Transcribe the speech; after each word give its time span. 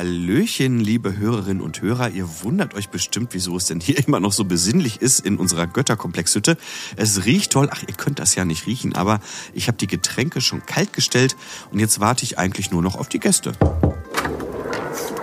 Hallöchen, 0.00 0.80
liebe 0.80 1.18
Hörerinnen 1.18 1.60
und 1.60 1.82
Hörer. 1.82 2.08
Ihr 2.08 2.26
wundert 2.42 2.72
euch 2.72 2.88
bestimmt, 2.88 3.34
wieso 3.34 3.58
es 3.58 3.66
denn 3.66 3.80
hier 3.80 3.98
immer 4.06 4.18
noch 4.18 4.32
so 4.32 4.46
besinnlich 4.46 5.02
ist 5.02 5.20
in 5.20 5.36
unserer 5.36 5.66
Götterkomplexhütte. 5.66 6.56
Es 6.96 7.26
riecht 7.26 7.52
toll. 7.52 7.68
Ach, 7.70 7.82
ihr 7.86 7.92
könnt 7.92 8.18
das 8.18 8.34
ja 8.34 8.46
nicht 8.46 8.66
riechen, 8.66 8.94
aber 8.94 9.20
ich 9.52 9.68
habe 9.68 9.76
die 9.76 9.86
Getränke 9.86 10.40
schon 10.40 10.64
kalt 10.64 10.94
gestellt 10.94 11.36
und 11.70 11.80
jetzt 11.80 12.00
warte 12.00 12.24
ich 12.24 12.38
eigentlich 12.38 12.70
nur 12.70 12.80
noch 12.80 12.94
auf 12.94 13.10
die 13.10 13.18
Gäste. 13.18 13.52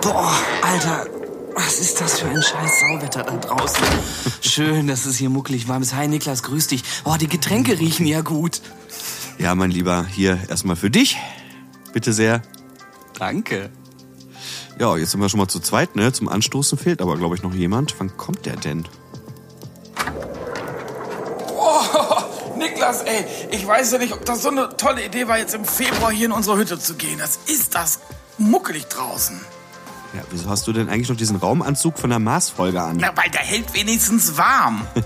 Boah, 0.00 0.38
Alter, 0.62 1.08
was 1.56 1.80
ist 1.80 2.00
das 2.00 2.20
für 2.20 2.28
ein 2.28 2.40
scheiß 2.40 2.78
Sauwetter 2.78 3.24
da 3.24 3.36
draußen? 3.36 3.84
Schön, 4.42 4.86
dass 4.86 5.06
es 5.06 5.16
hier 5.16 5.28
muckelig 5.28 5.66
warm 5.66 5.82
ist. 5.82 5.96
Hi 5.96 6.06
Niklas, 6.06 6.44
grüß 6.44 6.68
dich. 6.68 6.84
Boah, 7.02 7.18
die 7.18 7.26
Getränke 7.26 7.80
riechen 7.80 8.06
ja 8.06 8.20
gut. 8.20 8.62
Ja, 9.38 9.56
mein 9.56 9.72
Lieber, 9.72 10.06
hier 10.06 10.38
erstmal 10.48 10.76
für 10.76 10.88
dich. 10.88 11.16
Bitte 11.92 12.12
sehr. 12.12 12.42
Danke. 13.18 13.70
Ja, 14.78 14.96
jetzt 14.96 15.10
sind 15.10 15.20
wir 15.20 15.28
schon 15.28 15.38
mal 15.38 15.48
zu 15.48 15.58
zweit, 15.58 15.96
ne? 15.96 16.12
Zum 16.12 16.28
Anstoßen 16.28 16.78
fehlt 16.78 17.02
aber, 17.02 17.16
glaube 17.16 17.34
ich, 17.34 17.42
noch 17.42 17.52
jemand. 17.52 17.96
Wann 17.98 18.16
kommt 18.16 18.46
der 18.46 18.54
denn? 18.54 18.86
Oh, 21.56 21.80
Niklas, 22.56 23.02
ey, 23.02 23.24
ich 23.50 23.66
weiß 23.66 23.90
ja 23.92 23.98
nicht, 23.98 24.12
ob 24.12 24.24
das 24.24 24.42
so 24.42 24.50
eine 24.50 24.68
tolle 24.76 25.04
Idee 25.04 25.26
war, 25.26 25.36
jetzt 25.36 25.54
im 25.54 25.64
Februar 25.64 26.12
hier 26.12 26.26
in 26.26 26.32
unsere 26.32 26.56
Hütte 26.56 26.78
zu 26.78 26.94
gehen. 26.94 27.18
Das 27.18 27.40
ist 27.46 27.74
das 27.74 27.98
muckelig 28.38 28.84
draußen. 28.86 29.40
Ja, 30.14 30.22
wieso 30.30 30.48
hast 30.48 30.66
du 30.68 30.72
denn 30.72 30.88
eigentlich 30.88 31.08
noch 31.08 31.16
diesen 31.16 31.36
Raumanzug 31.36 31.98
von 31.98 32.10
der 32.10 32.20
Mars-Folge 32.20 32.80
an? 32.80 32.98
Na, 33.00 33.10
weil 33.16 33.30
der 33.30 33.40
hält 33.40 33.74
wenigstens 33.74 34.36
warm. 34.38 34.86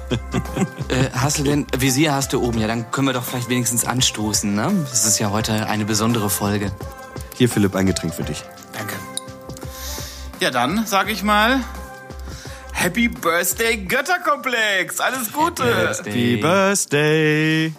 Äh, 0.89 1.09
hast 1.15 1.39
du 1.39 1.43
denn, 1.43 1.67
Visier 1.79 2.13
hast 2.13 2.35
du 2.35 2.43
oben, 2.43 2.59
ja, 2.59 2.67
dann 2.67 2.91
können 2.91 3.07
wir 3.07 3.15
doch 3.15 3.25
vielleicht 3.25 3.49
wenigstens 3.49 3.87
anstoßen, 3.87 4.55
ne? 4.55 4.71
Das 4.91 5.07
ist 5.07 5.19
ja 5.19 5.31
heute 5.31 5.67
eine 5.67 5.87
besondere 5.87 6.29
Folge. 6.29 6.71
Hier, 7.35 7.49
Philipp, 7.49 7.75
ein 7.75 7.87
Getränk 7.87 8.13
für 8.13 8.25
dich. 8.25 8.45
Ja, 10.43 10.51
dann 10.51 10.87
sage 10.87 11.13
ich 11.13 11.23
mal 11.23 11.61
Happy 12.73 13.07
Birthday 13.07 13.77
Götterkomplex. 13.77 14.99
Alles 14.99 15.33
Gute. 15.33 15.95
Happy 15.97 16.37
Birthday! 16.37 17.73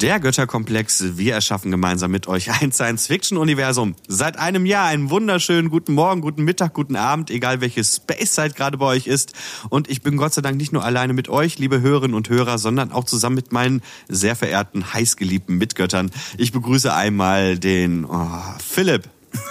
Der 0.00 0.20
Götterkomplex. 0.20 1.16
Wir 1.16 1.34
erschaffen 1.34 1.72
gemeinsam 1.72 2.12
mit 2.12 2.28
euch 2.28 2.62
ein 2.62 2.70
Science-Fiction-Universum. 2.70 3.96
Seit 4.06 4.38
einem 4.38 4.64
Jahr 4.64 4.86
einen 4.86 5.10
wunderschönen 5.10 5.70
guten 5.70 5.92
Morgen, 5.94 6.20
guten 6.20 6.44
Mittag, 6.44 6.72
guten 6.72 6.94
Abend, 6.94 7.30
egal 7.30 7.60
welche 7.60 7.82
Space-Zeit 7.82 8.54
gerade 8.54 8.78
bei 8.78 8.86
euch 8.86 9.08
ist. 9.08 9.32
Und 9.70 9.90
ich 9.90 10.02
bin 10.02 10.16
Gott 10.16 10.34
sei 10.34 10.40
Dank 10.40 10.56
nicht 10.56 10.72
nur 10.72 10.84
alleine 10.84 11.14
mit 11.14 11.28
euch, 11.28 11.58
liebe 11.58 11.80
Hörerinnen 11.80 12.14
und 12.14 12.28
Hörer, 12.28 12.58
sondern 12.58 12.92
auch 12.92 13.04
zusammen 13.04 13.34
mit 13.34 13.50
meinen 13.50 13.82
sehr 14.08 14.36
verehrten, 14.36 14.92
heißgeliebten 14.94 15.58
Mitgöttern. 15.58 16.12
Ich 16.36 16.52
begrüße 16.52 16.94
einmal 16.94 17.58
den 17.58 18.04
oh, 18.04 18.28
Philipp. 18.64 19.08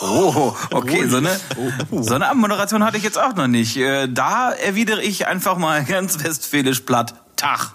Oh, 0.00 0.54
okay, 0.70 1.08
so 1.08 1.16
eine, 1.16 1.40
so 1.90 2.14
eine 2.14 2.32
Moderation 2.36 2.84
hatte 2.84 2.96
ich 2.98 3.02
jetzt 3.02 3.18
auch 3.18 3.34
noch 3.34 3.48
nicht. 3.48 3.76
Äh, 3.76 4.06
Da 4.08 4.52
erwidere 4.52 5.02
ich 5.02 5.26
einfach 5.26 5.58
mal 5.58 5.82
ganz 5.88 6.22
westfälisch 6.22 6.80
platt. 6.82 7.14
Tag. 7.34 7.74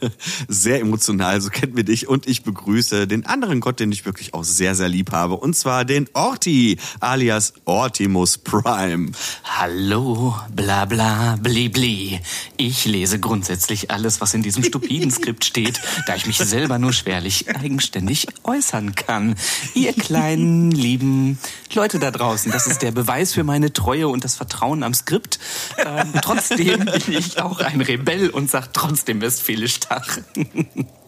Sehr 0.48 0.80
emotional, 0.80 1.40
so 1.40 1.50
kennt 1.50 1.74
mir 1.74 1.84
dich. 1.84 2.08
Und 2.08 2.26
ich 2.26 2.42
begrüße 2.42 3.06
den 3.06 3.26
anderen 3.26 3.60
Gott, 3.60 3.80
den 3.80 3.92
ich 3.92 4.04
wirklich 4.04 4.34
auch 4.34 4.44
sehr, 4.44 4.74
sehr 4.74 4.88
lieb 4.88 5.12
habe. 5.12 5.34
Und 5.34 5.56
zwar 5.56 5.84
den 5.84 6.08
Orti, 6.12 6.78
alias 7.00 7.54
Ortimus 7.64 8.38
Prime. 8.38 9.12
Hallo, 9.44 10.34
bla 10.54 10.84
bla, 10.84 11.36
bli 11.40 11.68
bli. 11.68 12.20
Ich 12.56 12.84
lese 12.84 13.18
grundsätzlich 13.18 13.90
alles, 13.90 14.20
was 14.20 14.34
in 14.34 14.42
diesem 14.42 14.64
stupiden 14.64 15.10
Skript 15.10 15.44
steht, 15.44 15.80
da 16.06 16.14
ich 16.14 16.26
mich 16.26 16.38
selber 16.38 16.78
nur 16.78 16.92
schwerlich 16.92 17.48
eigenständig 17.54 18.26
äußern 18.44 18.94
kann. 18.94 19.34
Ihr 19.74 19.92
kleinen, 19.92 20.70
lieben 20.70 21.38
Leute 21.74 21.98
da 21.98 22.10
draußen, 22.10 22.52
das 22.52 22.66
ist 22.68 22.82
der 22.82 22.92
Beweis 22.92 23.32
für 23.32 23.42
meine 23.42 23.72
Treue 23.72 24.06
und 24.06 24.22
das 24.22 24.36
Vertrauen 24.36 24.82
am 24.84 24.94
Skript. 24.94 25.40
Ähm, 25.78 26.12
trotzdem 26.22 26.84
bin 26.84 27.18
ich 27.18 27.40
auch 27.40 27.58
ein 27.58 27.80
Rebell 27.80 28.30
und 28.30 28.48
sag 28.50 28.72
trotzdem 28.72 29.20
westfälisch 29.20 29.80
Tag. 29.88 30.24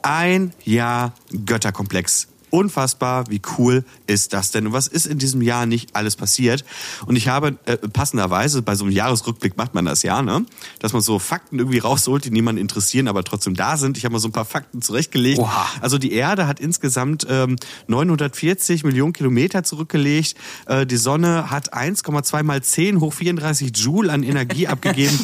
Ein 0.03 0.53
Jahr 0.65 1.13
Götterkomplex. 1.45 2.29
Unfassbar, 2.51 3.29
wie 3.29 3.43
cool 3.59 3.85
ist 4.07 4.33
das 4.33 4.53
denn? 4.53 4.69
Und 4.69 4.73
was 4.73 4.87
ist 4.87 5.07
in 5.07 5.19
diesem 5.19 5.43
Jahr 5.43 5.67
nicht 5.67 5.97
alles 5.97 6.15
passiert? 6.15 6.65
Und 7.05 7.17
ich 7.17 7.27
habe 7.27 7.57
äh, 7.67 7.77
passenderweise, 7.77 8.63
bei 8.63 8.77
so 8.77 8.85
einem 8.85 8.95
Jahresrückblick 8.95 9.57
macht 9.57 9.75
man 9.75 9.85
das 9.85 10.05
ja, 10.05 10.23
ne? 10.23 10.47
Dass 10.79 10.93
man 10.93 11.03
so 11.03 11.19
Fakten 11.19 11.59
irgendwie 11.59 11.79
rausholt, 11.79 12.25
die 12.25 12.31
niemanden 12.31 12.61
interessieren, 12.61 13.09
aber 13.09 13.25
trotzdem 13.25 13.55
da 13.55 13.77
sind. 13.77 13.99
Ich 13.99 14.05
habe 14.05 14.13
mal 14.13 14.21
so 14.21 14.29
ein 14.29 14.33
paar 14.33 14.45
Fakten 14.45 14.81
zurechtgelegt. 14.81 15.41
Oha. 15.41 15.67
Also 15.81 15.99
die 15.99 16.13
Erde 16.13 16.47
hat 16.47 16.61
insgesamt 16.61 17.27
ähm, 17.29 17.57
940 17.89 18.85
Millionen 18.85 19.13
Kilometer 19.13 19.65
zurückgelegt. 19.65 20.37
Äh, 20.67 20.87
die 20.87 20.99
Sonne 20.99 21.51
hat 21.51 21.75
1,2 21.75 22.45
mal 22.45 22.63
10 22.63 23.01
hoch 23.01 23.13
34 23.13 23.77
Joule 23.77 24.13
an 24.13 24.23
Energie 24.23 24.69
abgegeben. 24.69 25.19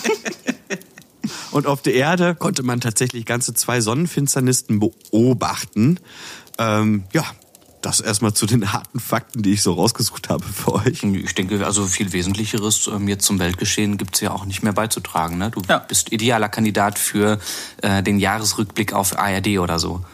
Und 1.51 1.67
auf 1.67 1.83
der 1.83 1.95
Erde 1.95 2.35
konnte 2.35 2.63
man 2.63 2.81
tatsächlich 2.81 3.27
ganze 3.27 3.55
zwei 3.55 3.81
Sonnenfinsternisten 3.81 4.81
beobachten. 4.81 5.99
Ähm, 6.59 7.05
ja, 7.13 7.25
das 7.81 8.01
erstmal 8.01 8.33
zu 8.35 8.47
den 8.47 8.73
harten 8.73 9.01
Fakten, 9.01 9.43
die 9.43 9.53
ich 9.53 9.63
so 9.63 9.73
rausgesucht 9.73 10.29
habe 10.29 10.45
für 10.45 10.73
euch. 10.75 11.03
Ich 11.03 11.35
denke, 11.35 11.65
also 11.67 11.87
viel 11.87 12.13
Wesentlicheres 12.13 12.87
ähm, 12.89 13.09
jetzt 13.09 13.25
zum 13.27 13.39
Weltgeschehen 13.39 13.97
gibt's 13.99 14.21
ja 14.21 14.31
auch 14.31 14.45
nicht 14.45 14.63
mehr 14.63 14.73
beizutragen. 14.73 15.39
Ne? 15.39 15.51
Du 15.51 15.63
Ja. 15.69 15.79
bist 15.79 16.13
idealer 16.13 16.49
Kandidat 16.49 16.99
für 16.99 17.39
äh, 17.83 18.03
den 18.03 18.19
Jahresrückblick 18.19 18.93
auf 18.93 19.19
ARD 19.19 19.59
oder 19.59 19.79
so. 19.79 20.05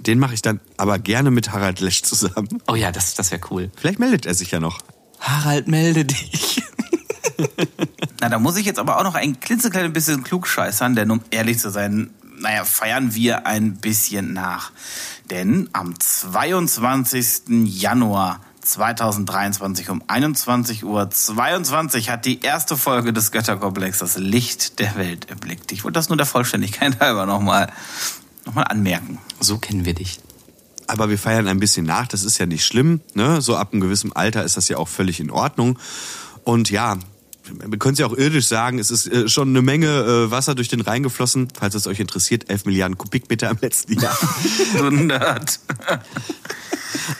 Den 0.00 0.18
mache 0.18 0.34
ich 0.34 0.42
dann 0.42 0.60
aber 0.76 0.98
gerne 0.98 1.30
mit 1.30 1.50
Harald 1.52 1.80
Lesch 1.80 2.02
zusammen. 2.02 2.60
Oh 2.68 2.74
ja, 2.74 2.92
das, 2.92 3.14
das 3.14 3.30
wäre 3.30 3.40
cool. 3.50 3.70
Vielleicht 3.76 3.98
meldet 3.98 4.26
er 4.26 4.34
sich 4.34 4.50
ja 4.50 4.60
noch. 4.60 4.80
Harald, 5.18 5.66
melde 5.68 6.04
dich. 6.04 6.62
Na, 8.20 8.28
da 8.28 8.38
muss 8.38 8.56
ich 8.56 8.66
jetzt 8.66 8.78
aber 8.78 8.98
auch 8.98 9.04
noch 9.04 9.14
ein 9.14 9.40
klitzekleines 9.40 9.92
bisschen 9.92 10.22
klugscheißern, 10.22 10.94
denn 10.94 11.10
um 11.10 11.20
ehrlich 11.30 11.58
zu 11.58 11.70
sein, 11.70 12.10
naja, 12.38 12.64
feiern 12.64 13.14
wir 13.14 13.46
ein 13.46 13.76
bisschen 13.76 14.32
nach. 14.32 14.72
Denn 15.30 15.68
am 15.72 15.98
22. 15.98 17.64
Januar 17.64 18.40
2023 18.60 19.90
um 19.90 20.02
21 20.06 20.84
Uhr 20.84 21.10
22 21.10 22.10
hat 22.10 22.24
die 22.24 22.40
erste 22.40 22.76
Folge 22.76 23.12
des 23.12 23.30
Götterkomplex 23.30 23.98
das 23.98 24.16
Licht 24.16 24.78
der 24.78 24.96
Welt 24.96 25.28
erblickt. 25.28 25.72
Ich 25.72 25.84
wollte 25.84 25.98
das 25.98 26.08
nur 26.08 26.16
der 26.16 26.26
Vollständigkeit 26.26 27.00
halber 27.00 27.26
nochmal 27.26 27.70
noch 28.46 28.54
mal 28.54 28.64
anmerken. 28.64 29.18
So 29.40 29.58
kennen 29.58 29.84
wir 29.84 29.94
dich. 29.94 30.20
Aber 30.86 31.08
wir 31.08 31.18
feiern 31.18 31.48
ein 31.48 31.60
bisschen 31.60 31.86
nach, 31.86 32.06
das 32.06 32.24
ist 32.24 32.36
ja 32.38 32.44
nicht 32.44 32.64
schlimm. 32.64 33.00
Ne? 33.14 33.40
So 33.40 33.56
ab 33.56 33.72
einem 33.72 33.80
gewissen 33.80 34.14
Alter 34.14 34.44
ist 34.44 34.56
das 34.58 34.68
ja 34.68 34.76
auch 34.76 34.88
völlig 34.88 35.18
in 35.18 35.30
Ordnung. 35.30 35.78
Und 36.42 36.70
ja, 36.70 36.98
wir 37.46 37.78
können 37.78 37.94
es 37.94 37.98
ja 37.98 38.06
auch 38.06 38.16
irdisch 38.16 38.46
sagen, 38.46 38.78
es 38.78 38.90
ist 38.90 39.06
äh, 39.06 39.28
schon 39.28 39.48
eine 39.50 39.62
Menge 39.62 39.86
äh, 39.86 40.30
Wasser 40.30 40.54
durch 40.54 40.68
den 40.68 40.80
Rhein 40.80 41.02
geflossen. 41.02 41.48
Falls 41.58 41.74
es 41.74 41.86
euch 41.86 42.00
interessiert, 42.00 42.48
11 42.48 42.64
Milliarden 42.64 42.98
Kubikmeter 42.98 43.50
im 43.50 43.58
letzten 43.60 44.00
Jahr. 44.00 44.16
So 44.76 44.84
ein 44.86 45.06
Nerd. 45.06 45.60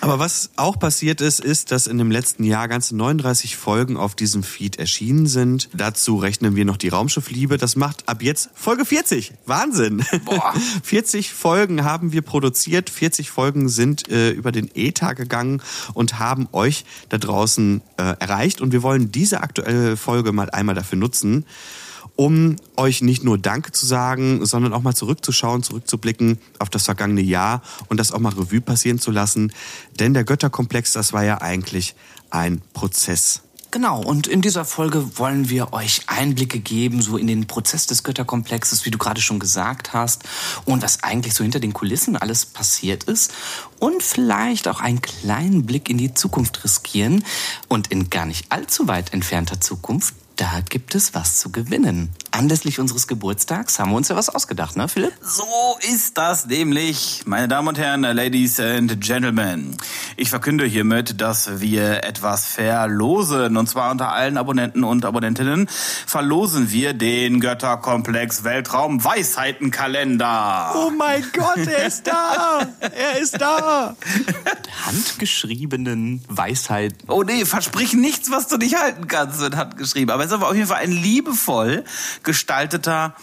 Aber 0.00 0.18
was 0.18 0.50
auch 0.56 0.78
passiert 0.78 1.20
ist, 1.20 1.40
ist, 1.40 1.70
dass 1.70 1.86
in 1.86 1.98
dem 1.98 2.10
letzten 2.10 2.44
Jahr 2.44 2.68
ganze 2.68 2.96
39 2.96 3.56
Folgen 3.56 3.96
auf 3.96 4.14
diesem 4.14 4.42
Feed 4.42 4.78
erschienen 4.78 5.26
sind. 5.26 5.69
Dazu 5.72 6.16
rechnen 6.16 6.56
wir 6.56 6.64
noch 6.64 6.76
die 6.76 6.88
Raumschiffliebe. 6.88 7.58
Das 7.58 7.76
macht 7.76 8.08
ab 8.08 8.22
jetzt 8.22 8.50
Folge 8.54 8.84
40. 8.84 9.32
Wahnsinn. 9.46 10.04
Boah. 10.25 10.54
40 10.82 11.32
Folgen 11.32 11.84
haben 11.84 12.12
wir 12.12 12.22
produziert. 12.22 12.90
40 12.90 13.31
Folgen 13.31 13.69
sind 13.69 14.08
äh, 14.10 14.31
über 14.31 14.52
den 14.52 14.70
Ether 14.75 15.14
gegangen 15.14 15.62
und 15.94 16.19
haben 16.19 16.49
euch 16.52 16.84
da 17.08 17.19
draußen 17.19 17.82
äh, 17.96 18.14
erreicht. 18.19 18.60
Und 18.60 18.72
wir 18.72 18.82
wollen 18.82 19.12
diese 19.12 19.40
aktuelle 19.40 19.96
Folge 19.96 20.32
mal 20.32 20.50
einmal 20.50 20.75
dafür 20.75 20.99
nutzen, 20.99 21.46
um 22.16 22.56
euch 22.76 23.02
nicht 23.02 23.25
nur 23.25 23.38
Danke 23.38 23.72
zu 23.72 23.87
sagen, 23.87 24.44
sondern 24.46 24.72
auch 24.72 24.82
mal 24.82 24.94
zurückzuschauen, 24.94 25.62
zurückzublicken 25.62 26.38
auf 26.58 26.70
das 26.70 26.84
vergangene 26.84 27.22
Jahr 27.22 27.62
und 27.88 27.99
das 27.99 28.12
auch 28.12 28.20
mal 28.20 28.32
Revue 28.32 28.61
passieren 28.61 28.99
zu 28.99 29.11
lassen. 29.11 29.52
Denn 29.99 30.14
der 30.14 30.25
Götterkomplex, 30.25 30.93
das 30.93 31.12
war 31.12 31.25
ja 31.25 31.40
eigentlich 31.40 31.94
ein 32.31 32.62
Prozess. 32.72 33.43
Genau, 33.75 34.00
und 34.00 34.28
in 34.28 34.40
dieser 34.40 34.64
Folge 34.64 35.19
wollen 35.19 35.50
wir 35.50 35.72
euch 35.72 36.02
Einblicke 36.06 36.61
geben, 36.61 37.02
so 37.02 37.16
in 37.16 37.26
den 37.26 37.49
Prozess 37.49 37.88
des 37.88 38.05
Götterkomplexes, 38.05 38.87
wie 38.87 38.93
du 38.93 38.99
gerade 38.99 39.20
schon 39.20 39.40
gesagt 39.40 39.93
hast, 39.93 40.22
und 40.64 40.81
was 40.81 41.02
eigentlich 41.02 41.34
so 41.34 41.43
hinter 41.43 41.58
den 41.58 41.72
Kulissen 41.72 42.16
alles 42.16 42.46
passiert 42.46 43.02
ist. 43.02 43.32
Und 43.81 44.00
vielleicht 44.05 44.69
auch 44.69 44.78
einen 44.78 45.02
kleinen 45.02 45.66
Blick 45.66 45.90
in 45.90 45.99
die 45.99 46.14
Zukunft 46.14 46.62
riskieren 46.62 47.25
und 47.66 47.88
in 47.88 48.11
gar 48.11 48.26
nicht 48.26 48.52
allzu 48.52 48.87
weit 48.87 49.12
entfernter 49.12 49.61
Zukunft 49.61 50.14
da 50.36 50.60
gibt 50.69 50.94
es 50.94 51.14
was 51.14 51.38
zu 51.38 51.50
gewinnen. 51.52 52.10
Anlässlich 52.32 52.81
unseres 52.81 53.06
Geburtstags 53.06 53.78
haben 53.78 53.90
wir 53.90 53.96
uns 53.96 54.08
ja 54.08 54.16
was 54.16 54.28
ausgedacht, 54.28 54.76
ne, 54.76 54.88
Philipp? 54.88 55.12
So 55.22 55.78
ist 55.92 56.19
das 56.19 56.46
nämlich, 56.46 57.22
meine 57.26 57.46
Damen 57.46 57.69
und 57.69 57.78
Herren, 57.78 58.02
Ladies 58.02 58.58
and 58.58 59.00
Gentlemen. 59.00 59.76
Ich 60.16 60.31
verkünde 60.31 60.64
hiermit, 60.64 61.20
dass 61.20 61.60
wir 61.60 62.02
etwas 62.04 62.46
verlosen. 62.46 63.56
Und 63.56 63.69
zwar 63.69 63.92
unter 63.92 64.12
allen 64.12 64.36
Abonnenten 64.36 64.82
und 64.82 65.04
Abonnentinnen 65.04 65.69
verlosen 65.69 66.72
wir 66.72 66.94
den 66.94 67.40
Götterkomplex 67.40 68.42
Weltraum 68.42 69.04
Weisheitenkalender. 69.04 70.75
Oh 70.75 70.90
mein 70.90 71.25
Gott, 71.32 71.66
er 71.66 71.87
ist 71.87 72.06
da! 72.06 72.66
Er 72.80 73.20
ist 73.20 73.40
da! 73.40 73.96
Handgeschriebenen 74.84 76.25
Weisheit. 76.28 76.94
Oh 77.06 77.22
nee, 77.22 77.44
versprich 77.44 77.94
nichts, 77.94 78.30
was 78.30 78.48
du 78.48 78.56
nicht 78.56 78.76
halten 78.76 79.06
kannst, 79.06 79.38
wird 79.38 79.56
handgeschrieben. 79.56 80.10
Aber 80.10 80.24
es 80.25 80.31
ist 80.31 80.35
aber 80.35 80.49
auf 80.49 80.55
jeden 80.55 80.69
Fall 80.69 80.79
ein 80.79 80.93
liebevoll 80.93 81.85
gestalteter 82.23 83.15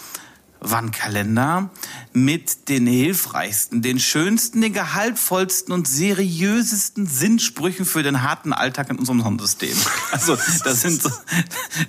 Wandkalender 0.62 1.72
mit 2.14 2.70
den 2.70 2.86
hilfreichsten, 2.86 3.82
den 3.82 4.00
schönsten, 4.00 4.62
den 4.62 4.74
gehaltvollsten 4.74 5.74
und 5.74 5.88
seriösesten 5.88 7.08
Sinnsprüchen 7.08 7.86
für 7.86 8.04
den 8.04 8.22
harten 8.22 8.54
Alltag 8.54 8.92
in 8.92 9.00
unserem 9.00 9.22
Sonnensystem. 9.22 9.76
Also 10.12 10.38
da 10.64 10.74
sind 10.74 11.02
so, 11.02 11.10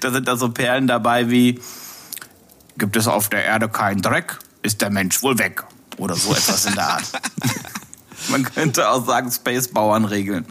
da 0.01 0.11
sind 0.11 0.27
da 0.27 0.37
so 0.37 0.49
Perlen 0.49 0.87
dabei 0.87 1.29
wie 1.29 1.61
gibt 2.79 2.97
es 2.97 3.07
auf 3.07 3.29
der 3.29 3.45
Erde 3.45 3.69
keinen 3.69 4.01
Dreck, 4.01 4.39
ist 4.63 4.81
der 4.81 4.91
Mensch 4.91 5.23
wohl 5.23 5.39
weg 5.39 5.65
oder 5.99 6.15
so 6.15 6.33
etwas 6.33 6.65
in 6.65 6.75
der 6.75 6.89
Art. 6.89 7.05
Man 8.29 8.45
könnte 8.45 8.89
auch 8.89 9.05
sagen 9.05 9.31
Space-Bauern 9.31 10.05
regeln. 10.05 10.47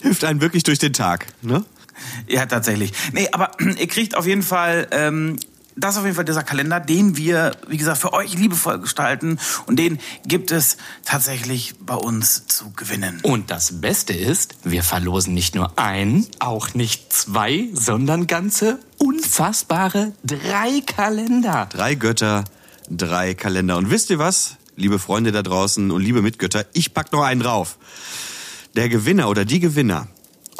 Hilft 0.00 0.24
einen 0.24 0.40
wirklich 0.40 0.62
durch 0.62 0.78
den 0.78 0.92
Tag, 0.92 1.26
ne? 1.42 1.64
Ja, 2.28 2.46
tatsächlich. 2.46 2.92
Nee, 3.12 3.28
aber 3.32 3.52
ihr 3.78 3.88
kriegt 3.88 4.16
auf 4.16 4.26
jeden 4.26 4.42
Fall, 4.42 4.88
ähm, 4.90 5.36
das 5.76 5.94
ist 5.94 5.98
auf 5.98 6.04
jeden 6.04 6.16
Fall 6.16 6.24
dieser 6.24 6.42
Kalender, 6.42 6.80
den 6.80 7.16
wir, 7.16 7.56
wie 7.68 7.76
gesagt, 7.76 7.98
für 7.98 8.12
euch 8.12 8.34
liebevoll 8.34 8.80
gestalten. 8.80 9.38
Und 9.66 9.78
den 9.78 9.98
gibt 10.26 10.50
es 10.50 10.76
tatsächlich 11.04 11.74
bei 11.80 11.94
uns 11.94 12.46
zu 12.46 12.72
gewinnen. 12.72 13.20
Und 13.22 13.50
das 13.50 13.80
Beste 13.80 14.12
ist, 14.12 14.56
wir 14.64 14.82
verlosen 14.82 15.32
nicht 15.32 15.54
nur 15.54 15.78
ein, 15.78 16.26
auch 16.38 16.74
nicht 16.74 17.12
zwei, 17.12 17.68
sondern 17.72 18.26
ganze 18.26 18.78
unfassbare 18.98 20.12
drei 20.24 20.82
Kalender. 20.84 21.68
Drei 21.70 21.94
Götter, 21.94 22.44
drei 22.90 23.34
Kalender. 23.34 23.76
Und 23.76 23.90
wisst 23.90 24.10
ihr 24.10 24.18
was, 24.18 24.56
liebe 24.76 24.98
Freunde 24.98 25.32
da 25.32 25.42
draußen 25.42 25.90
und 25.90 26.02
liebe 26.02 26.20
Mitgötter, 26.20 26.66
ich 26.72 26.92
pack 26.92 27.12
noch 27.12 27.22
einen 27.22 27.40
drauf. 27.40 27.78
Der 28.76 28.88
Gewinner 28.88 29.28
oder 29.28 29.44
die 29.44 29.60
Gewinner 29.60 30.08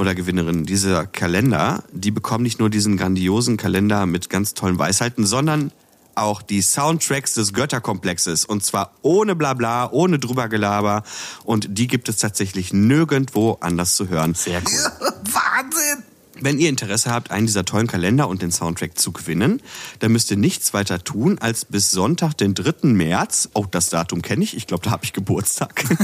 oder 0.01 0.15
Gewinnerin 0.15 0.65
dieser 0.65 1.07
Kalender, 1.07 1.85
die 1.93 2.11
bekommen 2.11 2.43
nicht 2.43 2.59
nur 2.59 2.71
diesen 2.71 2.97
grandiosen 2.97 3.57
Kalender 3.57 4.07
mit 4.07 4.31
ganz 4.31 4.55
tollen 4.55 4.79
Weisheiten, 4.79 5.27
sondern 5.27 5.73
auch 6.15 6.43
die 6.43 6.63
Soundtracks 6.63 7.35
des 7.35 7.53
Götterkomplexes. 7.53 8.45
Und 8.45 8.65
zwar 8.65 8.95
ohne 9.03 9.37
Blabla, 9.37 9.91
ohne 9.91 10.19
drübergelaber. 10.19 11.03
Und 11.45 11.67
die 11.71 11.87
gibt 11.87 12.09
es 12.09 12.17
tatsächlich 12.17 12.73
nirgendwo 12.73 13.59
anders 13.61 13.95
zu 13.95 14.09
hören. 14.09 14.35
Sehr 14.35 14.61
cool. 14.61 15.11
Wahnsinn! 15.33 16.05
Wenn 16.43 16.59
ihr 16.59 16.71
Interesse 16.71 17.11
habt, 17.11 17.31
einen 17.31 17.47
dieser 17.47 17.67
tollen 17.67 17.87
Kalender 17.87 18.27
und 18.29 18.41
den 18.41 18.51
Soundtrack 18.51 18.99
zu 18.99 19.13
gewinnen, 19.13 19.61
dann 19.99 20.13
müsst 20.13 20.31
ihr 20.31 20.39
nichts 20.39 20.73
weiter 20.73 21.05
tun, 21.05 21.39
als 21.39 21.67
bis 21.67 21.91
Sonntag, 21.91 22.39
den 22.39 22.55
3. 22.55 22.89
März, 22.89 23.51
oh, 23.53 23.67
das 23.71 23.91
Datum 23.91 24.23
kenne 24.23 24.43
ich, 24.43 24.57
ich 24.57 24.67
glaube, 24.67 24.85
da 24.85 24.91
habe 24.91 25.05
ich 25.05 25.13
Geburtstag. 25.13 25.85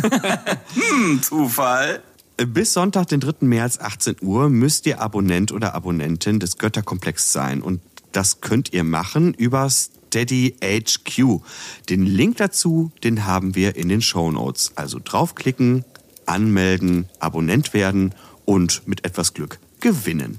Hm, 0.75 1.23
Zufall. 1.23 2.03
Bis 2.37 2.75
Sonntag, 2.75 3.09
den 3.09 3.21
3. 3.21 3.47
März, 3.47 3.79
18 3.79 4.17
Uhr, 4.21 4.51
müsst 4.51 4.87
ihr 4.87 5.01
Abonnent 5.01 5.53
oder 5.53 5.75
Abonnentin 5.75 6.39
des 6.39 6.59
Götterkomplex 6.59 7.33
sein. 7.33 7.63
Und 7.63 7.81
das 8.13 8.43
könnt 8.43 8.75
ihr 8.75 8.85
machen 8.85 9.33
über 9.33 9.71
Steady 9.71 10.55
HQ. 10.63 11.41
Den 11.89 12.05
Link 12.05 12.37
dazu, 12.37 12.93
den 13.05 13.25
haben 13.25 13.55
wir 13.55 13.77
in 13.77 13.89
den 13.89 14.03
Show 14.03 14.31
Notes. 14.31 14.73
Also 14.75 15.01
draufklicken, 15.03 15.87
anmelden, 16.27 17.09
Abonnent 17.21 17.73
werden 17.73 18.15
und 18.45 18.87
mit 18.87 19.07
etwas 19.07 19.33
Glück 19.33 19.59
gewinnen. 19.81 20.39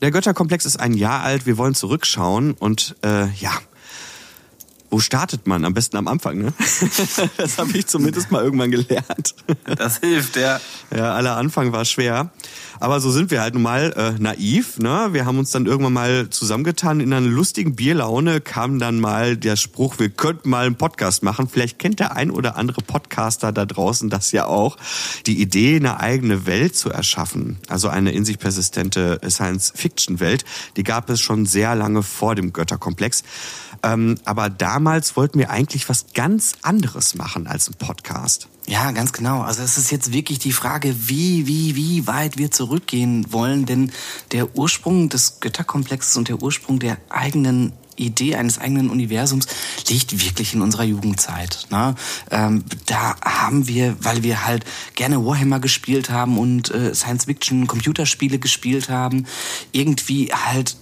Der 0.00 0.10
Götterkomplex 0.10 0.64
ist 0.64 0.80
ein 0.80 0.94
Jahr 0.94 1.22
alt. 1.22 1.44
Wir 1.44 1.58
wollen 1.58 1.74
zurückschauen 1.74 2.52
und 2.52 2.96
äh, 3.04 3.30
ja, 3.34 3.52
wo 4.94 5.00
startet 5.00 5.48
man? 5.48 5.64
Am 5.64 5.74
besten 5.74 5.96
am 5.96 6.06
Anfang, 6.06 6.38
ne? 6.38 6.52
das 7.36 7.58
habe 7.58 7.76
ich 7.76 7.88
zumindest 7.88 8.30
mal 8.30 8.44
irgendwann 8.44 8.70
gelernt. 8.70 9.34
Das 9.76 9.98
hilft, 9.98 10.36
ja. 10.36 10.60
Ja, 10.94 11.14
aller 11.14 11.34
Anfang 11.36 11.72
war 11.72 11.84
schwer. 11.84 12.30
Aber 12.78 13.00
so 13.00 13.10
sind 13.10 13.32
wir 13.32 13.40
halt 13.40 13.54
nun 13.54 13.64
mal 13.64 13.92
äh, 13.96 14.22
naiv. 14.22 14.78
Ne? 14.78 15.08
Wir 15.10 15.26
haben 15.26 15.38
uns 15.38 15.50
dann 15.50 15.66
irgendwann 15.66 15.94
mal 15.94 16.30
zusammengetan. 16.30 17.00
In 17.00 17.12
einer 17.12 17.26
lustigen 17.26 17.74
Bierlaune 17.74 18.40
kam 18.40 18.78
dann 18.78 19.00
mal 19.00 19.36
der 19.36 19.56
Spruch, 19.56 19.98
wir 19.98 20.10
könnten 20.10 20.50
mal 20.50 20.66
einen 20.66 20.76
Podcast 20.76 21.24
machen. 21.24 21.48
Vielleicht 21.48 21.80
kennt 21.80 21.98
der 21.98 22.14
ein 22.14 22.30
oder 22.30 22.56
andere 22.56 22.80
Podcaster 22.80 23.50
da 23.50 23.66
draußen 23.66 24.10
das 24.10 24.30
ja 24.30 24.46
auch. 24.46 24.76
Die 25.26 25.40
Idee, 25.40 25.76
eine 25.76 25.98
eigene 25.98 26.46
Welt 26.46 26.76
zu 26.76 26.90
erschaffen, 26.90 27.58
also 27.68 27.88
eine 27.88 28.12
in 28.12 28.24
sich 28.24 28.38
persistente 28.38 29.20
Science-Fiction-Welt, 29.28 30.44
die 30.76 30.84
gab 30.84 31.10
es 31.10 31.20
schon 31.20 31.46
sehr 31.46 31.74
lange 31.74 32.04
vor 32.04 32.36
dem 32.36 32.52
Götterkomplex. 32.52 33.24
Ähm, 33.84 34.16
aber 34.24 34.48
damals 34.48 35.14
wollten 35.16 35.38
wir 35.38 35.50
eigentlich 35.50 35.88
was 35.88 36.06
ganz 36.14 36.54
anderes 36.62 37.14
machen 37.14 37.46
als 37.46 37.68
ein 37.68 37.74
Podcast. 37.74 38.48
Ja, 38.66 38.90
ganz 38.92 39.12
genau. 39.12 39.42
Also 39.42 39.62
es 39.62 39.76
ist 39.76 39.90
jetzt 39.90 40.12
wirklich 40.12 40.38
die 40.38 40.52
Frage, 40.52 40.94
wie, 41.08 41.46
wie, 41.46 41.76
wie 41.76 42.06
weit 42.06 42.38
wir 42.38 42.50
zurückgehen 42.50 43.30
wollen, 43.30 43.66
denn 43.66 43.92
der 44.32 44.56
Ursprung 44.56 45.10
des 45.10 45.40
Götterkomplexes 45.40 46.16
und 46.16 46.28
der 46.28 46.42
Ursprung 46.42 46.78
der 46.78 46.96
eigenen 47.10 47.72
Idee 47.96 48.36
eines 48.36 48.58
eigenen 48.58 48.90
Universums 48.90 49.46
liegt 49.88 50.18
wirklich 50.24 50.54
in 50.54 50.62
unserer 50.62 50.84
Jugendzeit. 50.84 51.66
Ne? 51.70 51.94
Ähm, 52.30 52.64
da 52.86 53.16
haben 53.20 53.68
wir, 53.68 53.96
weil 54.00 54.22
wir 54.22 54.46
halt 54.46 54.64
gerne 54.94 55.24
Warhammer 55.24 55.60
gespielt 55.60 56.10
haben 56.10 56.38
und 56.38 56.70
äh, 56.70 56.94
Science-Fiction-Computerspiele 56.94 58.38
gespielt 58.38 58.88
haben, 58.88 59.26
irgendwie 59.72 60.32
halt 60.32 60.76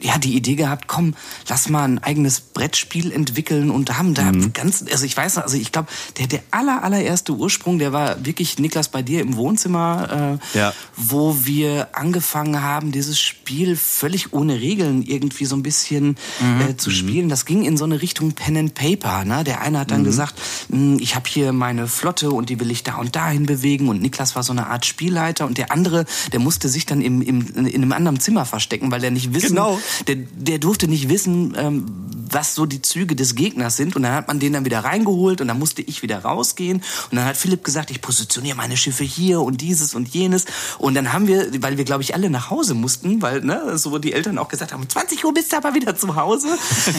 ja, 0.00 0.18
die 0.18 0.36
Idee 0.36 0.56
gehabt, 0.56 0.88
komm, 0.88 1.14
lass 1.48 1.68
mal 1.70 1.84
ein 1.84 1.98
eigenes 2.02 2.40
Brettspiel 2.40 3.10
entwickeln 3.12 3.70
und 3.70 3.96
haben 3.96 4.12
da 4.14 4.24
Mhm. 4.32 4.52
ganz, 4.52 4.84
also 4.90 5.04
ich 5.06 5.16
weiß 5.16 5.38
also 5.38 5.56
ich 5.56 5.72
glaube, 5.72 5.88
der, 6.18 6.26
der 6.26 6.42
aller, 6.50 6.82
allererste 6.84 7.32
Ursprung, 7.32 7.78
der 7.78 7.92
war 7.94 8.24
wirklich, 8.24 8.58
Niklas, 8.58 8.88
bei 8.88 9.00
dir 9.02 9.20
im 9.22 9.36
Wohnzimmer, 9.36 10.38
äh, 10.54 10.58
Ja. 10.58 10.74
wo 10.96 11.44
wir 11.46 11.88
angefangen 11.94 12.60
haben, 12.62 12.92
dieses 12.92 13.18
Spiel 13.18 13.74
völlig 13.76 14.32
ohne 14.34 14.60
Regeln 14.60 15.02
irgendwie 15.02 15.46
so 15.46 15.56
ein 15.56 15.62
bisschen 15.62 16.16
Mhm. 16.40 16.60
äh, 16.60 16.76
zu 16.76 16.90
spielen. 16.90 17.28
Das 17.30 17.46
ging 17.46 17.64
in 17.64 17.76
so 17.78 17.84
eine 17.84 18.02
Richtung 18.02 18.32
Pen 18.32 18.56
and 18.56 18.74
Paper. 18.74 19.24
Ne? 19.24 19.44
Der 19.44 19.62
eine 19.62 19.78
hat 19.80 19.90
dann 19.90 20.00
Mhm. 20.00 20.04
gesagt, 20.04 20.34
"Hm, 20.70 20.98
ich 21.00 21.14
habe 21.14 21.26
hier 21.28 21.52
meine 21.52 21.88
Flotte 21.88 22.30
und 22.30 22.50
die 22.50 22.60
will 22.60 22.70
ich 22.70 22.82
da 22.82 22.96
und 22.96 23.16
dahin 23.16 23.46
bewegen 23.46 23.88
und 23.88 24.02
Niklas 24.02 24.36
war 24.36 24.42
so 24.42 24.52
eine 24.52 24.66
Art 24.66 24.84
Spielleiter 24.84 25.46
und 25.46 25.56
der 25.56 25.72
andere, 25.72 26.04
der 26.32 26.40
musste 26.40 26.68
sich 26.68 26.84
dann 26.84 27.00
im, 27.00 27.22
im, 27.22 27.46
in 27.66 27.74
einem 27.82 27.92
anderen 27.92 28.20
Zimmer 28.20 28.44
verstecken, 28.44 28.90
weil 28.90 29.00
der 29.00 29.10
nicht 29.10 29.32
wissen, 29.32 29.46
Genau. 29.56 29.80
Der, 30.06 30.16
der 30.16 30.58
durfte 30.58 30.88
nicht 30.88 31.08
wissen, 31.08 31.54
ähm, 31.56 31.86
was 32.30 32.54
so 32.54 32.66
die 32.66 32.82
Züge 32.82 33.14
des 33.14 33.34
Gegners 33.34 33.76
sind. 33.76 33.96
Und 33.96 34.02
dann 34.02 34.12
hat 34.12 34.28
man 34.28 34.40
den 34.40 34.52
dann 34.52 34.64
wieder 34.64 34.80
reingeholt 34.80 35.40
und 35.40 35.48
dann 35.48 35.58
musste 35.58 35.82
ich 35.82 36.02
wieder 36.02 36.18
rausgehen. 36.18 36.78
Und 37.10 37.16
dann 37.16 37.24
hat 37.24 37.36
Philipp 37.36 37.62
gesagt, 37.64 37.90
ich 37.90 38.00
positioniere 38.00 38.56
meine 38.56 38.76
Schiffe 38.76 39.04
hier 39.04 39.40
und 39.40 39.60
dieses 39.60 39.94
und 39.94 40.08
jenes. 40.08 40.44
Und 40.78 40.94
dann 40.94 41.12
haben 41.12 41.28
wir, 41.28 41.62
weil 41.62 41.76
wir, 41.78 41.84
glaube 41.84 42.02
ich, 42.02 42.14
alle 42.14 42.30
nach 42.30 42.50
Hause 42.50 42.74
mussten, 42.74 43.22
weil 43.22 43.42
ne, 43.42 43.78
so 43.78 43.98
die 43.98 44.12
Eltern 44.12 44.38
auch 44.38 44.48
gesagt 44.48 44.72
haben, 44.72 44.82
um 44.82 44.88
20 44.88 45.24
Uhr 45.24 45.32
bist 45.34 45.52
du 45.52 45.56
aber 45.56 45.74
wieder 45.74 45.96
zu 45.96 46.16
Hause, 46.16 46.48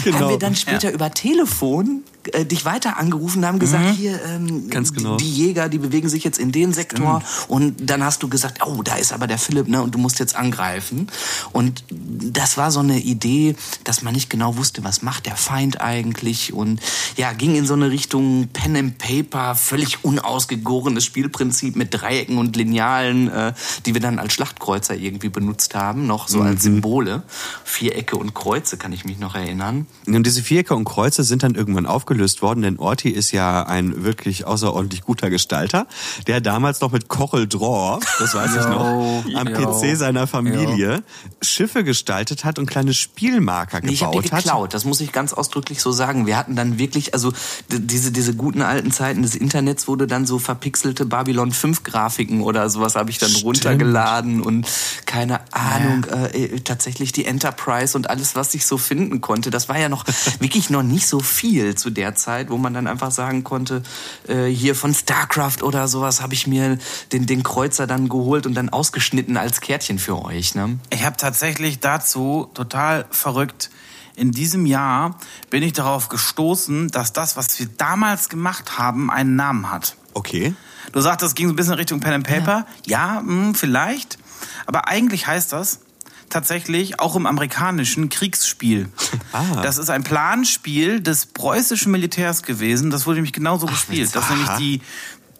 Genau. 0.03 0.19
haben 0.19 0.29
wir 0.29 0.39
dann 0.39 0.55
später 0.55 0.91
über 0.91 1.11
Telefon 1.11 2.03
äh, 2.31 2.45
dich 2.45 2.65
weiter 2.65 2.97
angerufen, 2.97 3.45
haben 3.45 3.59
gesagt, 3.59 3.95
hier, 3.95 4.19
ähm, 4.25 4.69
Ganz 4.69 4.93
genau. 4.93 5.17
die, 5.17 5.25
die 5.25 5.33
Jäger, 5.33 5.69
die 5.69 5.77
bewegen 5.77 6.09
sich 6.09 6.23
jetzt 6.23 6.39
in 6.39 6.51
den 6.51 6.73
Sektor. 6.73 7.21
Und 7.47 7.89
dann 7.89 8.03
hast 8.03 8.23
du 8.23 8.27
gesagt, 8.29 8.65
oh, 8.65 8.81
da 8.83 8.95
ist 8.95 9.13
aber 9.13 9.27
der 9.27 9.37
Philipp, 9.37 9.67
ne, 9.67 9.81
und 9.81 9.93
du 9.93 9.99
musst 9.99 10.19
jetzt 10.19 10.35
angreifen. 10.35 11.07
Und 11.51 11.83
das 11.89 12.57
war 12.57 12.71
so 12.71 12.76
eine 12.79 12.99
Idee, 12.99 13.55
dass 13.83 14.01
man 14.01 14.13
nicht 14.13 14.29
genau 14.29 14.57
wusste, 14.57 14.83
was 14.83 15.01
macht 15.01 15.25
der 15.25 15.35
Feind 15.35 15.81
eigentlich. 15.81 16.53
Und 16.53 16.81
ja, 17.15 17.33
ging 17.33 17.55
in 17.55 17.65
so 17.65 17.73
eine 17.73 17.91
Richtung 17.91 18.47
Pen 18.53 18.75
and 18.75 18.97
Paper, 18.97 19.55
völlig 19.55 20.03
unausgegorenes 20.03 21.05
Spielprinzip 21.05 21.75
mit 21.75 21.93
Dreiecken 21.93 22.37
und 22.37 22.55
Linealen, 22.55 23.29
äh, 23.29 23.53
die 23.85 23.93
wir 23.93 24.01
dann 24.01 24.19
als 24.19 24.33
Schlachtkreuzer 24.33 24.95
irgendwie 24.95 25.29
benutzt 25.29 25.75
haben, 25.75 26.07
noch 26.07 26.27
so 26.27 26.41
als 26.41 26.63
Symbole. 26.63 27.23
Vierecke 27.63 28.17
und 28.17 28.33
Kreuze, 28.33 28.77
kann 28.77 28.91
ich 28.93 29.05
mich 29.05 29.19
noch 29.19 29.35
erinnern. 29.35 29.87
Und 30.05 30.23
diese 30.23 30.41
Vierecke 30.41 30.75
und 30.75 30.85
Kreuze 30.85 31.23
sind 31.23 31.43
dann 31.43 31.55
irgendwann 31.55 31.85
aufgelöst 31.85 32.41
worden, 32.41 32.61
denn 32.61 32.79
Orti 32.79 33.09
ist 33.09 33.31
ja 33.31 33.63
ein 33.63 34.03
wirklich 34.03 34.45
außerordentlich 34.45 35.01
guter 35.01 35.29
Gestalter, 35.29 35.87
der 36.27 36.41
damals 36.41 36.81
noch 36.81 36.91
mit 36.91 37.07
Cochel 37.07 37.47
Draw, 37.47 37.99
das 38.19 38.35
weiß 38.35 38.55
ich 38.55 38.67
noch, 38.67 39.23
am. 39.35 39.47
PC 39.47 39.95
seiner 39.97 40.27
Familie 40.27 41.03
Schiffe 41.41 41.83
gestaltet 41.83 42.45
hat 42.45 42.59
und 42.59 42.66
kleine 42.67 42.93
Spielmarker 42.93 43.81
Nee, 43.81 43.93
ich 43.93 44.03
habe 44.03 44.11
gebaut 44.11 44.25
die 44.25 44.31
hat. 44.31 44.43
geklaut, 44.43 44.73
das 44.73 44.85
muss 44.85 45.01
ich 45.01 45.07
ich 45.07 45.13
ganz 45.13 45.33
ausdrücklich 45.33 45.81
so 45.81 45.91
sagen. 45.91 46.27
Wir 46.27 46.37
hatten 46.37 46.55
dann 46.55 46.77
wirklich, 46.77 47.13
also 47.13 47.33
diese, 47.69 48.11
diese 48.11 48.35
guten 48.35 48.61
alten 48.61 48.91
Zeiten 48.91 49.23
des 49.23 49.35
Internets 49.35 49.87
wurde 49.87 50.05
dann 50.05 50.25
so 50.25 50.37
verpixelte 50.37 51.05
Babylon 51.05 51.51
5 51.51 51.83
Grafiken 51.83 52.41
oder 52.41 52.69
sowas 52.69 52.95
habe 52.95 53.09
ich 53.09 53.17
dann 53.17 53.29
Stimmt. 53.29 53.45
runtergeladen 53.45 54.41
und 54.41 54.67
keine 55.05 55.39
Ahnung, 55.53 56.05
ja. 56.09 56.25
äh, 56.27 56.45
äh, 56.45 56.59
tatsächlich 56.59 57.11
die 57.11 57.25
Enterprise 57.25 57.97
und 57.97 58.09
alles, 58.09 58.35
was 58.35 58.53
ich 58.53 58.65
so 58.65 58.77
finden 58.77 59.21
konnte. 59.21 59.49
Das 59.49 59.69
war 59.69 59.79
ja 59.79 59.89
noch 59.89 60.05
wirklich 60.39 60.69
noch 60.69 60.83
nicht 60.83 61.07
so 61.07 61.19
viel 61.19 61.75
zu 61.75 61.89
der 61.89 62.15
Zeit, 62.15 62.49
wo 62.49 62.57
man 62.57 62.73
dann 62.73 62.87
einfach 62.87 63.11
sagen 63.11 63.43
konnte, 63.43 63.83
äh, 64.27 64.45
hier 64.45 64.75
von 64.75 64.93
StarCraft 64.93 65.63
oder 65.63 65.87
sowas 65.87 66.21
habe 66.21 66.33
ich 66.33 66.47
mir 66.47 66.77
den, 67.11 67.25
den 67.25 67.43
Kreuzer 67.43 67.87
dann 67.87 68.09
geholt 68.09 68.45
und 68.45 68.53
dann 68.53 68.69
ausgeschnitten 68.69 69.37
als 69.37 69.61
Kärtchen 69.61 69.99
für 69.99 70.23
euch. 70.23 70.55
Ne? 70.55 70.79
Ich 70.89 71.05
habe 71.05 71.17
tatsächlich 71.17 71.79
dazu 71.79 72.49
total 72.57 73.05
verrückt 73.11 73.69
in 74.17 74.31
diesem 74.31 74.65
Jahr 74.65 75.15
bin 75.51 75.61
ich 75.61 75.73
darauf 75.73 76.09
gestoßen, 76.09 76.89
dass 76.89 77.13
das, 77.13 77.37
was 77.37 77.57
wir 77.59 77.67
damals 77.77 78.29
gemacht 78.29 78.79
haben, 78.79 79.11
einen 79.11 79.35
Namen 79.35 79.71
hat. 79.71 79.95
Okay. 80.13 80.55
Du 80.91 80.99
sagtest, 81.01 81.29
es 81.29 81.35
ging 81.35 81.47
so 81.47 81.53
ein 81.53 81.55
bisschen 81.55 81.75
Richtung 81.75 81.99
Pen 81.99 82.13
and 82.13 82.27
Paper. 82.27 82.65
Ja, 82.85 83.15
ja 83.15 83.21
mh, 83.21 83.45
hm, 83.45 83.55
vielleicht. 83.55 84.17
Aber 84.65 84.87
eigentlich 84.87 85.27
heißt 85.27 85.53
das 85.53 85.81
tatsächlich 86.29 86.99
auch 86.99 87.15
im 87.15 87.27
amerikanischen 87.27 88.09
Kriegsspiel. 88.09 88.89
Ah. 89.33 89.61
Das 89.61 89.77
ist 89.77 89.89
ein 89.89 90.03
Planspiel 90.03 91.01
des 91.01 91.25
preußischen 91.25 91.91
Militärs 91.91 92.43
gewesen. 92.43 92.89
Das 92.89 93.05
wurde 93.05 93.17
nämlich 93.17 93.33
genauso 93.33 93.67
Ach, 93.67 93.71
gespielt. 93.71 94.15
Das 94.15 94.29
nämlich 94.29 94.49
die, 94.57 94.81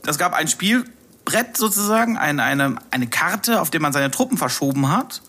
das 0.04 0.18
gab 0.18 0.34
ein 0.34 0.50
Spielbrett 0.50 1.56
sozusagen, 1.56 2.18
eine, 2.18 2.44
eine, 2.44 2.76
eine 2.92 3.08
Karte, 3.08 3.62
auf 3.62 3.70
der 3.70 3.80
man 3.80 3.94
seine 3.94 4.12
Truppen 4.12 4.38
verschoben 4.38 4.90
hat 4.90 5.22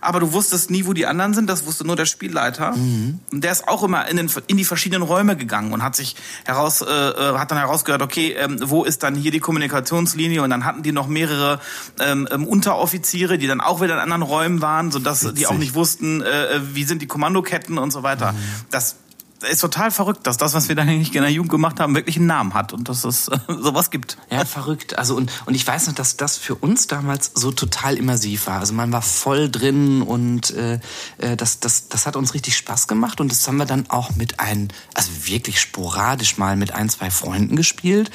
aber 0.00 0.20
du 0.20 0.32
wusstest 0.32 0.70
nie, 0.70 0.86
wo 0.86 0.92
die 0.92 1.06
anderen 1.06 1.34
sind. 1.34 1.48
Das 1.48 1.66
wusste 1.66 1.86
nur 1.86 1.96
der 1.96 2.06
Spielleiter. 2.06 2.72
Mhm. 2.72 3.20
Und 3.32 3.44
der 3.44 3.52
ist 3.52 3.68
auch 3.68 3.82
immer 3.82 4.08
in, 4.08 4.16
den, 4.16 4.30
in 4.46 4.56
die 4.56 4.64
verschiedenen 4.64 5.02
Räume 5.02 5.36
gegangen 5.36 5.72
und 5.72 5.82
hat 5.82 5.96
sich 5.96 6.16
heraus, 6.44 6.82
äh, 6.82 6.86
äh, 6.86 7.38
hat 7.38 7.50
dann 7.50 7.58
herausgehört, 7.58 8.02
okay, 8.02 8.32
ähm, 8.32 8.58
wo 8.62 8.84
ist 8.84 9.02
dann 9.02 9.14
hier 9.14 9.30
die 9.30 9.40
Kommunikationslinie? 9.40 10.42
Und 10.42 10.50
dann 10.50 10.64
hatten 10.64 10.82
die 10.82 10.92
noch 10.92 11.08
mehrere 11.08 11.60
ähm, 12.00 12.28
ähm 12.30 12.46
Unteroffiziere, 12.46 13.38
die 13.38 13.46
dann 13.46 13.60
auch 13.60 13.80
wieder 13.80 13.94
in 13.94 14.00
anderen 14.00 14.22
Räumen 14.22 14.62
waren, 14.62 14.90
sodass 14.90 15.24
Witzig. 15.24 15.38
die 15.38 15.46
auch 15.46 15.58
nicht 15.58 15.74
wussten, 15.74 16.22
äh, 16.22 16.56
äh, 16.56 16.60
wie 16.74 16.84
sind 16.84 17.02
die 17.02 17.06
Kommandoketten 17.06 17.78
und 17.78 17.90
so 17.90 18.02
weiter. 18.02 18.32
Mhm. 18.32 18.36
Das 18.70 18.96
ist 19.42 19.60
total 19.60 19.90
verrückt, 19.90 20.26
dass 20.26 20.36
das, 20.36 20.54
was 20.54 20.68
wir 20.68 20.76
da 20.76 20.82
eigentlich 20.82 21.14
in 21.14 21.22
der 21.22 21.30
Jugend 21.30 21.50
gemacht 21.50 21.80
haben, 21.80 21.94
wirklich 21.94 22.16
einen 22.16 22.26
Namen 22.26 22.54
hat 22.54 22.72
und 22.72 22.88
dass 22.88 23.04
es 23.04 23.28
äh, 23.28 23.38
sowas 23.48 23.90
gibt. 23.90 24.16
Ja, 24.30 24.44
verrückt. 24.44 24.98
Also 24.98 25.16
und, 25.16 25.30
und 25.46 25.54
ich 25.54 25.66
weiß 25.66 25.86
noch, 25.88 25.94
dass 25.94 26.16
das 26.16 26.36
für 26.36 26.54
uns 26.54 26.86
damals 26.86 27.32
so 27.34 27.52
total 27.52 27.96
immersiv 27.96 28.46
war. 28.46 28.60
Also 28.60 28.74
man 28.74 28.92
war 28.92 29.02
voll 29.02 29.50
drin 29.50 30.02
und 30.02 30.50
äh, 30.50 30.80
äh, 31.18 31.36
das, 31.36 31.60
das, 31.60 31.88
das 31.88 32.06
hat 32.06 32.16
uns 32.16 32.34
richtig 32.34 32.56
Spaß 32.56 32.88
gemacht 32.88 33.20
und 33.20 33.30
das 33.30 33.46
haben 33.46 33.56
wir 33.56 33.66
dann 33.66 33.90
auch 33.90 34.16
mit 34.16 34.40
ein, 34.40 34.72
also 34.94 35.10
wirklich 35.26 35.60
sporadisch 35.60 36.38
mal 36.38 36.56
mit 36.56 36.72
ein, 36.72 36.88
zwei 36.88 37.10
Freunden 37.10 37.56
gespielt 37.56 38.10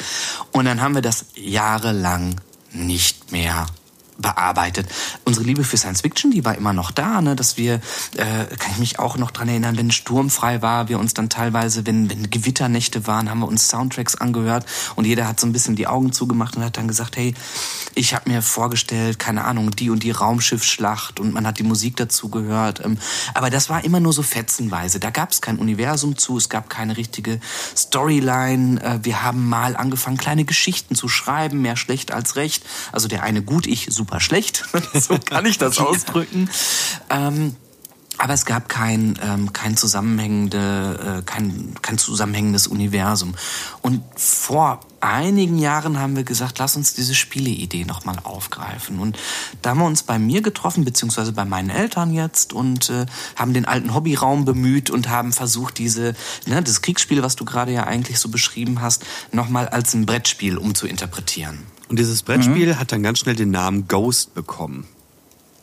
und 0.51 0.65
dann 0.65 0.81
haben 0.81 0.95
wir 0.95 1.01
das 1.01 1.25
jahrelang 1.35 2.39
nicht 2.73 3.31
mehr 3.31 3.67
bearbeitet. 4.21 4.87
Unsere 5.25 5.45
Liebe 5.45 5.63
für 5.63 5.77
Science 5.77 6.01
Fiction, 6.01 6.31
die 6.31 6.45
war 6.45 6.55
immer 6.55 6.73
noch 6.73 6.91
da, 6.91 7.21
ne, 7.21 7.35
dass 7.35 7.57
wir, 7.57 7.75
äh, 8.15 8.45
kann 8.57 8.71
ich 8.71 8.77
mich 8.77 8.99
auch 8.99 9.17
noch 9.17 9.31
dran 9.31 9.49
erinnern, 9.49 9.77
wenn 9.77 9.91
sturmfrei 9.91 10.61
war, 10.61 10.89
wir 10.89 10.99
uns 10.99 11.13
dann 11.13 11.29
teilweise, 11.29 11.85
wenn, 11.85 12.09
wenn 12.09 12.29
Gewitternächte 12.29 13.07
waren, 13.07 13.29
haben 13.29 13.39
wir 13.39 13.47
uns 13.47 13.67
Soundtracks 13.67 14.15
angehört 14.15 14.65
und 14.95 15.05
jeder 15.05 15.27
hat 15.27 15.39
so 15.39 15.47
ein 15.47 15.53
bisschen 15.53 15.75
die 15.75 15.87
Augen 15.87 16.11
zugemacht 16.11 16.55
und 16.55 16.63
hat 16.63 16.77
dann 16.77 16.87
gesagt, 16.87 17.17
hey, 17.17 17.33
ich 17.95 18.13
habe 18.13 18.29
mir 18.29 18.41
vorgestellt, 18.41 19.19
keine 19.19 19.43
Ahnung, 19.43 19.71
die 19.71 19.89
und 19.89 20.03
die 20.03 20.11
Raumschiffsschlacht 20.11 21.19
und 21.19 21.33
man 21.33 21.45
hat 21.45 21.59
die 21.59 21.63
Musik 21.63 21.97
dazu 21.97 22.29
gehört. 22.29 22.83
Ähm, 22.83 22.97
aber 23.33 23.49
das 23.49 23.69
war 23.69 23.83
immer 23.83 23.99
nur 23.99 24.13
so 24.13 24.23
fetzenweise. 24.23 24.99
Da 24.99 25.09
gab 25.09 25.31
es 25.31 25.41
kein 25.41 25.57
Universum 25.57 26.17
zu, 26.17 26.37
es 26.37 26.49
gab 26.49 26.69
keine 26.69 26.97
richtige 26.97 27.39
Storyline. 27.75 28.81
Äh, 28.81 28.99
wir 29.03 29.23
haben 29.23 29.47
mal 29.49 29.75
angefangen, 29.75 30.17
kleine 30.17 30.45
Geschichten 30.45 30.95
zu 30.95 31.07
schreiben, 31.07 31.61
mehr 31.61 31.75
schlecht 31.75 32.11
als 32.11 32.35
recht. 32.35 32.63
Also 32.91 33.07
der 33.07 33.23
eine 33.23 33.41
gut, 33.41 33.67
ich 33.67 33.87
super 33.89 34.10
schlecht. 34.19 34.65
so 34.93 35.17
kann 35.17 35.45
ich 35.45 35.57
das 35.57 35.77
ausdrücken. 35.79 36.49
Ähm, 37.09 37.55
aber 38.21 38.33
es 38.33 38.45
gab 38.45 38.69
kein, 38.69 39.17
ähm, 39.23 39.51
kein, 39.51 39.75
zusammenhängende, 39.75 41.21
äh, 41.21 41.21
kein, 41.23 41.73
kein 41.81 41.97
zusammenhängendes 41.97 42.67
Universum. 42.67 43.33
Und 43.81 44.03
vor 44.15 44.81
einigen 44.99 45.57
Jahren 45.57 45.97
haben 45.97 46.15
wir 46.15 46.23
gesagt, 46.23 46.59
lass 46.59 46.75
uns 46.75 46.93
diese 46.93 47.15
Spieleidee 47.15 47.83
nochmal 47.83 48.17
aufgreifen. 48.23 48.99
Und 48.99 49.17
da 49.63 49.71
haben 49.71 49.79
wir 49.79 49.85
uns 49.85 50.03
bei 50.03 50.19
mir 50.19 50.43
getroffen, 50.43 50.85
beziehungsweise 50.85 51.31
bei 51.31 51.45
meinen 51.45 51.71
Eltern 51.71 52.13
jetzt 52.13 52.53
und 52.53 52.91
äh, 52.91 53.07
haben 53.35 53.53
den 53.53 53.65
alten 53.65 53.95
Hobbyraum 53.95 54.45
bemüht 54.45 54.91
und 54.91 55.09
haben 55.09 55.33
versucht, 55.33 55.79
diese, 55.79 56.13
ne, 56.45 56.61
das 56.61 56.83
Kriegsspiel, 56.83 57.23
was 57.23 57.35
du 57.35 57.45
gerade 57.45 57.71
ja 57.71 57.85
eigentlich 57.85 58.19
so 58.19 58.29
beschrieben 58.29 58.81
hast, 58.81 59.03
nochmal 59.31 59.67
als 59.67 59.95
ein 59.95 60.05
Brettspiel 60.05 60.59
umzuinterpretieren. 60.59 61.65
Und 61.91 61.99
dieses 61.99 62.23
Brettspiel 62.23 62.69
mhm. 62.69 62.79
hat 62.79 62.93
dann 62.93 63.03
ganz 63.03 63.19
schnell 63.19 63.35
den 63.35 63.51
Namen 63.51 63.89
Ghost 63.89 64.33
bekommen. 64.33 64.87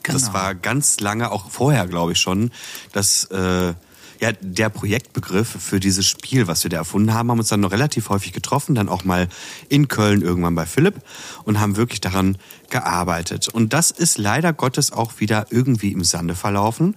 Genau. 0.03 0.15
Das 0.15 0.31
war 0.31 0.53
ganz 0.53 0.99
lange, 0.99 1.31
auch 1.31 1.49
vorher 1.49 1.87
glaube 1.87 2.11
ich 2.11 2.19
schon, 2.19 2.51
dass 2.91 3.23
äh, 3.31 3.73
ja, 4.21 4.31
der 4.39 4.69
Projektbegriff 4.69 5.47
für 5.47 5.79
dieses 5.79 6.05
Spiel, 6.05 6.45
was 6.45 6.61
wir 6.61 6.69
da 6.69 6.77
erfunden 6.77 7.15
haben, 7.15 7.31
haben 7.31 7.39
uns 7.39 7.47
dann 7.47 7.61
noch 7.61 7.71
relativ 7.71 8.09
häufig 8.09 8.31
getroffen, 8.31 8.75
dann 8.75 8.89
auch 8.89 9.05
mal 9.05 9.27
in 9.69 9.87
Köln 9.87 10.21
irgendwann 10.21 10.53
bei 10.53 10.67
Philipp 10.67 11.01
und 11.45 11.59
haben 11.59 11.77
wirklich 11.77 11.99
daran 11.99 12.37
gearbeitet. 12.69 13.49
Und 13.49 13.73
das 13.73 13.91
ist 13.91 14.17
leider 14.17 14.53
Gottes 14.53 14.91
auch 14.91 15.19
wieder 15.19 15.47
irgendwie 15.49 15.91
im 15.91 16.03
Sande 16.03 16.35
verlaufen. 16.35 16.95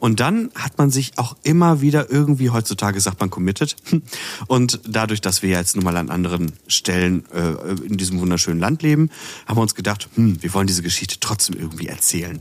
Und 0.00 0.20
dann 0.20 0.50
hat 0.54 0.78
man 0.78 0.90
sich 0.90 1.18
auch 1.18 1.36
immer 1.42 1.80
wieder 1.80 2.10
irgendwie, 2.10 2.50
heutzutage 2.50 3.00
sagt 3.00 3.20
man 3.20 3.30
committed. 3.30 3.76
Und 4.46 4.80
dadurch, 4.86 5.20
dass 5.20 5.42
wir 5.42 5.50
jetzt 5.50 5.76
nun 5.76 5.84
mal 5.84 5.96
an 5.96 6.10
anderen 6.10 6.52
Stellen 6.66 7.24
äh, 7.32 7.72
in 7.86 7.96
diesem 7.96 8.20
wunderschönen 8.20 8.60
Land 8.60 8.82
leben, 8.82 9.10
haben 9.46 9.56
wir 9.56 9.62
uns 9.62 9.74
gedacht, 9.74 10.08
hm, 10.14 10.42
wir 10.42 10.52
wollen 10.54 10.66
diese 10.66 10.82
Geschichte 10.82 11.16
trotzdem 11.20 11.56
irgendwie 11.58 11.88
erzählen. 11.88 12.40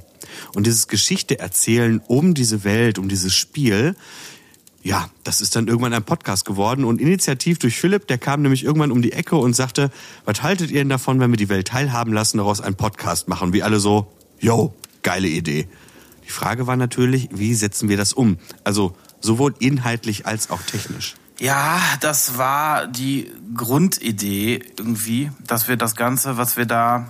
Und 0.55 0.65
dieses 0.65 0.87
Geschichte 0.87 1.39
erzählen 1.39 2.01
um 2.07 2.33
diese 2.33 2.63
Welt, 2.63 2.97
um 2.97 3.09
dieses 3.09 3.35
Spiel, 3.35 3.95
ja, 4.83 5.09
das 5.23 5.39
ist 5.39 5.55
dann 5.55 5.67
irgendwann 5.67 5.93
ein 5.93 6.03
Podcast 6.03 6.43
geworden 6.43 6.83
und 6.83 6.99
initiativ 6.99 7.57
durch 7.57 7.79
Philipp, 7.79 8.07
der 8.07 8.17
kam 8.17 8.41
nämlich 8.41 8.65
irgendwann 8.65 8.91
um 8.91 9.01
die 9.01 9.13
Ecke 9.13 9.37
und 9.37 9.55
sagte, 9.55 9.89
was 10.25 10.43
haltet 10.43 10.71
ihr 10.71 10.81
denn 10.81 10.89
davon, 10.89 11.21
wenn 11.21 11.31
wir 11.31 11.37
die 11.37 11.49
Welt 11.49 11.69
teilhaben 11.69 12.11
lassen, 12.13 12.37
daraus 12.37 12.59
einen 12.59 12.75
Podcast 12.75 13.29
machen? 13.29 13.53
Wie 13.53 13.63
alle 13.63 13.79
so, 13.79 14.11
yo, 14.39 14.73
geile 15.01 15.29
Idee. 15.29 15.69
Die 16.25 16.31
Frage 16.31 16.67
war 16.67 16.75
natürlich, 16.75 17.29
wie 17.31 17.53
setzen 17.53 17.87
wir 17.87 17.95
das 17.95 18.11
um? 18.11 18.37
Also 18.65 18.95
sowohl 19.21 19.55
inhaltlich 19.59 20.25
als 20.25 20.49
auch 20.49 20.61
technisch. 20.61 21.15
Ja, 21.39 21.79
das 22.01 22.37
war 22.37 22.85
die 22.87 23.31
Grundidee 23.55 24.61
irgendwie, 24.77 25.31
dass 25.47 25.67
wir 25.69 25.77
das 25.77 25.95
Ganze, 25.95 26.37
was 26.37 26.57
wir 26.57 26.65
da 26.65 27.07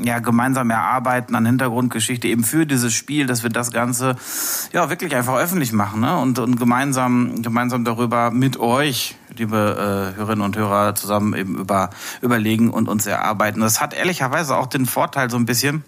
ja, 0.00 0.20
gemeinsam 0.20 0.70
erarbeiten 0.70 1.34
an 1.34 1.44
Hintergrundgeschichte 1.46 2.28
eben 2.28 2.44
für 2.44 2.66
dieses 2.66 2.94
Spiel, 2.94 3.26
dass 3.26 3.42
wir 3.42 3.50
das 3.50 3.72
Ganze 3.72 4.16
ja 4.72 4.88
wirklich 4.90 5.14
einfach 5.14 5.36
öffentlich 5.36 5.72
machen 5.72 6.00
ne? 6.00 6.16
und, 6.18 6.38
und 6.38 6.58
gemeinsam, 6.58 7.42
gemeinsam 7.42 7.84
darüber 7.84 8.30
mit 8.30 8.58
euch, 8.58 9.16
liebe 9.36 10.12
äh, 10.14 10.16
Hörerinnen 10.16 10.44
und 10.44 10.56
Hörer, 10.56 10.94
zusammen 10.94 11.34
eben 11.34 11.58
über, 11.58 11.90
überlegen 12.22 12.70
und 12.70 12.88
uns 12.88 13.06
erarbeiten. 13.06 13.60
Das 13.60 13.80
hat 13.80 13.94
ehrlicherweise 13.94 14.56
auch 14.56 14.66
den 14.66 14.86
Vorteil 14.86 15.30
so 15.30 15.36
ein 15.36 15.46
bisschen, 15.46 15.84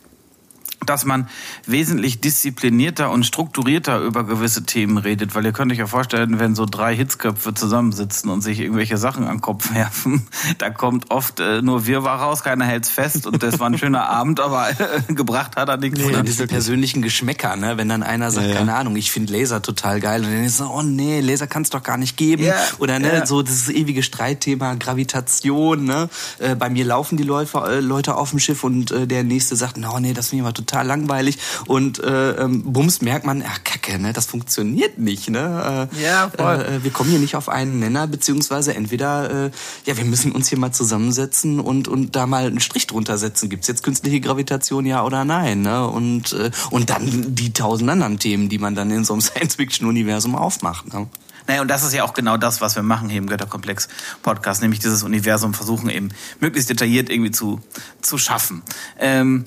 dass 0.87 1.05
man 1.05 1.29
wesentlich 1.67 2.21
disziplinierter 2.21 3.11
und 3.11 3.25
strukturierter 3.25 4.01
über 4.01 4.25
gewisse 4.25 4.65
Themen 4.65 4.97
redet, 4.97 5.35
weil 5.35 5.45
ihr 5.45 5.53
könnt 5.53 5.71
euch 5.73 5.79
ja 5.79 5.87
vorstellen, 5.87 6.39
wenn 6.39 6.55
so 6.55 6.65
drei 6.67 6.97
Hitzköpfe 6.97 7.53
zusammensitzen 7.53 8.31
und 8.31 8.41
sich 8.41 8.61
irgendwelche 8.61 8.97
Sachen 8.97 9.25
an 9.25 9.37
den 9.37 9.41
Kopf 9.41 9.75
werfen, 9.75 10.27
da 10.59 10.71
kommt 10.71 11.11
oft 11.11 11.41
äh, 11.41 11.61
nur 11.63 11.87
Wirrwarr 11.87 12.21
raus, 12.21 12.43
keiner 12.43 12.65
hält's 12.65 12.89
fest 12.89 13.27
und 13.27 13.43
das 13.43 13.61
war 13.61 13.69
ein 13.69 13.79
schöner 13.79 14.09
Abend, 14.09 14.41
aber 14.41 14.71
äh, 14.71 15.13
gebracht 15.13 15.57
hat 15.57 15.69
er 15.69 15.77
nichts. 15.77 15.99
Nee, 15.99 16.07
oder 16.07 16.23
diese 16.23 16.47
persönlichen 16.47 17.03
Geschmäcker, 17.03 17.57
ne? 17.57 17.77
wenn 17.77 17.89
dann 17.89 18.03
einer 18.03 18.31
sagt, 18.31 18.47
ja, 18.47 18.53
ja. 18.53 18.59
keine 18.59 18.75
Ahnung, 18.75 18.97
ich 18.97 19.11
finde 19.11 19.33
Laser 19.33 19.61
total 19.61 20.01
geil 20.01 20.25
und 20.25 20.33
dann 20.33 20.45
ist 20.45 20.57
so, 20.57 20.65
oh 20.65 20.83
nee, 20.83 21.21
Laser 21.21 21.47
kann's 21.47 21.71
doch 21.71 21.83
gar 21.83 21.99
nicht 21.99 22.17
geben 22.17 22.45
ja, 22.45 22.57
oder 22.79 22.99
ne, 22.99 23.27
so 23.27 23.43
das 23.43 23.69
ewige 23.69 24.03
Streitthema 24.03 24.75
Gravitation, 24.75 25.85
ne? 25.85 26.09
Äh, 26.39 26.55
bei 26.55 26.71
mir 26.71 26.85
laufen 26.85 27.19
die 27.19 27.23
Läufer, 27.23 27.71
äh, 27.71 27.81
Leute 27.81 28.17
auf 28.17 28.31
dem 28.31 28.39
Schiff 28.39 28.65
und 28.65 28.91
äh, 28.91 29.07
der 29.07 29.25
nächste 29.25 29.57
sagt, 29.57 29.77
no, 29.77 29.99
nee, 30.01 30.15
das 30.15 30.29
finde 30.29 30.41
ich 30.41 30.45
mal 30.45 30.53
total 30.53 30.70
total 30.71 30.87
langweilig 30.87 31.39
und 31.67 32.03
äh, 32.03 32.31
ähm, 32.33 32.63
bums 32.73 33.01
merkt 33.01 33.27
man, 33.27 33.43
ach 33.47 33.65
kacke, 33.65 33.99
ne, 33.99 34.13
das 34.13 34.27
funktioniert 34.27 34.99
nicht, 34.99 35.29
ne? 35.29 35.89
Äh, 35.93 36.03
ja, 36.03 36.31
voll. 36.37 36.55
Äh, 36.61 36.85
wir 36.85 36.91
kommen 36.91 37.11
hier 37.11 37.19
nicht 37.19 37.37
auf 37.37 37.49
einen 37.49 37.81
Nenner, 37.81 38.07
beziehungsweise 38.07 38.75
entweder, 38.75 39.47
äh, 39.47 39.51
ja, 39.87 39.97
wir 39.97 40.05
müssen 40.05 40.33
uns 40.33 40.49
hier 40.49 40.59
mal 40.59 40.73
zusammensetzen 40.73 41.61
und 41.61 41.89
und 41.89 42.15
da 42.17 42.27
mal 42.27 42.47
einen 42.47 42.61
Strich 42.61 42.87
drunter 42.87 43.19
setzen. 43.19 43.49
Gibt's 43.49 43.67
jetzt 43.67 43.83
künstliche 43.83 44.21
Gravitation, 44.21 44.87
ja 44.87 45.05
oder 45.05 45.25
nein? 45.25 45.63
Ne? 45.63 45.87
Und 45.87 46.33
äh, 46.33 46.51
und 46.71 46.91
dann 46.91 47.35
die 47.35 47.53
tausend 47.53 47.91
anderen 47.91 48.19
Themen, 48.19 48.49
die 48.49 48.59
man 48.59 48.75
dann 48.75 48.91
in 48.91 49.05
so 49.05 49.15
einem 49.15 49.21
Science-Fiction-Universum 49.31 50.35
aufmacht. 50.35 50.93
Ne? 50.93 51.07
Naja, 51.47 51.63
und 51.63 51.69
das 51.69 51.83
ist 51.83 51.93
ja 51.93 52.05
auch 52.05 52.15
genau 52.15 52.37
das, 52.37 52.61
was 52.61 52.77
wir 52.77 52.85
machen 52.85 53.09
hier 53.09 53.19
im 53.19 53.27
Götterkomplex-Podcast, 53.27 54.63
nämlich 54.63 54.79
dieses 54.79 55.03
Universum 55.03 55.53
versuchen 55.53 55.91
eben 55.91 56.11
möglichst 56.39 56.71
detailliert 56.71 57.11
irgendwie 57.11 57.33
zu, 57.33 57.61
zu 58.03 58.19
schaffen. 58.19 58.63
Ähm, 59.01 59.47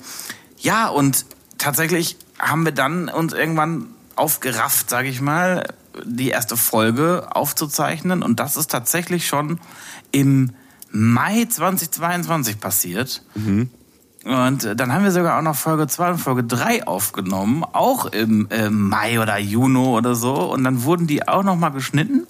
ja, 0.64 0.88
und 0.88 1.26
tatsächlich 1.58 2.16
haben 2.38 2.64
wir 2.64 2.72
dann 2.72 3.08
uns 3.08 3.32
irgendwann 3.34 3.88
aufgerafft, 4.16 4.88
sage 4.88 5.08
ich 5.08 5.20
mal, 5.20 5.64
die 6.04 6.30
erste 6.30 6.56
Folge 6.56 7.28
aufzuzeichnen. 7.30 8.22
Und 8.22 8.40
das 8.40 8.56
ist 8.56 8.70
tatsächlich 8.70 9.26
schon 9.26 9.60
im 10.10 10.52
Mai 10.90 11.44
2022 11.44 12.60
passiert. 12.60 13.22
Mhm. 13.34 13.68
Und 14.24 14.80
dann 14.80 14.92
haben 14.92 15.04
wir 15.04 15.12
sogar 15.12 15.38
auch 15.38 15.42
noch 15.42 15.54
Folge 15.54 15.86
2 15.86 16.12
und 16.12 16.18
Folge 16.18 16.44
3 16.44 16.86
aufgenommen, 16.86 17.62
auch 17.62 18.06
im 18.06 18.48
äh, 18.50 18.70
Mai 18.70 19.20
oder 19.20 19.36
Juni 19.36 19.78
oder 19.78 20.14
so. 20.14 20.34
Und 20.50 20.64
dann 20.64 20.84
wurden 20.84 21.06
die 21.06 21.28
auch 21.28 21.42
noch 21.42 21.56
mal 21.56 21.68
geschnitten. 21.68 22.26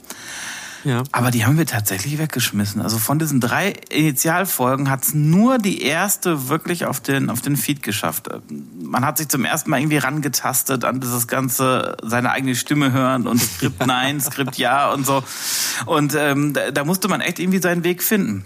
Ja. 0.85 1.03
Aber 1.13 1.31
die 1.31 1.47
haben 1.47 1.57
wir 1.57 1.67
tatsächlich 1.67 2.19
weggeschmissen. 2.19 2.83
Also 2.83 2.99
von 2.99 3.19
diesen 3.19 3.41
drei 3.41 3.71
Initialfolgen 3.89 4.91
hat's 4.91 5.15
nur 5.15 5.59
die 5.59 5.83
erste 5.83 6.49
wirklich 6.49 6.85
auf 6.85 7.01
den, 7.01 7.31
auf 7.31 7.41
den 7.41 7.57
Feed 7.57 7.83
geschafft. 7.83 8.29
Man 8.83 9.05
hat 9.05 9.19
sich 9.19 9.29
zum 9.29 9.45
ersten 9.45 9.71
Mal 9.71 9.81
irgendwie 9.81 9.97
rangetastet 9.97 10.85
an 10.85 11.01
dieses 11.01 11.27
ganze, 11.27 11.97
seine 12.03 12.31
eigene 12.31 12.55
Stimme 12.55 12.93
hören 12.93 13.27
und 13.27 13.39
Skript 13.41 13.81
nein, 13.87 14.21
Skript 14.21 14.59
ja 14.59 14.93
und 14.93 15.07
so. 15.07 15.25
Und 15.87 16.15
ähm, 16.15 16.53
da, 16.53 16.71
da 16.71 16.85
musste 16.85 17.09
man 17.09 17.21
echt 17.21 17.39
irgendwie 17.39 17.63
seinen 17.63 17.83
Weg 17.83 18.03
finden. 18.03 18.45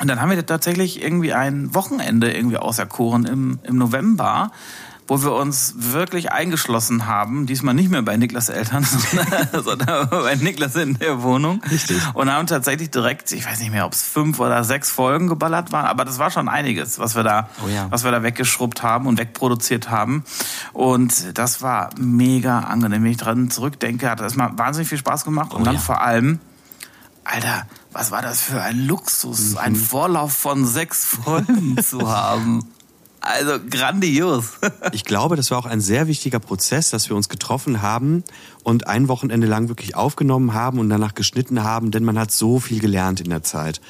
Und 0.00 0.08
dann 0.08 0.20
haben 0.20 0.30
wir 0.30 0.44
tatsächlich 0.44 1.00
irgendwie 1.00 1.32
ein 1.32 1.76
Wochenende 1.76 2.32
irgendwie 2.32 2.56
auserkoren 2.56 3.24
im, 3.24 3.60
im 3.62 3.76
November, 3.76 4.50
wo 5.12 5.22
wir 5.22 5.34
uns 5.34 5.74
wirklich 5.76 6.32
eingeschlossen 6.32 7.06
haben, 7.06 7.44
diesmal 7.44 7.74
nicht 7.74 7.90
mehr 7.90 8.00
bei 8.00 8.16
Niklas 8.16 8.48
Eltern, 8.48 8.82
sondern 9.62 10.08
bei 10.10 10.36
Niklas 10.36 10.74
in 10.74 10.98
der 10.98 11.22
Wohnung. 11.22 11.62
Richtig. 11.70 12.00
Und 12.14 12.32
haben 12.32 12.46
tatsächlich 12.46 12.90
direkt, 12.90 13.30
ich 13.32 13.44
weiß 13.44 13.60
nicht 13.60 13.72
mehr, 13.72 13.84
ob 13.84 13.92
es 13.92 14.02
fünf 14.02 14.40
oder 14.40 14.64
sechs 14.64 14.90
Folgen 14.90 15.28
geballert 15.28 15.70
waren, 15.70 15.84
aber 15.84 16.06
das 16.06 16.18
war 16.18 16.30
schon 16.30 16.48
einiges, 16.48 16.98
was 16.98 17.14
wir 17.14 17.24
da, 17.24 17.50
oh 17.62 17.68
ja. 17.68 17.88
was 17.90 18.04
wir 18.04 18.10
da 18.10 18.22
weggeschrubbt 18.22 18.82
haben 18.82 19.06
und 19.06 19.18
wegproduziert 19.18 19.90
haben. 19.90 20.24
Und 20.72 21.36
das 21.36 21.60
war 21.60 21.90
mega 21.98 22.60
angenehm. 22.60 23.04
Wenn 23.04 23.10
ich 23.10 23.18
dran 23.18 23.50
zurückdenke, 23.50 24.08
hat 24.08 24.20
das 24.20 24.34
mal 24.34 24.56
wahnsinnig 24.56 24.88
viel 24.88 24.96
Spaß 24.96 25.26
gemacht. 25.26 25.50
Oh 25.52 25.56
und 25.56 25.66
dann 25.66 25.74
ja. 25.74 25.80
vor 25.80 26.00
allem, 26.00 26.40
Alter, 27.24 27.66
was 27.92 28.10
war 28.10 28.22
das 28.22 28.40
für 28.40 28.62
ein 28.62 28.86
Luxus, 28.86 29.50
mhm. 29.50 29.58
einen 29.58 29.76
Vorlauf 29.76 30.32
von 30.32 30.64
sechs 30.64 31.04
Folgen 31.04 31.76
zu 31.82 32.10
haben. 32.10 32.64
Also 33.22 33.58
grandios. 33.70 34.54
ich 34.92 35.04
glaube, 35.04 35.36
das 35.36 35.50
war 35.52 35.58
auch 35.58 35.66
ein 35.66 35.80
sehr 35.80 36.08
wichtiger 36.08 36.40
Prozess, 36.40 36.90
dass 36.90 37.08
wir 37.08 37.16
uns 37.16 37.28
getroffen 37.28 37.80
haben 37.80 38.24
und 38.64 38.88
ein 38.88 39.06
Wochenende 39.06 39.46
lang 39.46 39.68
wirklich 39.68 39.94
aufgenommen 39.94 40.54
haben 40.54 40.80
und 40.80 40.88
danach 40.88 41.14
geschnitten 41.14 41.62
haben, 41.62 41.92
denn 41.92 42.04
man 42.04 42.18
hat 42.18 42.32
so 42.32 42.58
viel 42.58 42.80
gelernt 42.80 43.20
in 43.20 43.30
der 43.30 43.44
Zeit. 43.44 43.80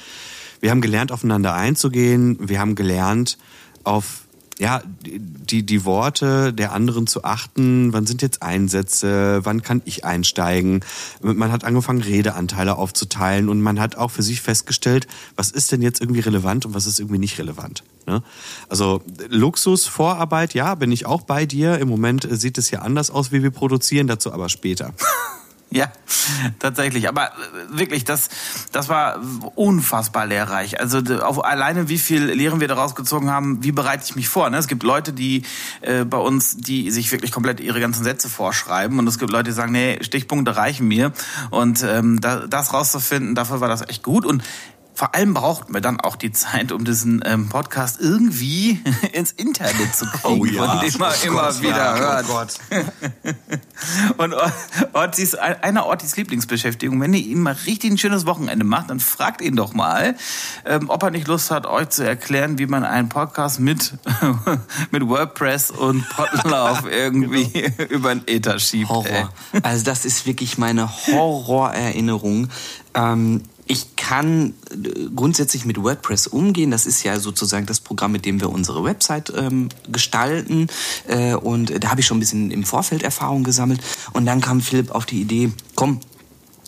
Wir 0.61 0.71
haben 0.71 0.83
gelernt, 0.83 1.12
aufeinander 1.12 1.55
einzugehen. 1.55 2.37
Wir 2.41 2.61
haben 2.61 2.75
gelernt, 2.75 3.39
auf 3.85 4.22
ja, 4.59 4.82
die, 5.04 5.64
die 5.64 5.85
Worte 5.85 6.52
der 6.52 6.73
anderen 6.73 7.06
zu 7.06 7.25
achten, 7.25 7.92
wann 7.92 8.06
sind 8.06 8.23
jetzt 8.23 8.42
Einsätze, 8.42 9.40
wann 9.44 9.62
kann 9.62 9.82
ich 9.85 10.04
einsteigen. 10.04 10.85
Man 11.21 11.50
hat 11.52 11.64
angefangen, 11.64 12.02
Redeanteile 12.02 12.76
aufzuteilen 12.76 13.49
und 13.49 13.61
man 13.61 13.80
hat 13.80 13.97
auch 13.97 14.11
für 14.11 14.23
sich 14.23 14.40
festgestellt, 14.40 15.06
was 15.37 15.50
ist 15.50 15.73
denn 15.73 15.82
jetzt 15.82 16.00
irgendwie 16.00 16.21
relevant 16.21 16.66
und 16.66 16.75
was 16.75 16.87
ist 16.87 17.00
irgendwie 17.00 17.18
nicht 17.18 17.38
relevant. 17.38 17.82
Ne? 18.06 18.23
Also 18.68 19.02
Luxus, 19.28 19.87
Vorarbeit, 19.87 20.54
ja, 20.54 20.75
bin 20.75 20.92
ich 20.92 21.06
auch 21.06 21.23
bei 21.23 21.47
dir. 21.47 21.78
Im 21.78 21.88
Moment 21.88 22.26
sieht 22.30 22.59
es 22.59 22.71
ja 22.71 22.80
anders 22.80 23.11
aus, 23.11 23.32
wie 23.32 23.42
wir 23.42 23.50
produzieren, 23.50 24.06
dazu 24.06 24.32
aber 24.32 24.49
später. 24.49 24.92
Ja, 25.75 25.91
tatsächlich. 26.59 27.09
Aber 27.09 27.29
äh, 27.29 27.31
wirklich, 27.71 28.05
das, 28.05 28.29
das 28.73 28.91
war 28.91 29.21
unfassbar 29.55 30.26
lehrreich. 30.26 30.79
Also 30.79 30.99
auf 31.23 31.43
alleine, 31.43 31.88
wie 31.88 31.97
viel 31.97 32.25
Lehren 32.25 32.61
wir 32.61 32.69
daraus 32.69 32.95
gezogen 32.95 33.31
haben, 33.31 33.64
wie 33.64 33.73
bereite 33.73 34.05
ich 34.05 34.14
mich 34.14 34.29
vor. 34.29 34.50
Ne? 34.50 34.59
Es 34.59 34.69
gibt 34.69 34.83
Leute, 34.83 35.14
die 35.14 35.45
äh, 35.81 36.05
bei 36.05 36.19
uns, 36.19 36.59
die 36.59 36.91
sich 36.91 37.11
wirklich 37.11 37.33
komplett 37.33 37.61
ihre 37.61 37.81
ganzen 37.81 38.05
Sätze 38.05 38.29
vorschreiben. 38.29 38.99
Und 38.99 39.07
es 39.07 39.19
gibt 39.19 39.33
Leute, 39.33 39.45
die 39.45 39.52
sagen, 39.52 39.73
nee, 39.73 39.99
Stichpunkte 40.02 40.57
reichen 40.57 40.87
mir. 40.87 41.12
Und 41.50 41.83
ähm, 41.83 42.21
da, 42.21 42.47
das 42.47 42.75
rauszufinden, 42.75 43.35
dafür 43.35 43.62
war 43.62 43.69
das 43.69 43.88
echt 43.88 44.02
gut. 44.02 44.26
Und 44.26 44.43
vor 44.95 45.15
allem 45.15 45.35
brauchten 45.35 45.73
wir 45.73 45.81
dann 45.81 46.01
auch 46.01 46.17
die 46.17 46.33
Zeit, 46.33 46.71
um 46.71 46.85
diesen 46.85 47.23
ähm, 47.25 47.49
Podcast 47.49 48.01
irgendwie 48.01 48.81
ins 49.13 49.33
Internet 49.33 49.95
zu 49.95 50.07
kriegen, 50.07 50.41
oh 50.41 50.45
ja. 50.45 50.65
von 50.65 50.81
dem 50.81 50.99
man 50.99 51.13
oh 51.13 51.27
immer 51.27 51.43
Gott, 51.45 51.63
wieder 51.63 51.77
ja, 51.77 51.97
hört. 51.97 52.27
Oh 52.29 52.33
Gott. 52.33 53.35
und 54.19 54.35
Ortis, 54.93 55.35
einer 55.35 55.87
Ortis 55.87 56.17
Lieblingsbeschäftigung, 56.17 57.00
wenn 57.00 57.15
ihr 57.15 57.25
ihm 57.25 57.41
mal 57.43 57.57
richtig 57.67 57.93
ein 57.93 57.99
schönes 57.99 58.26
Wochenende 58.26 58.65
macht, 58.65 58.91
dann 58.91 59.00
fragt 59.00 59.41
ihn 59.41 59.57
doch 59.57 59.73
mal, 59.73 60.15
ähm, 60.67 60.91
ob 60.91 61.02
er 61.02 61.11
nicht 61.11 61.26
Lust 61.26 61.50
hat, 61.50 61.67
euch 61.67 61.89
zu 61.89 62.07
erklären, 62.07 62.59
wie 62.59 62.67
man 62.67 62.85
einen 62.85 63.09
Podcast 63.09 63.61
mit, 63.61 63.95
mit 64.91 65.09
WordPress 65.09 65.71
und 65.71 66.07
Podlove 66.11 66.91
irgendwie 66.91 67.47
genau. 67.47 67.91
über 67.91 68.15
den 68.15 68.26
Ether 68.26 68.59
schiebt. 68.59 68.91
Horror. 68.91 69.33
Ey. 69.52 69.61
Also 69.63 69.85
das 69.85 70.05
ist 70.05 70.26
wirklich 70.26 70.59
meine 70.59 70.91
Horrorerinnerung. 71.07 72.49
Ähm, 72.95 73.43
ich 73.73 73.97
kann 73.97 74.52
äh, 74.71 75.08
grundsätzlich 75.17 75.65
mit 75.65 75.82
WordPress 75.82 76.26
umgehen. 76.26 76.71
Das 76.71 76.85
ist 76.85 77.02
ja 77.04 77.19
sozusagen 77.19 77.65
das 77.65 77.80
Programm, 77.80 78.13
mit 78.13 78.26
dem 78.26 78.39
wir 78.39 78.50
unsere 78.50 78.85
Website 78.85 79.32
ähm, 79.35 79.71
gestalten. 79.89 80.67
Äh, 81.08 81.35
und 81.35 81.82
da 81.82 81.91
habe 81.91 82.00
ich 82.00 82.06
schon 82.06 82.19
ein 82.19 82.21
bisschen 82.21 82.50
im 82.50 82.65
Vorfeld 82.65 83.02
Erfahrung 83.02 83.45
gesammelt. 83.45 83.80
Und 84.13 84.26
dann 84.26 84.43
kam 84.43 84.61
Philipp 84.61 84.91
auf 84.91 85.06
die 85.06 85.23
Idee, 85.23 85.52
komm, 85.75 86.00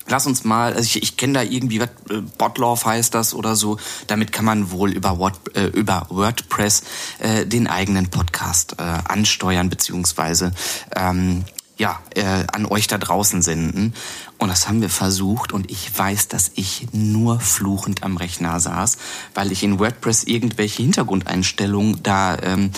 lass 0.06 0.26
uns 0.26 0.44
mal, 0.44 0.72
also 0.72 0.86
ich, 0.86 1.02
ich 1.02 1.16
kenne 1.18 1.34
da 1.34 1.42
irgendwie, 1.42 1.80
was, 1.80 1.90
äh, 2.08 2.22
Botlove 2.38 2.86
heißt 2.86 3.14
das 3.14 3.34
oder 3.34 3.54
so, 3.54 3.76
damit 4.06 4.32
kann 4.32 4.46
man 4.46 4.70
wohl 4.70 4.90
über, 4.90 5.18
Word, 5.18 5.38
äh, 5.54 5.66
über 5.66 6.06
WordPress 6.08 6.84
äh, 7.18 7.44
den 7.44 7.66
eigenen 7.66 8.08
Podcast 8.08 8.76
äh, 8.78 8.82
ansteuern, 8.82 9.68
beziehungsweise 9.68 10.52
ähm, 10.96 11.44
ja, 11.76 12.00
äh, 12.14 12.44
an 12.52 12.66
euch 12.66 12.86
da 12.86 12.98
draußen 12.98 13.42
senden. 13.42 13.94
Und 14.38 14.48
das 14.48 14.68
haben 14.68 14.80
wir 14.80 14.90
versucht 14.90 15.52
und 15.52 15.70
ich 15.70 15.96
weiß, 15.96 16.28
dass 16.28 16.52
ich 16.54 16.86
nur 16.92 17.40
fluchend 17.40 18.02
am 18.02 18.16
Rechner 18.16 18.60
saß, 18.60 18.98
weil 19.34 19.50
ich 19.50 19.62
in 19.62 19.78
WordPress 19.78 20.24
irgendwelche 20.24 20.82
Hintergrundeinstellungen 20.82 22.02
da 22.02 22.36
ähm, 22.42 22.70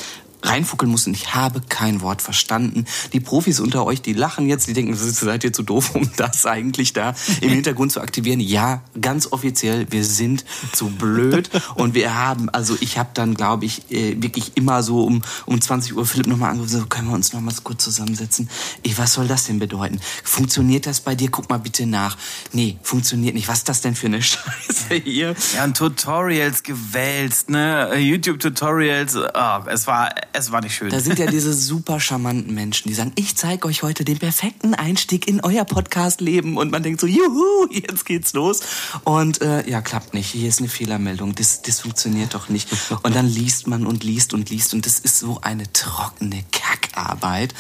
reinfuckeln 0.47 0.91
musste 0.91 1.11
und 1.11 1.15
ich 1.15 1.35
habe 1.35 1.61
kein 1.69 2.01
Wort 2.01 2.23
verstanden. 2.23 2.85
Die 3.13 3.21
Profis 3.21 3.61
unter 3.61 3.85
euch, 3.85 4.03
die 4.03 4.13
lachen 4.13 4.47
jetzt, 4.49 4.67
die 4.67 4.73
denken, 4.73 4.95
seid 4.95 5.45
ihr 5.45 5.53
zu 5.53 5.63
doof, 5.63 5.95
um 5.95 6.11
das 6.17 6.47
eigentlich 6.47 6.93
da 6.93 7.15
im 7.41 7.51
Hintergrund 7.51 7.93
zu 7.93 8.01
aktivieren. 8.01 8.41
Ja, 8.41 8.83
ganz 9.01 9.33
offiziell, 9.33 9.87
wir 9.91 10.05
sind 10.05 10.45
zu 10.73 10.89
blöd 10.91 11.51
und 11.75 11.95
wir 11.95 12.15
haben, 12.15 12.49
also 12.51 12.77
ich 12.81 12.99
habe 12.99 13.11
dann, 13.15 13.35
glaube 13.35 13.65
ich, 13.65 13.91
äh, 13.91 14.21
wirklich 14.23 14.53
immer 14.57 14.83
so 14.83 15.05
um, 15.05 15.23
um 15.47 15.61
20 15.61 15.97
Uhr 15.97 16.07
Philipp 16.07 16.27
nochmal 16.27 16.51
angerufen, 16.51 16.81
so, 16.81 16.87
können 16.87 17.09
wir 17.09 17.15
uns 17.15 17.33
nochmal 17.33 17.55
kurz 17.63 17.85
zusammensetzen? 17.85 18.49
Ich, 18.83 18.99
was 18.99 19.13
soll 19.13 19.29
das 19.29 19.47
denn 19.47 19.59
bedeuten? 19.59 20.01
Funktioniert 20.25 20.87
das 20.87 21.01
bei 21.01 21.15
dir? 21.15 21.31
Guck 21.31 21.49
mal 21.49 21.59
bitte 21.59 21.87
nach. 21.87 22.17
Nee, 22.53 22.79
funktioniert 22.83 23.35
nicht. 23.35 23.49
Was 23.49 23.59
ist 23.59 23.69
das 23.69 23.81
denn 23.81 23.95
für 23.95 24.07
eine 24.07 24.23
Scheiße 24.23 24.95
hier? 25.03 25.35
Ja, 25.55 25.65
und 25.65 25.77
Tutorials 25.77 26.63
gewälzt, 26.63 27.51
ne? 27.51 27.97
YouTube-Tutorials. 27.97 29.17
Oh, 29.17 29.59
es 29.67 29.87
war 29.87 30.15
es 30.37 30.53
war 30.53 30.61
nicht 30.61 30.75
schön. 30.75 30.91
Da 30.91 31.01
sind 31.01 31.19
ja 31.19 31.27
diese 31.27 31.53
super 31.53 32.01
charmanten 32.01 32.55
Menschen, 32.55 32.89
die 32.89 32.95
sagen, 32.95 33.13
ich 33.17 33.37
zeige 33.37 33.67
euch 33.67 33.83
heute 33.83 34.05
den 34.05 34.19
perfekten 34.19 34.75
Einstieg 34.75 35.27
in 35.29 35.41
euer 35.43 35.65
Podcast-Leben. 35.65 36.57
Und 36.57 36.71
man 36.71 36.83
denkt 36.83 37.01
so, 37.01 37.07
juhu, 37.07 37.67
jetzt 37.71 38.05
geht's 38.05 38.33
los. 38.33 38.61
Und 39.05 39.41
äh, 39.43 39.69
ja, 39.69 39.81
klappt 39.81 40.15
nicht. 40.15 40.31
Hier 40.31 40.49
ist 40.49 40.61
eine 40.61 40.69
Fehlermeldung. 40.69 41.35
Das, 41.35 41.63
das 41.63 41.81
funktioniert 41.81 42.35
doch 42.35 42.49
nicht. 42.49 42.69
Und 43.03 43.15
dann 43.15 43.27
liest 43.27 43.67
man 43.67 43.87
und 43.87 44.05
liest 44.05 44.35
und 44.35 44.51
liest. 44.51 44.75
Und 44.75 44.87
das 44.87 44.99
ist 44.99 45.19
so 45.19 45.41
eine 45.43 45.73
trockene 45.73 46.45
Kackarbeit. 46.53 47.55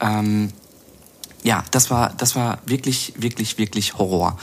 Ähm, 0.00 0.52
ja, 1.42 1.64
das 1.70 1.90
war, 1.90 2.14
das 2.14 2.36
war 2.36 2.58
wirklich, 2.66 3.14
wirklich, 3.16 3.58
wirklich 3.58 3.94
Horror. 3.94 4.38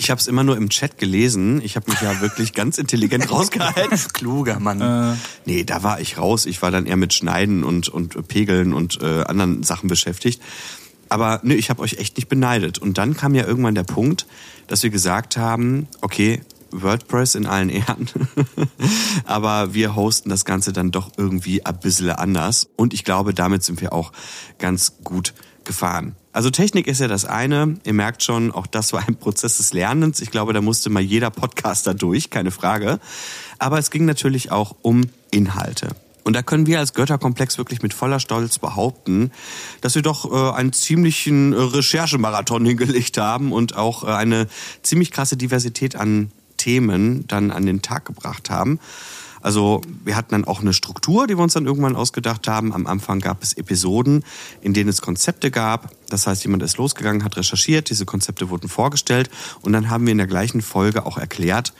Ich 0.00 0.10
habe 0.10 0.18
es 0.18 0.28
immer 0.28 0.44
nur 0.44 0.56
im 0.56 0.70
Chat 0.70 0.96
gelesen. 0.96 1.60
Ich 1.62 1.76
habe 1.76 1.90
mich 1.90 2.00
ja 2.00 2.20
wirklich 2.22 2.54
ganz 2.54 2.78
intelligent 2.78 3.30
rausgehalten. 3.30 3.98
Kluger 4.14 4.58
Mann. 4.58 4.80
Äh, 4.80 5.16
nee, 5.44 5.62
da 5.62 5.82
war 5.82 6.00
ich 6.00 6.16
raus. 6.16 6.46
Ich 6.46 6.62
war 6.62 6.70
dann 6.70 6.86
eher 6.86 6.96
mit 6.96 7.12
Schneiden 7.12 7.64
und, 7.64 7.90
und 7.90 8.26
Pegeln 8.26 8.72
und 8.72 9.02
äh, 9.02 9.24
anderen 9.24 9.62
Sachen 9.62 9.90
beschäftigt. 9.90 10.40
Aber 11.10 11.40
nee, 11.42 11.52
ich 11.52 11.68
habe 11.68 11.82
euch 11.82 11.98
echt 11.98 12.16
nicht 12.16 12.28
beneidet. 12.30 12.78
Und 12.78 12.96
dann 12.96 13.14
kam 13.14 13.34
ja 13.34 13.46
irgendwann 13.46 13.74
der 13.74 13.82
Punkt, 13.82 14.26
dass 14.68 14.82
wir 14.82 14.88
gesagt 14.88 15.36
haben, 15.36 15.86
okay, 16.00 16.40
WordPress 16.70 17.34
in 17.34 17.44
allen 17.44 17.68
Ehren. 17.68 18.08
Aber 19.26 19.74
wir 19.74 19.96
hosten 19.96 20.30
das 20.30 20.46
Ganze 20.46 20.72
dann 20.72 20.92
doch 20.92 21.10
irgendwie 21.18 21.66
ein 21.66 21.78
bisschen 21.78 22.08
anders. 22.08 22.70
Und 22.74 22.94
ich 22.94 23.04
glaube, 23.04 23.34
damit 23.34 23.64
sind 23.64 23.82
wir 23.82 23.92
auch 23.92 24.12
ganz 24.58 24.94
gut 25.04 25.34
gefahren. 25.70 26.16
Also 26.32 26.50
Technik 26.50 26.88
ist 26.88 27.00
ja 27.00 27.06
das 27.06 27.24
eine. 27.24 27.76
Ihr 27.84 27.92
merkt 27.92 28.24
schon, 28.24 28.50
auch 28.50 28.66
das 28.66 28.92
war 28.92 29.06
ein 29.06 29.14
Prozess 29.14 29.58
des 29.58 29.72
Lernens. 29.72 30.20
Ich 30.20 30.32
glaube, 30.32 30.52
da 30.52 30.60
musste 30.60 30.90
mal 30.90 31.00
jeder 31.00 31.30
Podcaster 31.30 31.94
durch, 31.94 32.28
keine 32.28 32.50
Frage. 32.50 32.98
Aber 33.60 33.78
es 33.78 33.92
ging 33.92 34.04
natürlich 34.04 34.50
auch 34.50 34.74
um 34.82 35.02
Inhalte. 35.30 35.90
Und 36.24 36.34
da 36.34 36.42
können 36.42 36.66
wir 36.66 36.80
als 36.80 36.92
Götterkomplex 36.92 37.56
wirklich 37.56 37.82
mit 37.82 37.94
voller 37.94 38.18
Stolz 38.18 38.58
behaupten, 38.58 39.30
dass 39.80 39.94
wir 39.94 40.02
doch 40.02 40.30
äh, 40.30 40.56
einen 40.56 40.72
ziemlichen 40.72 41.52
Recherchemarathon 41.52 42.64
hingelegt 42.66 43.16
haben 43.16 43.52
und 43.52 43.76
auch 43.76 44.02
äh, 44.02 44.08
eine 44.08 44.48
ziemlich 44.82 45.12
krasse 45.12 45.36
Diversität 45.36 45.94
an 45.94 46.32
Themen 46.56 47.28
dann 47.28 47.52
an 47.52 47.64
den 47.64 47.80
Tag 47.80 48.06
gebracht 48.06 48.50
haben. 48.50 48.80
Also 49.42 49.80
wir 50.04 50.16
hatten 50.16 50.30
dann 50.32 50.44
auch 50.44 50.60
eine 50.60 50.72
Struktur, 50.72 51.26
die 51.26 51.36
wir 51.36 51.42
uns 51.42 51.54
dann 51.54 51.66
irgendwann 51.66 51.96
ausgedacht 51.96 52.46
haben. 52.48 52.72
Am 52.72 52.86
Anfang 52.86 53.20
gab 53.20 53.42
es 53.42 53.54
Episoden, 53.54 54.24
in 54.60 54.74
denen 54.74 54.90
es 54.90 55.00
Konzepte 55.00 55.50
gab. 55.50 55.94
Das 56.08 56.26
heißt, 56.26 56.44
jemand 56.44 56.62
ist 56.62 56.76
losgegangen, 56.76 57.24
hat 57.24 57.36
recherchiert, 57.36 57.90
diese 57.90 58.04
Konzepte 58.04 58.50
wurden 58.50 58.68
vorgestellt 58.68 59.30
und 59.62 59.72
dann 59.72 59.90
haben 59.90 60.06
wir 60.06 60.12
in 60.12 60.18
der 60.18 60.26
gleichen 60.26 60.60
Folge 60.60 61.06
auch 61.06 61.18
erklärt, 61.18 61.72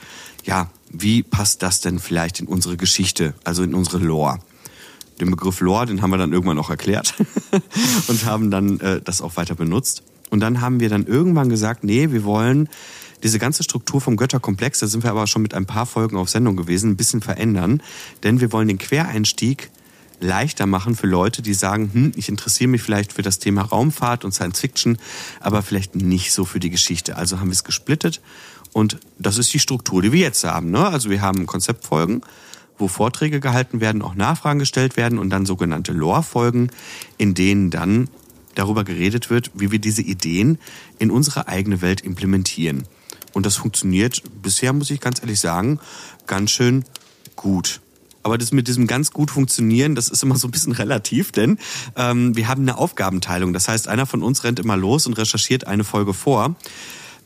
ja, 0.43 0.69
wie 0.89 1.23
passt 1.23 1.61
das 1.63 1.81
denn 1.81 1.99
vielleicht 1.99 2.39
in 2.39 2.47
unsere 2.47 2.77
Geschichte, 2.77 3.33
also 3.43 3.63
in 3.63 3.73
unsere 3.73 3.99
Lore. 3.99 4.39
Den 5.19 5.29
Begriff 5.29 5.59
Lore, 5.59 5.85
den 5.85 6.01
haben 6.01 6.09
wir 6.09 6.17
dann 6.17 6.33
irgendwann 6.33 6.57
auch 6.57 6.69
erklärt 6.69 7.13
und 8.07 8.25
haben 8.25 8.49
dann 8.49 8.79
äh, 8.79 9.01
das 9.01 9.21
auch 9.21 9.37
weiter 9.37 9.55
benutzt. 9.55 10.03
Und 10.31 10.39
dann 10.39 10.61
haben 10.61 10.79
wir 10.79 10.89
dann 10.89 11.05
irgendwann 11.05 11.49
gesagt, 11.49 11.83
nee, 11.83 12.11
wir 12.11 12.23
wollen 12.23 12.69
diese 13.23 13.39
ganze 13.39 13.63
Struktur 13.63 14.01
vom 14.01 14.17
Götterkomplex, 14.17 14.79
da 14.79 14.87
sind 14.87 15.03
wir 15.03 15.11
aber 15.11 15.27
schon 15.27 15.41
mit 15.41 15.53
ein 15.53 15.65
paar 15.65 15.85
Folgen 15.85 16.17
auf 16.17 16.29
Sendung 16.29 16.55
gewesen, 16.55 16.91
ein 16.91 16.97
bisschen 16.97 17.21
verändern. 17.21 17.81
Denn 18.23 18.41
wir 18.41 18.51
wollen 18.51 18.67
den 18.67 18.77
Quereinstieg 18.77 19.71
leichter 20.21 20.65
machen 20.65 20.95
für 20.95 21.07
Leute, 21.07 21.41
die 21.41 21.53
sagen, 21.53 21.89
hm, 21.93 22.11
ich 22.15 22.29
interessiere 22.29 22.69
mich 22.69 22.81
vielleicht 22.81 23.13
für 23.13 23.21
das 23.21 23.39
Thema 23.39 23.63
Raumfahrt 23.63 24.23
und 24.23 24.31
Science 24.31 24.59
Fiction, 24.59 24.97
aber 25.39 25.61
vielleicht 25.61 25.95
nicht 25.95 26.31
so 26.31 26.45
für 26.45 26.59
die 26.59 26.69
Geschichte. 26.69 27.17
Also 27.17 27.39
haben 27.39 27.47
wir 27.47 27.53
es 27.53 27.63
gesplittet 27.63 28.21
und 28.73 28.99
das 29.17 29.37
ist 29.37 29.53
die 29.53 29.59
Struktur, 29.59 30.01
die 30.01 30.11
wir 30.11 30.21
jetzt 30.21 30.43
haben. 30.43 30.71
Ne? 30.71 30.87
Also 30.87 31.09
wir 31.09 31.21
haben 31.21 31.45
Konzeptfolgen, 31.45 32.21
wo 32.77 32.87
Vorträge 32.87 33.39
gehalten 33.39 33.81
werden, 33.81 34.01
auch 34.01 34.15
Nachfragen 34.15 34.59
gestellt 34.59 34.97
werden 34.97 35.19
und 35.19 35.29
dann 35.29 35.45
sogenannte 35.45 35.91
Lore-Folgen, 35.91 36.71
in 37.17 37.33
denen 37.33 37.69
dann 37.69 38.07
darüber 38.55 38.83
geredet 38.83 39.29
wird, 39.29 39.51
wie 39.53 39.71
wir 39.71 39.79
diese 39.79 40.01
Ideen 40.01 40.57
in 40.99 41.11
unsere 41.11 41.47
eigene 41.47 41.81
Welt 41.81 42.01
implementieren. 42.01 42.83
Und 43.33 43.45
das 43.45 43.55
funktioniert 43.55 44.21
bisher, 44.41 44.73
muss 44.73 44.89
ich 44.89 44.99
ganz 44.99 45.21
ehrlich 45.21 45.39
sagen, 45.39 45.79
ganz 46.27 46.51
schön 46.51 46.85
gut. 47.35 47.81
Aber 48.23 48.37
das 48.37 48.51
mit 48.51 48.67
diesem 48.67 48.87
ganz 48.87 49.11
gut 49.11 49.31
funktionieren, 49.31 49.95
das 49.95 50.09
ist 50.09 50.23
immer 50.23 50.35
so 50.35 50.47
ein 50.47 50.51
bisschen 50.51 50.71
relativ, 50.73 51.31
denn 51.31 51.57
ähm, 51.95 52.35
wir 52.35 52.47
haben 52.47 52.61
eine 52.61 52.77
Aufgabenteilung. 52.77 53.53
Das 53.53 53.67
heißt, 53.67 53.87
einer 53.87 54.05
von 54.05 54.21
uns 54.23 54.43
rennt 54.43 54.59
immer 54.59 54.77
los 54.77 55.07
und 55.07 55.17
recherchiert 55.17 55.67
eine 55.67 55.83
Folge 55.83 56.13
vor. 56.13 56.55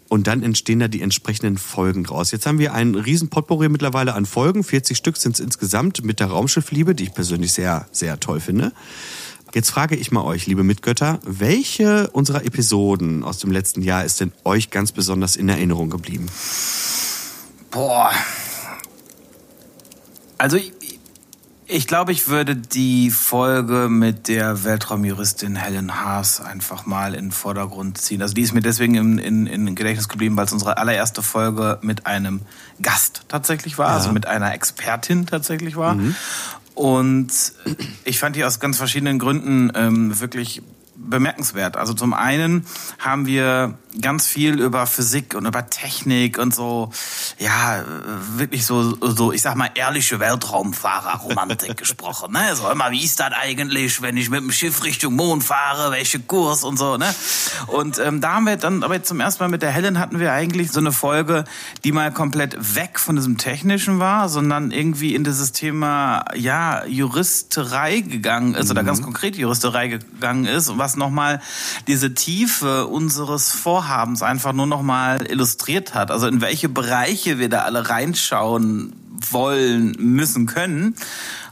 Und 0.08 0.28
dann 0.28 0.44
entstehen 0.44 0.80
da 0.80 0.88
die 0.88 1.02
entsprechenden 1.02 1.58
Folgen 1.58 2.04
draus. 2.04 2.30
Jetzt 2.30 2.46
haben 2.46 2.60
wir 2.60 2.76
einen 2.76 2.94
riesen 2.94 3.30
Potpourri 3.30 3.70
mittlerweile 3.70 4.14
an 4.14 4.28
Folgen. 4.28 4.64
40 4.64 4.96
Stück 4.96 5.18
sind 5.18 5.34
es 5.34 5.40
insgesamt 5.40 6.06
mit 6.06 6.20
der 6.20 6.28
Raumschiffliebe, 6.28 6.94
die 6.94 7.06
ich 7.06 7.14
persönlich 7.14 7.54
sehr, 7.54 7.88
sehr 7.92 8.20
toll 8.20 8.40
finde. 8.40 8.72
Jetzt 9.56 9.70
frage 9.70 9.96
ich 9.96 10.12
mal 10.12 10.26
euch, 10.26 10.48
liebe 10.48 10.64
Mitgötter, 10.64 11.22
welche 11.24 12.10
unserer 12.10 12.44
Episoden 12.44 13.24
aus 13.24 13.38
dem 13.38 13.52
letzten 13.52 13.82
Jahr 13.82 14.04
ist 14.04 14.20
denn 14.20 14.34
euch 14.44 14.70
ganz 14.70 14.92
besonders 14.92 15.38
in 15.38 15.48
Erinnerung 15.48 15.90
geblieben? 15.90 16.26
Boah. 17.72 18.12
Also 20.38 20.58
ich, 20.58 20.74
ich 21.68 21.88
glaube, 21.88 22.12
ich 22.12 22.28
würde 22.28 22.58
die 22.58 23.10
Folge 23.10 23.88
mit 23.88 24.28
der 24.28 24.66
Weltraumjuristin 24.66 25.56
Helen 25.56 26.02
Haas 26.02 26.42
einfach 26.42 26.86
mal 26.86 27.14
in 27.14 27.28
den 27.28 27.32
Vordergrund 27.32 27.98
ziehen. 27.98 28.22
Also 28.22 28.34
die 28.34 28.42
ist 28.42 28.54
mir 28.54 28.62
deswegen 28.62 28.96
in, 28.96 29.18
in, 29.20 29.48
in 29.48 29.74
Gedächtnis 29.74 30.10
geblieben, 30.10 30.36
weil 30.36 30.48
es 30.48 30.52
unsere 30.52 30.78
allererste 30.80 31.24
Folge 31.24 31.80
mit 31.82 32.06
einem 32.06 32.42
Gast 32.82 33.22
tatsächlich 33.30 33.78
war, 33.78 33.88
ja. 33.88 33.96
also 33.96 34.12
mit 34.12 34.26
einer 34.26 34.54
Expertin 34.54 35.28
tatsächlich 35.28 35.78
war. 35.78 35.96
Mhm. 35.96 36.14
Und 36.76 37.32
ich 38.04 38.20
fand 38.20 38.36
die 38.36 38.44
aus 38.44 38.60
ganz 38.60 38.78
verschiedenen 38.78 39.18
Gründen 39.18 39.72
ähm, 39.76 40.20
wirklich 40.20 40.62
bemerkenswert. 41.10 41.78
Also 41.78 41.94
zum 41.94 42.14
einen 42.14 42.66
haben 43.00 43.26
wir 43.26 43.78
ganz 44.02 44.28
viel 44.28 44.60
über 44.60 44.88
Physik 44.88 45.36
und 45.36 45.46
über 45.46 45.70
Technik 45.70 46.38
und 46.38 46.54
so, 46.54 46.92
ja, 47.40 47.84
wirklich 48.36 48.66
so, 48.66 48.98
so 49.02 49.32
ich 49.32 49.42
sag 49.42 49.56
mal, 49.56 49.70
ehrliche 49.76 50.20
Weltraumfahrerromantik 50.20 51.78
gesprochen. 51.78 52.34
Ne? 52.34 52.56
So 52.56 52.70
immer, 52.70 52.92
wie 52.92 53.04
ist 53.04 53.20
das 53.20 53.32
eigentlich, 53.34 54.02
wenn 54.02 54.18
ich 54.18 54.30
mit 54.30 54.42
dem 54.42 54.52
Schiff 54.52 54.84
Richtung 54.84 55.16
Mond 55.16 55.44
fahre, 55.44 55.92
welche 55.92 56.20
Kurs 56.20 56.64
und 56.64 56.78
so, 56.78 56.98
ne? 56.98 57.14
Und 57.68 58.00
ähm, 58.00 58.22
da 58.22 58.34
haben 58.34 58.46
wir 58.46 58.58
dann, 58.58 58.84
aber 58.84 59.02
zum 59.04 59.20
ersten 59.20 59.44
Mal 59.44 59.50
mit 59.50 59.62
der 59.62 59.72
Helen 59.72 60.00
hatten 60.00 60.20
wir 60.20 60.34
eigentlich 60.34 60.72
so 60.72 60.80
eine 60.80 60.92
Folge, 60.92 61.46
die 61.84 61.92
mal 61.92 62.12
komplett 62.12 62.76
weg 62.76 63.00
von 63.00 63.16
diesem 63.16 63.38
Technischen 63.38 64.00
war, 64.00 64.30
sondern 64.30 64.72
irgendwie 64.72 65.16
in 65.16 65.24
dieses 65.24 65.52
Thema, 65.52 66.26
ja, 66.36 66.86
Juristerei 66.86 68.02
gegangen 68.02 68.56
ist 68.56 68.66
mhm. 68.66 68.72
oder 68.72 68.84
ganz 68.84 69.02
konkret 69.02 69.36
Juristerei 69.36 69.88
gegangen 69.88 70.46
ist, 70.46 70.78
was 70.78 70.95
nochmal 70.98 71.42
diese 71.88 72.14
Tiefe 72.14 72.88
unseres 72.88 73.52
Vorhabens 73.52 74.22
einfach 74.22 74.54
nur 74.54 74.68
noch 74.68 74.82
mal 74.82 75.26
illustriert 75.26 75.94
hat. 75.94 76.12
Also 76.12 76.28
in 76.28 76.42
welche 76.42 76.70
Bereiche 76.70 77.40
wir 77.40 77.50
da 77.50 77.62
alle 77.62 77.90
reinschauen 77.90 78.94
wollen, 79.32 79.96
müssen, 79.98 80.46
können. 80.46 80.96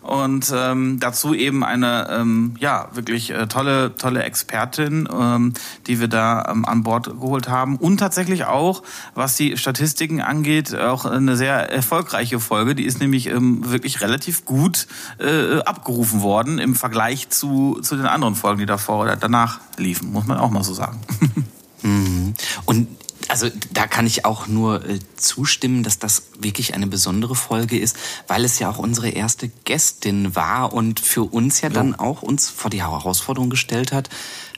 Und 0.03 0.53
ähm, 0.53 0.99
dazu 0.99 1.33
eben 1.33 1.63
eine 1.63 2.07
ähm, 2.11 2.55
ja 2.59 2.89
wirklich 2.93 3.31
äh, 3.31 3.47
tolle 3.47 3.95
tolle 3.95 4.23
Expertin, 4.23 5.07
ähm, 5.11 5.53
die 5.87 5.99
wir 5.99 6.09
da 6.09 6.45
ähm, 6.51 6.65
an 6.65 6.83
Bord 6.83 7.05
geholt 7.05 7.47
haben 7.47 7.77
und 7.77 7.97
tatsächlich 7.97 8.45
auch, 8.45 8.83
was 9.15 9.37
die 9.37 9.57
Statistiken 9.57 10.21
angeht, 10.21 10.75
auch 10.75 11.05
eine 11.05 11.37
sehr 11.37 11.71
erfolgreiche 11.71 12.39
Folge. 12.41 12.75
Die 12.75 12.83
ist 12.83 12.99
nämlich 12.99 13.27
ähm, 13.27 13.71
wirklich 13.71 14.01
relativ 14.01 14.43
gut 14.43 14.87
äh, 15.19 15.59
abgerufen 15.61 16.21
worden 16.21 16.59
im 16.59 16.75
Vergleich 16.75 17.29
zu 17.29 17.79
zu 17.81 17.95
den 17.95 18.05
anderen 18.05 18.35
Folgen, 18.35 18.59
die 18.59 18.65
davor 18.65 19.03
oder 19.03 19.15
danach 19.15 19.61
liefen, 19.77 20.11
muss 20.11 20.25
man 20.25 20.37
auch 20.37 20.49
mal 20.49 20.63
so 20.63 20.73
sagen. 20.73 20.99
Mhm. 21.83 22.33
Und 22.65 22.87
also 23.33 23.49
da 23.71 23.87
kann 23.87 24.05
ich 24.05 24.25
auch 24.25 24.45
nur 24.45 24.87
äh, 24.87 24.99
zustimmen, 25.15 25.81
dass 25.81 25.97
das 25.97 26.27
wirklich 26.37 26.75
eine 26.75 26.85
besondere 26.85 27.33
Folge 27.33 27.79
ist, 27.79 27.97
weil 28.27 28.45
es 28.45 28.59
ja 28.59 28.69
auch 28.69 28.77
unsere 28.77 29.09
erste 29.09 29.49
Gästin 29.65 30.35
war 30.35 30.71
und 30.71 30.99
für 30.99 31.23
uns 31.23 31.61
ja 31.61 31.69
dann 31.69 31.95
auch 31.95 32.21
uns 32.21 32.51
vor 32.51 32.69
die 32.69 32.83
Herausforderung 32.83 33.49
gestellt 33.49 33.91
hat, 33.91 34.09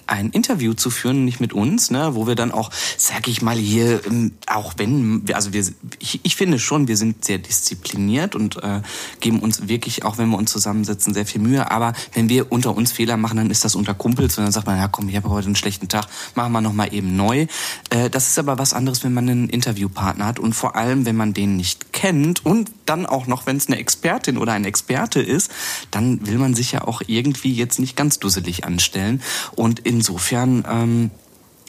ein 0.07 0.29
Interview 0.29 0.73
zu 0.73 0.89
führen, 0.89 1.25
nicht 1.25 1.39
mit 1.39 1.53
uns, 1.53 1.91
ne, 1.91 2.15
wo 2.15 2.27
wir 2.27 2.35
dann 2.35 2.51
auch, 2.51 2.71
sag 2.97 3.27
ich 3.27 3.41
mal 3.41 3.57
hier, 3.57 4.05
ähm, 4.05 4.33
auch 4.47 4.73
wenn, 4.77 5.25
also 5.33 5.53
wir, 5.53 5.65
ich, 5.99 6.19
ich 6.23 6.35
finde 6.35 6.59
schon, 6.59 6.87
wir 6.87 6.97
sind 6.97 7.25
sehr 7.25 7.37
diszipliniert 7.37 8.35
und 8.35 8.61
äh, 8.63 8.81
geben 9.19 9.39
uns 9.39 9.67
wirklich, 9.67 10.03
auch 10.03 10.17
wenn 10.17 10.29
wir 10.29 10.37
uns 10.37 10.51
zusammensetzen, 10.51 11.13
sehr 11.13 11.25
viel 11.25 11.41
Mühe. 11.41 11.71
Aber 11.71 11.93
wenn 12.13 12.29
wir 12.29 12.51
unter 12.51 12.75
uns 12.75 12.91
Fehler 12.91 13.17
machen, 13.17 13.37
dann 13.37 13.49
ist 13.49 13.65
das 13.65 13.75
unter 13.75 13.93
Kumpels 13.93 14.37
und 14.37 14.43
dann 14.43 14.51
sagt 14.51 14.67
man, 14.67 14.77
ja 14.77 14.87
komm, 14.87 15.09
ich 15.09 15.15
habe 15.15 15.29
heute 15.29 15.47
einen 15.47 15.55
schlechten 15.55 15.87
Tag, 15.87 16.07
machen 16.35 16.51
wir 16.51 16.61
noch 16.61 16.73
mal 16.73 16.93
eben 16.93 17.15
neu. 17.15 17.47
Äh, 17.89 18.09
das 18.09 18.27
ist 18.27 18.39
aber 18.39 18.57
was 18.57 18.73
anderes, 18.73 19.03
wenn 19.03 19.13
man 19.13 19.29
einen 19.29 19.49
Interviewpartner 19.49 20.25
hat 20.25 20.39
und 20.39 20.53
vor 20.53 20.75
allem, 20.75 21.05
wenn 21.05 21.15
man 21.15 21.33
den 21.33 21.57
nicht 21.57 21.93
kennt 21.93 22.45
und 22.45 22.71
dann 22.85 23.05
auch 23.05 23.27
noch, 23.27 23.45
wenn 23.45 23.57
es 23.57 23.67
eine 23.67 23.77
Expertin 23.77 24.37
oder 24.37 24.53
ein 24.53 24.65
Experte 24.65 25.21
ist, 25.21 25.51
dann 25.91 26.25
will 26.27 26.37
man 26.37 26.53
sich 26.53 26.71
ja 26.73 26.83
auch 26.83 27.01
irgendwie 27.07 27.53
jetzt 27.53 27.79
nicht 27.79 27.95
ganz 27.95 28.19
dusselig 28.19 28.63
anstellen 28.63 29.21
und 29.55 29.79
in 29.79 29.94
insofern 29.95 30.65
ähm, 30.69 31.11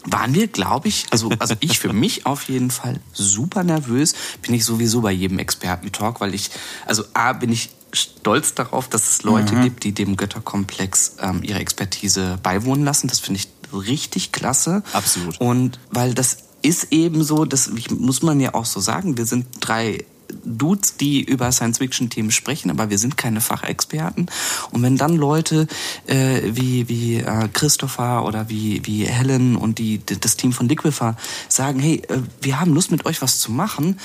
waren 0.05 0.35
wir, 0.35 0.47
glaube 0.47 0.89
ich, 0.89 1.07
also, 1.11 1.31
also 1.39 1.55
ich 1.61 1.79
für 1.79 1.93
mich 2.05 2.27
auf 2.27 2.45
jeden 2.45 2.71
Fall 2.71 3.01
super 3.13 3.65
nervös. 3.65 4.15
Bin 4.43 4.55
ich 4.55 4.65
sowieso 4.65 5.01
bei 5.01 5.13
jedem 5.13 5.39
Expertentalk, 5.39 6.21
weil 6.21 6.35
ich, 6.35 6.51
also 6.87 7.05
A, 7.15 7.33
bin 7.33 7.53
ich 7.53 7.71
stolz 7.93 8.55
darauf, 8.55 8.89
dass 8.89 9.09
es 9.09 9.23
Leute 9.23 9.55
mhm. 9.55 9.63
gibt, 9.63 9.85
die 9.85 9.93
dem 9.93 10.17
Götterkomplex 10.17 11.17
ähm, 11.21 11.43
ihre 11.43 11.59
Expertise 11.59 12.39
beiwohnen 12.43 12.85
lassen. 12.85 13.09
Das 13.09 13.21
finde 13.21 13.41
ich 13.41 13.49
richtig 13.73 14.33
klasse. 14.33 14.83
Absolut. 14.93 15.41
Und 15.41 15.79
weil 15.91 16.15
das 16.15 16.39
ist 16.63 16.93
eben 16.93 17.23
so, 17.23 17.45
das 17.45 17.71
muss 17.91 18.23
man 18.23 18.41
ja 18.41 18.55
auch 18.55 18.67
so 18.67 18.81
sagen, 18.81 19.17
wir 19.17 19.27
sind 19.27 19.47
drei 19.61 20.05
Dudes, 20.45 20.97
die 20.97 21.23
über 21.23 21.51
Science-Fiction-Themen 21.53 22.31
sprechen, 22.31 22.71
aber 22.71 22.91
wir 22.91 22.99
sind 22.99 23.17
keine 23.17 23.41
Fachexperten. 23.41 24.27
Und 24.71 24.83
wenn 24.83 24.97
dann 24.97 25.17
Leute 25.17 25.67
äh, 26.07 26.43
wie, 26.45 26.89
wie 26.89 27.17
äh, 27.17 27.49
Christopher 27.53 28.25
oder 28.25 28.49
wie, 28.49 28.85
wie 28.85 29.05
Helen 29.05 29.57
und 29.57 29.79
die, 29.79 30.01
das 30.05 30.37
Team 30.37 30.53
von 30.53 30.69
Liquifer 30.69 31.17
sagen, 31.49 31.81
hey, 31.81 32.03
äh, 32.09 32.19
wir 32.41 32.61
haben 32.61 32.75
Lust 32.75 32.91
mit 32.91 33.07
euch 33.07 33.23
was 33.23 33.39
zu 33.39 33.53
machen, 33.53 33.99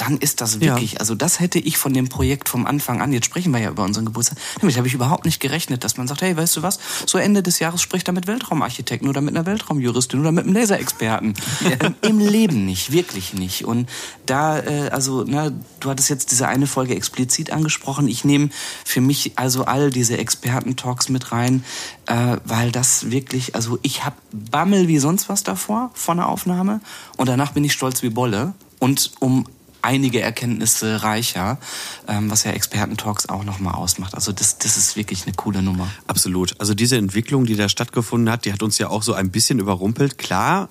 dann 0.00 0.18
ist 0.18 0.40
das 0.40 0.60
wirklich, 0.60 0.92
ja. 0.92 1.00
also 1.00 1.14
das 1.14 1.40
hätte 1.40 1.58
ich 1.58 1.76
von 1.76 1.92
dem 1.92 2.08
Projekt 2.08 2.48
vom 2.48 2.66
Anfang 2.66 3.00
an, 3.00 3.12
jetzt 3.12 3.26
sprechen 3.26 3.52
wir 3.52 3.60
ja 3.60 3.70
über 3.70 3.84
unseren 3.84 4.04
Geburtstag, 4.06 4.38
damit 4.60 4.76
habe 4.76 4.86
ich 4.86 4.94
überhaupt 4.94 5.24
nicht 5.24 5.40
gerechnet, 5.40 5.84
dass 5.84 5.96
man 5.96 6.06
sagt, 6.06 6.22
hey, 6.22 6.36
weißt 6.36 6.56
du 6.56 6.62
was, 6.62 6.78
so 7.04 7.18
Ende 7.18 7.42
des 7.42 7.58
Jahres 7.58 7.82
spricht 7.82 8.08
er 8.08 8.14
mit 8.14 8.26
Weltraumarchitekten 8.26 9.08
oder 9.08 9.20
mit 9.20 9.36
einer 9.36 9.44
Weltraumjuristin 9.44 10.20
oder 10.20 10.32
mit 10.32 10.44
einem 10.44 10.54
Laserexperten. 10.54 11.34
Ja. 11.60 11.92
Im 12.08 12.18
Leben 12.20 12.64
nicht, 12.64 12.92
wirklich 12.92 13.34
nicht. 13.34 13.64
Und 13.64 13.88
da, 14.26 14.60
äh, 14.60 14.90
also, 14.90 15.24
na, 15.26 15.50
du 15.80 15.90
hattest 15.90 16.08
jetzt 16.08 16.30
diese 16.30 16.46
eine 16.46 16.66
Folge 16.66 16.94
explizit 16.94 17.50
angesprochen. 17.50 18.08
Ich 18.08 18.24
nehme 18.24 18.50
für 18.84 19.00
mich 19.00 19.32
also 19.36 19.64
all 19.64 19.90
diese 19.90 20.16
Experten-Talks 20.16 21.08
mit 21.08 21.32
rein, 21.32 21.64
äh, 22.06 22.36
weil 22.44 22.70
das 22.70 23.10
wirklich, 23.10 23.54
also 23.54 23.78
ich 23.82 24.04
habe 24.04 24.16
Bammel 24.32 24.88
wie 24.88 24.98
sonst 24.98 25.28
was 25.28 25.42
davor 25.42 25.90
von 25.94 26.18
der 26.18 26.28
Aufnahme 26.28 26.80
und 27.16 27.28
danach 27.28 27.52
bin 27.52 27.64
ich 27.64 27.72
stolz 27.72 28.02
wie 28.02 28.10
Bolle. 28.10 28.54
Und 28.78 29.10
um 29.18 29.44
einige 29.88 30.20
Erkenntnisse 30.20 31.02
reicher, 31.02 31.58
ähm, 32.06 32.30
was 32.30 32.44
ja 32.44 32.50
Experten-Talks 32.50 33.30
auch 33.30 33.42
nochmal 33.42 33.74
ausmacht. 33.74 34.14
Also 34.14 34.32
das, 34.32 34.58
das 34.58 34.76
ist 34.76 34.96
wirklich 34.96 35.24
eine 35.24 35.34
coole 35.34 35.62
Nummer. 35.62 35.88
Absolut. 36.06 36.54
Also 36.60 36.74
diese 36.74 36.98
Entwicklung, 36.98 37.46
die 37.46 37.56
da 37.56 37.70
stattgefunden 37.70 38.30
hat, 38.30 38.44
die 38.44 38.52
hat 38.52 38.62
uns 38.62 38.76
ja 38.76 38.88
auch 38.88 39.02
so 39.02 39.14
ein 39.14 39.30
bisschen 39.30 39.58
überrumpelt. 39.58 40.18
Klar, 40.18 40.68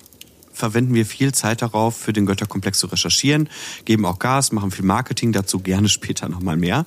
verwenden 0.58 0.94
wir 0.94 1.06
viel 1.06 1.32
Zeit 1.32 1.62
darauf, 1.62 1.96
für 1.96 2.12
den 2.12 2.26
Götterkomplex 2.26 2.78
zu 2.78 2.88
recherchieren, 2.88 3.48
geben 3.84 4.04
auch 4.04 4.18
Gas, 4.18 4.52
machen 4.52 4.70
viel 4.70 4.84
Marketing 4.84 5.32
dazu, 5.32 5.60
gerne 5.60 5.88
später 5.98 6.28
nochmal 6.28 6.56
mehr. 6.56 6.84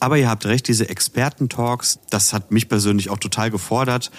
Aber 0.00 0.18
ihr 0.18 0.28
habt 0.28 0.44
recht, 0.46 0.68
diese 0.68 0.88
Experten-Talks, 0.88 2.00
das 2.10 2.32
hat 2.32 2.50
mich 2.50 2.68
persönlich 2.68 3.10
auch 3.10 3.18
total 3.18 3.50
gefordert. 3.50 4.10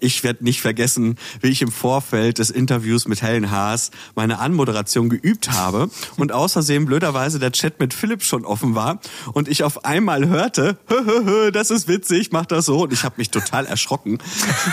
Ich 0.00 0.22
werde 0.22 0.44
nicht 0.44 0.60
vergessen, 0.60 1.16
wie 1.40 1.48
ich 1.48 1.62
im 1.62 1.72
Vorfeld 1.72 2.38
des 2.38 2.50
Interviews 2.50 3.08
mit 3.08 3.22
Helen 3.22 3.50
Haas 3.50 3.90
meine 4.14 4.38
Anmoderation 4.38 5.08
geübt 5.08 5.50
habe 5.50 5.88
und 6.16 6.32
außersehen 6.32 6.84
blöderweise 6.84 7.38
der 7.38 7.52
Chat 7.52 7.80
mit 7.80 7.94
Philipp 7.94 8.22
schon 8.22 8.44
offen 8.44 8.74
war 8.74 9.00
und 9.32 9.48
ich 9.48 9.62
auf 9.62 9.84
einmal 9.84 10.28
hörte, 10.28 10.76
das 11.52 11.70
ist 11.70 11.88
witzig, 11.88 12.30
mach 12.32 12.46
das 12.46 12.66
so 12.66 12.82
und 12.82 12.92
ich 12.92 13.04
habe 13.04 13.14
mich 13.18 13.30
total 13.30 13.66
erschrocken. 13.66 14.18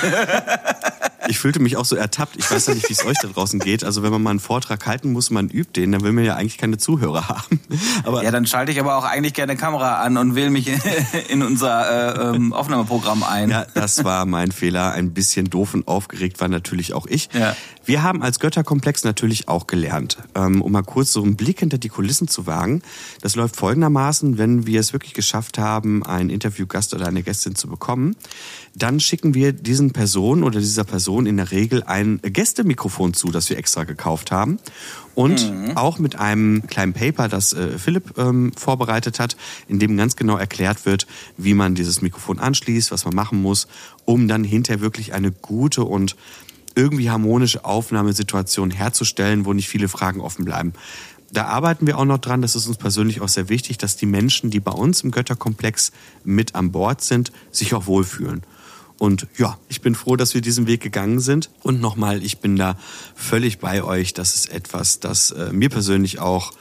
ich 1.28 1.40
fühlte 1.40 1.60
mich 1.60 1.78
auch 1.78 1.86
so 1.86 1.96
ertappt. 1.96 2.36
Ich 2.38 2.50
weiß 2.50 2.68
ja 2.68 2.74
nicht, 2.74 2.90
wie 2.90 2.94
es 2.94 3.06
euch 3.06 3.18
da 3.22 3.28
draußen 3.28 3.60
geht. 3.60 3.84
Also 3.84 4.04
wenn 4.04 4.12
man 4.12 4.24
mal 4.24 4.32
einen 4.32 4.40
Vortrag 4.40 4.86
halten 4.86 5.12
muss, 5.12 5.30
man 5.30 5.50
übt 5.50 5.80
den, 5.80 5.92
dann 5.92 6.02
will 6.02 6.12
man 6.12 6.24
ja 6.24 6.36
eigentlich 6.36 6.58
keine 6.58 6.78
Zuhörer 6.78 7.28
haben. 7.28 7.60
Aber 8.04 8.24
ja, 8.24 8.32
dann 8.32 8.46
schalte 8.46 8.72
ich 8.72 8.80
aber 8.80 8.96
auch 8.98 9.04
eigentlich 9.04 9.34
gerne 9.34 9.56
Kamera 9.56 10.02
an 10.02 10.18
und 10.18 10.36
wähle 10.36 10.50
mich 10.50 10.72
in 11.30 11.44
unser 11.44 12.32
äh, 12.32 12.36
ähm, 12.36 12.54
Aufnahmeprogramm 12.54 13.24
ein. 13.24 13.50
Ja, 13.50 13.66
das 13.74 14.04
war 14.04 14.26
mein 14.26 14.52
Fehler. 14.52 14.92
Ein 14.94 15.14
bisschen 15.14 15.50
doof 15.50 15.74
und 15.74 15.88
aufgeregt 15.88 16.42
war 16.42 16.48
natürlich 16.48 16.94
auch 16.94 17.06
ich. 17.06 17.30
Ja. 17.34 17.56
Wir 17.84 18.04
haben 18.04 18.22
als 18.22 18.40
Götterkomplex 18.40 19.04
natürlich 19.04 19.48
auch 19.48 19.66
gelernt, 19.66 20.18
ähm, 20.36 20.62
um 20.62 20.72
mal 20.72 20.84
kurz 20.84 21.14
so 21.14 21.24
einen 21.24 21.36
Blick 21.36 21.60
hinter 21.60 21.80
die 21.80 21.90
Kulissen 21.90 22.28
zu 22.28 22.46
wagen. 22.46 22.84
Das 23.22 23.36
läuft 23.36 23.56
folgendermaßen, 23.56 24.38
wenn 24.38 24.68
wir 24.68 24.80
es 24.80 24.94
wirklich 24.94 25.14
geschafft 25.14 25.58
haben, 25.58 26.06
einen 26.06 26.30
Interviewgast 26.30 26.94
oder 26.94 27.08
eine 27.08 27.24
Gästin 27.24 27.56
zu 27.56 27.68
bekommen, 27.68 28.16
dann 28.74 29.00
schicken 29.00 29.34
wir 29.34 29.52
diesen 29.52 29.92
Person 29.92 30.44
oder 30.44 30.60
dieser 30.60 30.84
Person 30.84 31.26
in 31.26 31.38
der 31.38 31.52
Regel 31.52 31.84
ein 31.84 32.20
Gästemikrofon 32.24 33.14
zu, 33.14 33.30
das 33.32 33.50
wir 33.50 33.58
extra 33.58 33.84
gekauft 33.84 34.32
haben. 34.32 34.60
Und 35.14 35.52
mhm. 35.52 35.76
auch 35.76 36.00
mit 36.00 36.16
einem 36.16 36.66
kleinen 36.68 36.94
Paper, 36.94 37.28
das 37.28 37.52
äh, 37.52 37.78
Philipp 37.78 38.18
ähm, 38.18 38.54
vorbereitet 38.56 39.20
hat, 39.20 39.36
in 39.68 39.80
dem 39.80 39.98
ganz 39.98 40.16
genau 40.16 40.38
erklärt 40.38 40.86
wird, 40.86 41.06
wie 41.38 41.54
man 41.54 41.76
dieses 41.76 42.02
Mikrofon 42.02 42.40
anschließt, 42.40 42.92
was 42.92 43.04
man 43.04 43.14
machen 43.14 43.42
muss, 43.42 43.68
um 44.06 44.30
dann 44.30 44.46
hinterher 44.46 44.82
wirklich 44.82 45.14
eine 45.14 45.32
gute 45.32 45.84
und 45.84 46.16
irgendwie 46.74 47.10
harmonische 47.10 47.66
Aufnahmesituation 47.66 48.72
herzustellen, 48.72 49.46
wo 49.46 49.52
nicht 49.52 49.68
viele 49.68 49.90
Fragen 49.90 50.22
offen 50.22 50.46
bleiben. 50.46 50.72
Da 51.34 51.46
arbeiten 51.46 51.88
wir 51.88 51.98
auch 51.98 52.06
noch 52.06 52.18
dran. 52.18 52.42
Das 52.42 52.56
ist 52.56 52.68
uns 52.68 52.78
persönlich 52.78 53.22
auch 53.22 53.30
sehr 53.30 53.50
wichtig, 53.50 53.78
dass 53.78 53.98
die 53.98 54.06
Menschen, 54.06 54.50
die 54.50 54.60
bei 54.62 54.72
uns 54.72 55.02
im 55.02 55.12
Götterkomplex 55.12 55.92
mit 56.24 56.56
an 56.56 56.72
Bord 56.72 57.02
sind, 57.02 57.32
sich 57.52 57.74
auch 57.74 57.88
wohlfühlen. 57.88 58.44
Und 59.02 59.26
ja, 59.36 59.58
ich 59.68 59.82
bin 59.82 59.96
froh, 59.96 60.16
dass 60.16 60.36
wir 60.36 60.42
diesen 60.42 60.68
Weg 60.68 60.80
gegangen 60.80 61.20
sind. 61.22 61.50
Und 61.64 61.82
nochmal, 61.82 62.24
ich 62.24 62.38
bin 62.38 62.56
da 62.56 62.78
völlig 63.16 63.58
bei 63.58 63.82
euch. 63.82 64.14
Das 64.14 64.36
ist 64.36 64.54
etwas, 64.54 65.00
das 65.00 65.32
äh, 65.32 65.52
mir 65.52 65.70
persönlich 65.70 66.20
auch 66.20 66.52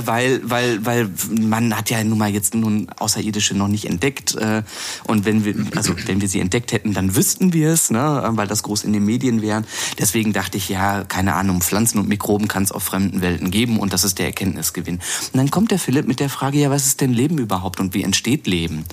weil, 0.05 0.41
weil, 0.49 0.85
weil 0.85 1.09
man 1.29 1.75
hat 1.75 1.89
ja 1.89 2.03
nun 2.03 2.17
mal 2.17 2.29
jetzt 2.29 2.55
nun 2.55 2.87
Außerirdische 2.97 3.55
noch 3.55 3.67
nicht 3.67 3.85
entdeckt 3.85 4.35
äh, 4.35 4.63
und 5.05 5.25
wenn 5.25 5.45
wir, 5.45 5.55
also 5.75 5.95
wenn 6.05 6.21
wir 6.21 6.27
sie 6.27 6.39
entdeckt 6.39 6.71
hätten, 6.71 6.93
dann 6.93 7.15
wüssten 7.15 7.53
wir 7.53 7.69
es, 7.69 7.91
ne, 7.91 8.23
weil 8.31 8.47
das 8.47 8.63
groß 8.63 8.83
in 8.83 8.93
den 8.93 9.05
Medien 9.05 9.41
wären. 9.41 9.65
Deswegen 9.99 10.33
dachte 10.33 10.57
ich, 10.57 10.69
ja, 10.69 11.03
keine 11.03 11.35
Ahnung, 11.35 11.61
Pflanzen 11.61 11.99
und 11.99 12.07
Mikroben 12.07 12.47
kann 12.55 12.63
es 12.63 12.71
auf 12.71 12.83
fremden 12.83 13.19
Welten 13.19 13.51
geben 13.51 13.79
und 13.79 13.91
das 13.91 14.05
ist 14.05 14.17
der 14.17 14.27
Erkenntnisgewinn. 14.27 15.01
Und 15.33 15.37
dann 15.37 15.51
kommt 15.51 15.71
der 15.71 15.77
Philipp 15.77 16.07
mit 16.07 16.21
der 16.21 16.29
Frage, 16.29 16.57
ja, 16.57 16.69
was 16.69 16.85
ist 16.85 17.01
denn 17.01 17.11
Leben 17.11 17.37
überhaupt 17.37 17.81
und 17.81 17.93
wie 17.93 18.01
entsteht 18.01 18.47
Leben? 18.47 18.85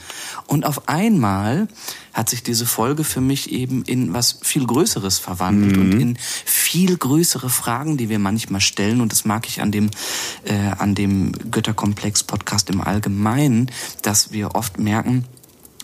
Und 0.48 0.66
auf 0.66 0.88
einmal 0.88 1.68
hat 2.12 2.29
sich 2.29 2.42
diese 2.42 2.66
Folge 2.66 3.05
für 3.05 3.20
mich 3.20 3.53
eben 3.53 3.85
in 3.85 4.12
was 4.12 4.40
viel 4.42 4.66
Größeres 4.66 5.20
verwandelt 5.20 5.77
mhm. 5.77 5.83
und 5.83 6.01
in 6.01 6.16
viel 6.44 6.96
größere 6.96 7.51
Fragen, 7.51 7.96
die 7.96 8.09
wir 8.09 8.18
manchmal 8.18 8.61
stellen. 8.61 9.01
Und 9.01 9.12
das 9.12 9.25
mag 9.25 9.46
ich 9.46 9.61
an 9.61 9.70
dem, 9.70 9.90
äh, 10.42 10.72
an 10.79 10.96
dem 10.96 11.31
Götterkomplex-Podcast 11.53 12.68
im 12.68 12.81
Allgemeinen, 12.81 13.70
dass 14.03 14.33
wir 14.33 14.57
oft 14.57 14.81
merken, 14.81 15.25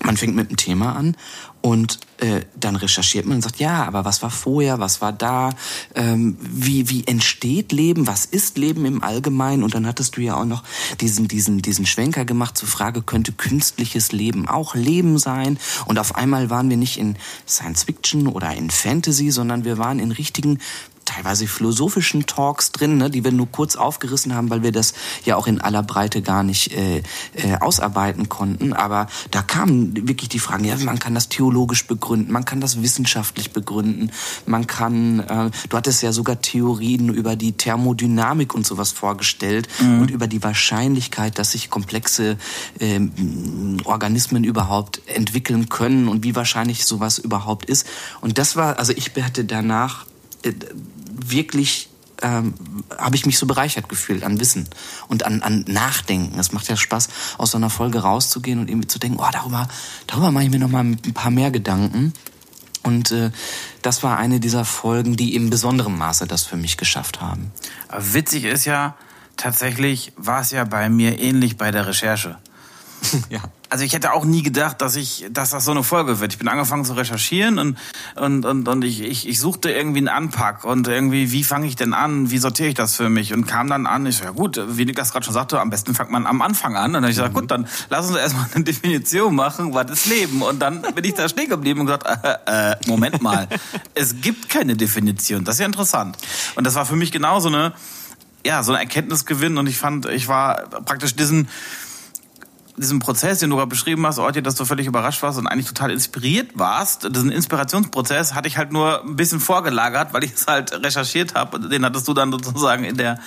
man 0.02 0.16
fängt 0.16 0.36
mit 0.36 0.48
einem 0.48 0.56
Thema 0.56 0.94
an 0.94 1.16
und 1.60 1.98
äh, 2.18 2.42
dann 2.58 2.76
recherchiert 2.76 3.26
man 3.26 3.36
und 3.36 3.42
sagt, 3.42 3.58
ja, 3.58 3.84
aber 3.84 4.04
was 4.04 4.22
war 4.22 4.30
vorher, 4.30 4.78
was 4.78 5.00
war 5.00 5.12
da, 5.12 5.50
ähm, 5.94 6.36
wie, 6.40 6.88
wie 6.88 7.06
entsteht 7.06 7.72
Leben, 7.72 8.06
was 8.06 8.24
ist 8.24 8.58
Leben 8.58 8.84
im 8.84 9.02
Allgemeinen? 9.02 9.64
Und 9.64 9.74
dann 9.74 9.86
hattest 9.86 10.16
du 10.16 10.20
ja 10.20 10.36
auch 10.36 10.44
noch 10.44 10.62
diesen, 11.00 11.26
diesen, 11.26 11.60
diesen 11.60 11.84
Schwenker 11.84 12.24
gemacht 12.24 12.56
zur 12.56 12.68
Frage, 12.68 13.02
könnte 13.02 13.32
künstliches 13.32 14.12
Leben 14.12 14.48
auch 14.48 14.74
Leben 14.74 15.18
sein? 15.18 15.58
Und 15.86 15.98
auf 15.98 16.14
einmal 16.14 16.48
waren 16.48 16.70
wir 16.70 16.76
nicht 16.76 16.98
in 16.98 17.16
Science 17.46 17.84
Fiction 17.84 18.28
oder 18.28 18.54
in 18.54 18.70
Fantasy, 18.70 19.30
sondern 19.30 19.64
wir 19.64 19.78
waren 19.78 19.98
in 19.98 20.12
richtigen 20.12 20.60
teilweise 21.08 21.46
philosophischen 21.46 22.26
Talks 22.26 22.70
drin, 22.70 22.98
ne, 22.98 23.08
die 23.08 23.24
wir 23.24 23.32
nur 23.32 23.50
kurz 23.50 23.76
aufgerissen 23.76 24.34
haben, 24.34 24.50
weil 24.50 24.62
wir 24.62 24.72
das 24.72 24.92
ja 25.24 25.36
auch 25.36 25.46
in 25.46 25.58
aller 25.60 25.82
Breite 25.82 26.20
gar 26.20 26.42
nicht 26.42 26.72
äh, 26.72 26.98
äh, 27.34 27.56
ausarbeiten 27.60 28.28
konnten. 28.28 28.74
Aber 28.74 29.06
da 29.30 29.40
kamen 29.40 30.06
wirklich 30.06 30.28
die 30.28 30.38
Fragen, 30.38 30.64
ja, 30.64 30.76
man 30.76 30.98
kann 30.98 31.14
das 31.14 31.30
theologisch 31.30 31.86
begründen, 31.86 32.30
man 32.30 32.44
kann 32.44 32.60
das 32.60 32.82
wissenschaftlich 32.82 33.52
begründen, 33.52 34.10
man 34.44 34.66
kann, 34.66 35.20
äh, 35.20 35.50
du 35.68 35.76
hattest 35.76 36.02
ja 36.02 36.12
sogar 36.12 36.42
Theorien 36.42 37.08
über 37.08 37.36
die 37.36 37.52
Thermodynamik 37.52 38.54
und 38.54 38.66
sowas 38.66 38.92
vorgestellt 38.92 39.66
mhm. 39.80 40.02
und 40.02 40.10
über 40.10 40.26
die 40.26 40.42
Wahrscheinlichkeit, 40.42 41.38
dass 41.38 41.52
sich 41.52 41.70
komplexe 41.70 42.36
äh, 42.80 43.00
Organismen 43.84 44.44
überhaupt 44.44 45.00
entwickeln 45.06 45.70
können 45.70 46.08
und 46.08 46.22
wie 46.22 46.36
wahrscheinlich 46.36 46.84
sowas 46.84 47.18
überhaupt 47.18 47.64
ist. 47.64 47.86
Und 48.20 48.36
das 48.36 48.56
war, 48.56 48.78
also 48.78 48.92
ich 48.94 49.12
hatte 49.16 49.46
danach 49.46 50.04
äh, 50.42 50.52
wirklich 51.18 51.88
ähm, 52.22 52.54
habe 52.98 53.16
ich 53.16 53.26
mich 53.26 53.38
so 53.38 53.46
bereichert 53.46 53.88
gefühlt 53.88 54.24
an 54.24 54.40
Wissen 54.40 54.68
und 55.08 55.24
an, 55.24 55.42
an 55.42 55.64
Nachdenken. 55.68 56.38
Es 56.38 56.52
macht 56.52 56.68
ja 56.68 56.76
Spaß, 56.76 57.08
aus 57.38 57.52
so 57.52 57.58
einer 57.58 57.70
Folge 57.70 58.00
rauszugehen 58.00 58.58
und 58.58 58.68
irgendwie 58.68 58.88
zu 58.88 58.98
denken, 58.98 59.18
oh, 59.20 59.28
darüber, 59.32 59.68
darüber 60.06 60.30
mache 60.30 60.44
ich 60.44 60.50
mir 60.50 60.58
noch 60.58 60.68
mal 60.68 60.84
ein 60.84 61.14
paar 61.14 61.30
mehr 61.30 61.50
Gedanken. 61.50 62.12
Und 62.82 63.12
äh, 63.12 63.30
das 63.82 64.02
war 64.02 64.18
eine 64.18 64.40
dieser 64.40 64.64
Folgen, 64.64 65.16
die 65.16 65.34
im 65.34 65.50
besonderen 65.50 65.96
Maße 65.96 66.26
das 66.26 66.44
für 66.44 66.56
mich 66.56 66.76
geschafft 66.76 67.20
haben. 67.20 67.52
Aber 67.88 68.14
witzig 68.14 68.44
ist 68.44 68.64
ja, 68.64 68.96
tatsächlich 69.36 70.12
war 70.16 70.40
es 70.40 70.50
ja 70.50 70.64
bei 70.64 70.88
mir 70.88 71.18
ähnlich 71.18 71.56
bei 71.56 71.70
der 71.70 71.86
Recherche. 71.86 72.38
ja 73.30 73.42
also 73.70 73.84
ich 73.84 73.92
hätte 73.92 74.12
auch 74.12 74.24
nie 74.24 74.42
gedacht, 74.42 74.80
dass 74.80 74.96
ich, 74.96 75.26
dass 75.30 75.50
das 75.50 75.64
so 75.64 75.70
eine 75.70 75.82
Folge 75.82 76.20
wird. 76.20 76.32
Ich 76.32 76.38
bin 76.38 76.48
angefangen 76.48 76.84
zu 76.84 76.94
recherchieren 76.94 77.58
und 77.58 77.78
und 78.16 78.44
und, 78.44 78.68
und 78.68 78.84
ich, 78.84 79.00
ich, 79.00 79.28
ich 79.28 79.40
suchte 79.40 79.70
irgendwie 79.70 79.98
einen 79.98 80.08
Anpack 80.08 80.64
und 80.64 80.88
irgendwie, 80.88 81.32
wie 81.32 81.44
fange 81.44 81.66
ich 81.66 81.76
denn 81.76 81.94
an, 81.94 82.30
wie 82.30 82.38
sortiere 82.38 82.68
ich 82.68 82.74
das 82.74 82.96
für 82.96 83.08
mich 83.08 83.32
und 83.32 83.46
kam 83.46 83.68
dann 83.68 83.86
an. 83.86 84.06
Ich 84.06 84.18
so, 84.18 84.24
ja 84.24 84.30
gut, 84.30 84.60
wie 84.68 84.84
Nick 84.84 84.96
das 84.96 85.12
gerade 85.12 85.24
schon 85.24 85.34
sagte, 85.34 85.60
am 85.60 85.70
besten 85.70 85.94
fängt 85.94 86.10
man 86.10 86.26
am 86.26 86.42
Anfang 86.42 86.76
an. 86.76 86.86
Und 86.86 86.92
dann 86.94 87.02
habe 87.02 87.10
ich 87.10 87.16
gesagt, 87.16 87.34
mhm. 87.34 87.40
gut, 87.40 87.50
dann 87.50 87.68
lass 87.90 88.08
uns 88.08 88.16
erstmal 88.16 88.46
eine 88.54 88.64
Definition 88.64 89.34
machen, 89.34 89.74
was 89.74 89.90
ist 89.90 90.06
Leben? 90.06 90.42
Und 90.42 90.60
dann 90.60 90.82
bin 90.82 91.04
ich 91.04 91.14
da 91.14 91.28
stehen 91.28 91.48
geblieben 91.48 91.80
und 91.80 91.86
gesagt, 91.86 92.06
äh, 92.46 92.72
äh, 92.72 92.76
Moment 92.86 93.20
mal, 93.22 93.48
es 93.94 94.20
gibt 94.20 94.48
keine 94.48 94.76
Definition. 94.76 95.44
Das 95.44 95.56
ist 95.56 95.60
ja 95.60 95.66
interessant. 95.66 96.16
Und 96.54 96.66
das 96.66 96.74
war 96.74 96.86
für 96.86 96.96
mich 96.96 97.12
genau 97.12 97.40
so 97.40 97.48
eine, 97.48 97.72
ja, 98.46 98.62
so 98.62 98.72
eine 98.72 98.80
Erkenntnisgewinn 98.80 99.58
und 99.58 99.66
ich 99.66 99.78
fand, 99.78 100.06
ich 100.06 100.28
war 100.28 100.68
praktisch 100.84 101.14
diesen 101.14 101.48
diesem 102.78 102.98
Prozess, 102.98 103.38
den 103.40 103.50
du 103.50 103.56
gerade 103.56 103.68
beschrieben 103.68 104.06
hast, 104.06 104.18
Orti, 104.18 104.42
dass 104.42 104.54
du 104.54 104.64
völlig 104.64 104.86
überrascht 104.86 105.22
warst 105.22 105.38
und 105.38 105.46
eigentlich 105.46 105.66
total 105.66 105.90
inspiriert 105.90 106.50
warst. 106.54 107.14
Diesen 107.14 107.30
Inspirationsprozess 107.30 108.34
hatte 108.34 108.48
ich 108.48 108.56
halt 108.56 108.72
nur 108.72 109.02
ein 109.02 109.16
bisschen 109.16 109.40
vorgelagert, 109.40 110.12
weil 110.12 110.24
ich 110.24 110.34
es 110.34 110.46
halt 110.46 110.72
recherchiert 110.84 111.34
habe. 111.34 111.60
Den 111.60 111.84
hattest 111.84 112.08
du 112.08 112.14
dann 112.14 112.32
sozusagen 112.32 112.84
in 112.84 112.96
der, 112.96 113.18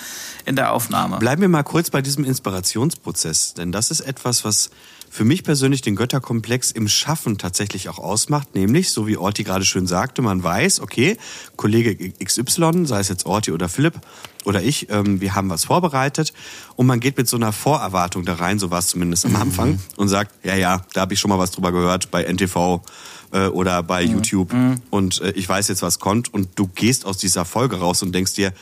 in 0.44 0.56
der 0.56 0.72
Aufnahme. 0.72 1.18
Bleiben 1.18 1.42
wir 1.42 1.48
mal 1.48 1.62
kurz 1.62 1.90
bei 1.90 2.02
diesem 2.02 2.24
Inspirationsprozess, 2.24 3.54
denn 3.54 3.72
das 3.72 3.90
ist 3.90 4.00
etwas, 4.00 4.44
was 4.44 4.70
für 5.14 5.24
mich 5.26 5.44
persönlich 5.44 5.82
den 5.82 5.94
Götterkomplex 5.94 6.70
im 6.70 6.88
Schaffen 6.88 7.36
tatsächlich 7.36 7.90
auch 7.90 7.98
ausmacht, 7.98 8.54
nämlich, 8.54 8.90
so 8.92 9.06
wie 9.06 9.18
Orti 9.18 9.44
gerade 9.44 9.62
schön 9.66 9.86
sagte, 9.86 10.22
man 10.22 10.42
weiß, 10.42 10.80
okay, 10.80 11.18
Kollege 11.56 11.94
XY, 12.24 12.86
sei 12.86 13.00
es 13.00 13.08
jetzt 13.08 13.26
Orti 13.26 13.52
oder 13.52 13.68
Philipp 13.68 14.00
oder 14.46 14.62
ich, 14.62 14.88
ähm, 14.88 15.20
wir 15.20 15.34
haben 15.34 15.50
was 15.50 15.66
vorbereitet 15.66 16.32
und 16.76 16.86
man 16.86 16.98
geht 16.98 17.18
mit 17.18 17.28
so 17.28 17.36
einer 17.36 17.52
Vorerwartung 17.52 18.24
da 18.24 18.36
rein, 18.36 18.58
so 18.58 18.70
war 18.70 18.78
es 18.78 18.86
zumindest 18.86 19.26
am 19.26 19.36
Anfang, 19.36 19.78
und 19.98 20.08
sagt, 20.08 20.32
ja, 20.46 20.54
ja, 20.56 20.80
da 20.94 21.02
habe 21.02 21.12
ich 21.12 21.20
schon 21.20 21.28
mal 21.28 21.38
was 21.38 21.50
drüber 21.50 21.72
gehört 21.72 22.10
bei 22.10 22.24
NTV 22.24 22.80
äh, 23.32 23.48
oder 23.48 23.82
bei 23.82 24.06
Mhm. 24.06 24.12
YouTube 24.14 24.54
und 24.88 25.20
äh, 25.20 25.32
ich 25.32 25.46
weiß 25.46 25.68
jetzt, 25.68 25.82
was 25.82 25.98
kommt 25.98 26.32
und 26.32 26.48
du 26.54 26.68
gehst 26.68 27.04
aus 27.04 27.18
dieser 27.18 27.44
Folge 27.44 27.76
raus 27.80 28.02
und 28.02 28.14
denkst 28.14 28.32
dir, 28.32 28.54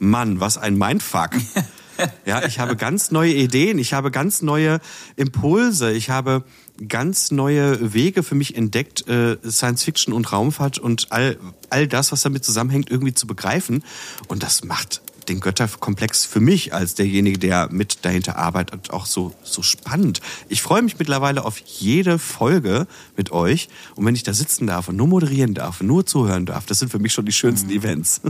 Mann, 0.00 0.40
was 0.40 0.56
ein 0.56 0.78
Mindfuck. 0.78 1.32
Ja, 2.26 2.44
ich 2.44 2.58
habe 2.58 2.76
ganz 2.76 3.10
neue 3.10 3.32
Ideen, 3.32 3.78
ich 3.78 3.92
habe 3.92 4.10
ganz 4.10 4.42
neue 4.42 4.80
Impulse, 5.16 5.92
ich 5.92 6.10
habe 6.10 6.44
ganz 6.86 7.30
neue 7.30 7.94
Wege 7.94 8.22
für 8.22 8.34
mich 8.34 8.54
entdeckt, 8.54 9.08
äh, 9.08 9.36
Science 9.48 9.82
Fiction 9.82 10.12
und 10.12 10.32
Raumfahrt 10.32 10.78
und 10.78 11.10
all, 11.10 11.38
all 11.70 11.88
das, 11.88 12.12
was 12.12 12.22
damit 12.22 12.44
zusammenhängt, 12.44 12.90
irgendwie 12.90 13.14
zu 13.14 13.26
begreifen. 13.26 13.82
Und 14.28 14.42
das 14.42 14.62
macht 14.64 15.02
den 15.28 15.40
Götterkomplex 15.40 16.24
für 16.24 16.40
mich 16.40 16.72
als 16.72 16.94
derjenige, 16.94 17.38
der 17.38 17.68
mit 17.70 18.04
dahinter 18.04 18.36
arbeitet, 18.36 18.90
auch 18.90 19.06
so, 19.06 19.34
so 19.42 19.62
spannend. 19.62 20.20
Ich 20.48 20.62
freue 20.62 20.82
mich 20.82 20.98
mittlerweile 20.98 21.44
auf 21.44 21.58
jede 21.58 22.18
Folge 22.18 22.86
mit 23.16 23.30
euch. 23.30 23.68
Und 23.94 24.06
wenn 24.06 24.14
ich 24.14 24.22
da 24.22 24.32
sitzen 24.32 24.66
darf 24.66 24.88
und 24.88 24.96
nur 24.96 25.06
moderieren 25.06 25.54
darf 25.54 25.80
und 25.80 25.86
nur 25.86 26.06
zuhören 26.06 26.46
darf, 26.46 26.66
das 26.66 26.78
sind 26.78 26.90
für 26.90 26.98
mich 26.98 27.12
schon 27.12 27.26
die 27.26 27.32
schönsten 27.32 27.70
Events. 27.70 28.20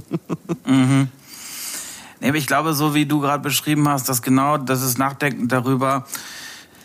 Nee, 2.20 2.36
ich 2.36 2.46
glaube, 2.46 2.74
so 2.74 2.94
wie 2.94 3.06
du 3.06 3.20
gerade 3.20 3.42
beschrieben 3.42 3.88
hast, 3.88 4.08
dass 4.08 4.22
genau 4.22 4.58
das 4.58 4.82
ist 4.82 4.98
Nachdenken 4.98 5.48
darüber, 5.48 6.04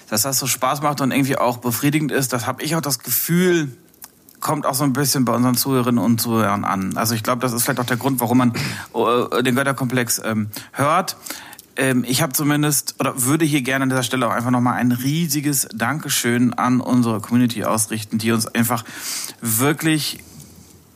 dass 0.09 0.21
das 0.23 0.37
so 0.39 0.47
Spaß 0.47 0.81
macht 0.81 1.01
und 1.01 1.11
irgendwie 1.11 1.37
auch 1.37 1.57
befriedigend 1.57 2.11
ist, 2.11 2.33
das 2.33 2.45
habe 2.45 2.63
ich 2.63 2.75
auch 2.75 2.81
das 2.81 2.99
Gefühl, 2.99 3.75
kommt 4.39 4.65
auch 4.65 4.75
so 4.75 4.83
ein 4.83 4.93
bisschen 4.93 5.25
bei 5.25 5.33
unseren 5.33 5.55
Zuhörerinnen 5.55 6.03
und 6.03 6.19
Zuhörern 6.19 6.65
an. 6.65 6.97
Also 6.97 7.15
ich 7.15 7.23
glaube, 7.23 7.41
das 7.41 7.53
ist 7.53 7.63
vielleicht 7.63 7.79
auch 7.79 7.85
der 7.85 7.97
Grund, 7.97 8.19
warum 8.19 8.37
man 8.37 8.53
äh, 8.93 9.41
den 9.41 9.55
Götterkomplex 9.55 10.21
ähm, 10.23 10.49
hört. 10.73 11.17
Ähm, 11.75 12.03
ich 12.07 12.21
habe 12.21 12.33
zumindest 12.33 12.95
oder 12.99 13.23
würde 13.23 13.45
hier 13.45 13.61
gerne 13.61 13.83
an 13.83 13.89
dieser 13.89 14.03
Stelle 14.03 14.27
auch 14.27 14.31
einfach 14.31 14.51
nochmal 14.51 14.75
ein 14.75 14.91
riesiges 14.91 15.67
Dankeschön 15.73 16.53
an 16.53 16.81
unsere 16.81 17.21
Community 17.21 17.63
ausrichten, 17.63 18.19
die 18.19 18.31
uns 18.31 18.45
einfach 18.45 18.83
wirklich 19.41 20.19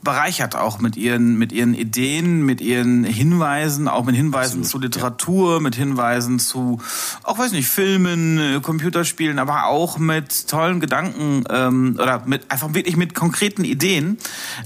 bereichert 0.08 0.56
auch 0.56 0.78
mit 0.78 0.96
ihren, 0.96 1.36
mit 1.36 1.52
ihren 1.52 1.74
Ideen, 1.74 2.40
mit 2.46 2.62
ihren 2.62 3.04
Hinweisen, 3.04 3.88
auch 3.88 4.06
mit 4.06 4.16
Hinweisen 4.16 4.64
zu 4.64 4.78
Literatur, 4.78 5.60
mit 5.60 5.74
Hinweisen 5.74 6.38
zu, 6.38 6.80
auch 7.24 7.38
weiß 7.38 7.52
nicht, 7.52 7.68
Filmen, 7.68 8.38
äh, 8.38 8.60
Computerspielen, 8.62 9.38
aber 9.38 9.66
auch 9.66 9.98
mit 9.98 10.48
tollen 10.48 10.80
Gedanken 10.80 11.44
ähm, 11.50 11.98
oder 12.00 12.22
mit 12.24 12.50
einfach 12.50 12.72
wirklich 12.72 12.96
mit 12.96 13.14
konkreten 13.14 13.64
Ideen. 13.64 14.16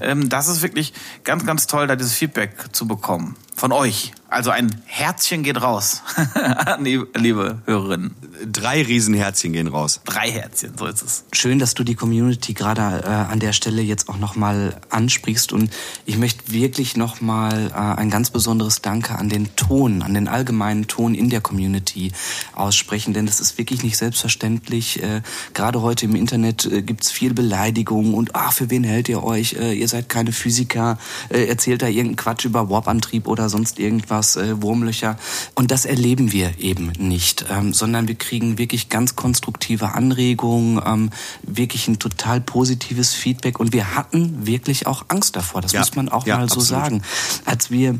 Ähm, 0.00 0.28
das 0.28 0.46
ist 0.46 0.62
wirklich 0.62 0.92
ganz, 1.24 1.44
ganz 1.44 1.66
toll, 1.66 1.88
da 1.88 1.96
dieses 1.96 2.14
Feedback 2.14 2.52
zu 2.70 2.86
bekommen 2.86 3.34
von 3.54 3.72
euch. 3.72 4.12
Also 4.32 4.50
ein 4.50 4.74
Herzchen 4.86 5.42
geht 5.42 5.60
raus, 5.60 6.02
liebe 6.80 7.58
Hörerinnen. 7.66 8.14
Drei 8.50 8.82
Riesenherzchen 8.82 9.52
gehen 9.52 9.68
raus. 9.68 10.00
Drei 10.06 10.30
Herzchen, 10.30 10.72
so 10.76 10.86
ist 10.86 11.02
es. 11.02 11.24
Schön, 11.32 11.58
dass 11.58 11.74
du 11.74 11.84
die 11.84 11.94
Community 11.94 12.54
gerade 12.54 13.04
äh, 13.04 13.08
an 13.08 13.40
der 13.40 13.52
Stelle 13.52 13.82
jetzt 13.82 14.08
auch 14.08 14.16
nochmal 14.16 14.80
ansprichst. 14.88 15.52
Und 15.52 15.70
ich 16.06 16.16
möchte 16.16 16.50
wirklich 16.50 16.96
nochmal 16.96 17.70
äh, 17.72 17.74
ein 17.74 18.08
ganz 18.08 18.30
besonderes 18.30 18.80
Danke 18.80 19.16
an 19.16 19.28
den 19.28 19.54
Ton, 19.54 20.00
an 20.00 20.14
den 20.14 20.28
allgemeinen 20.28 20.86
Ton 20.86 21.14
in 21.14 21.28
der 21.28 21.42
Community 21.42 22.12
aussprechen. 22.54 23.12
Denn 23.12 23.26
das 23.26 23.38
ist 23.38 23.58
wirklich 23.58 23.82
nicht 23.82 23.98
selbstverständlich. 23.98 25.02
Äh, 25.02 25.20
gerade 25.52 25.82
heute 25.82 26.06
im 26.06 26.16
Internet 26.16 26.64
äh, 26.64 26.80
gibt's 26.80 27.10
viel 27.10 27.34
Beleidigung 27.34 28.14
und 28.14 28.34
ach, 28.34 28.54
für 28.54 28.70
wen 28.70 28.82
hält 28.82 29.10
ihr 29.10 29.22
euch? 29.22 29.52
Äh, 29.52 29.74
ihr 29.74 29.88
seid 29.88 30.08
keine 30.08 30.32
Physiker, 30.32 30.98
äh, 31.28 31.44
erzählt 31.44 31.82
da 31.82 31.86
irgendeinen 31.86 32.16
Quatsch 32.16 32.46
über 32.46 32.70
Warp-Antrieb 32.70 33.28
oder 33.28 33.41
sonst 33.48 33.78
irgendwas, 33.78 34.36
äh, 34.36 34.60
Wurmlöcher. 34.62 35.16
Und 35.54 35.70
das 35.70 35.84
erleben 35.84 36.32
wir 36.32 36.58
eben 36.58 36.92
nicht, 36.98 37.44
ähm, 37.50 37.72
sondern 37.72 38.08
wir 38.08 38.14
kriegen 38.14 38.58
wirklich 38.58 38.88
ganz 38.88 39.16
konstruktive 39.16 39.92
Anregungen, 39.94 40.80
ähm, 40.84 41.10
wirklich 41.42 41.88
ein 41.88 41.98
total 41.98 42.40
positives 42.40 43.14
Feedback 43.14 43.60
und 43.60 43.72
wir 43.72 43.94
hatten 43.94 44.46
wirklich 44.46 44.86
auch 44.86 45.04
Angst 45.08 45.36
davor. 45.36 45.60
Das 45.60 45.72
Ja, 45.72 45.80
muss 45.80 45.94
man 45.94 46.08
auch 46.08 46.26
ja, 46.26 46.36
mal 46.36 46.48
so 46.48 46.60
absolut. 46.60 46.68
sagen. 46.68 47.02
Als 47.44 47.70
wir 47.70 47.98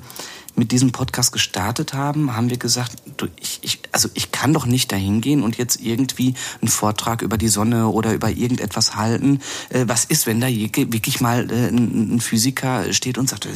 mit 0.54 0.72
diesem 0.72 0.92
Podcast 0.92 1.32
gestartet 1.32 1.94
haben, 1.94 2.36
haben 2.36 2.50
wir 2.50 2.58
gesagt, 2.58 2.96
du, 3.16 3.26
ich, 3.40 3.60
ich, 3.62 3.80
also 3.92 4.08
ich 4.14 4.32
kann 4.32 4.52
doch 4.52 4.66
nicht 4.66 4.92
dahin 4.92 5.20
gehen 5.20 5.42
und 5.42 5.56
jetzt 5.56 5.80
irgendwie 5.80 6.34
einen 6.60 6.68
Vortrag 6.68 7.22
über 7.22 7.38
die 7.38 7.48
Sonne 7.48 7.88
oder 7.88 8.12
über 8.12 8.30
irgendetwas 8.30 8.96
halten. 8.96 9.40
Äh, 9.70 9.84
was 9.88 10.04
ist, 10.04 10.26
wenn 10.26 10.40
da 10.40 10.48
wirklich 10.48 11.20
mal 11.20 11.50
äh, 11.50 11.68
ein, 11.68 12.20
Physiker 12.20 12.92
steht 12.92 13.18
und 13.18 13.28
sagt, 13.28 13.48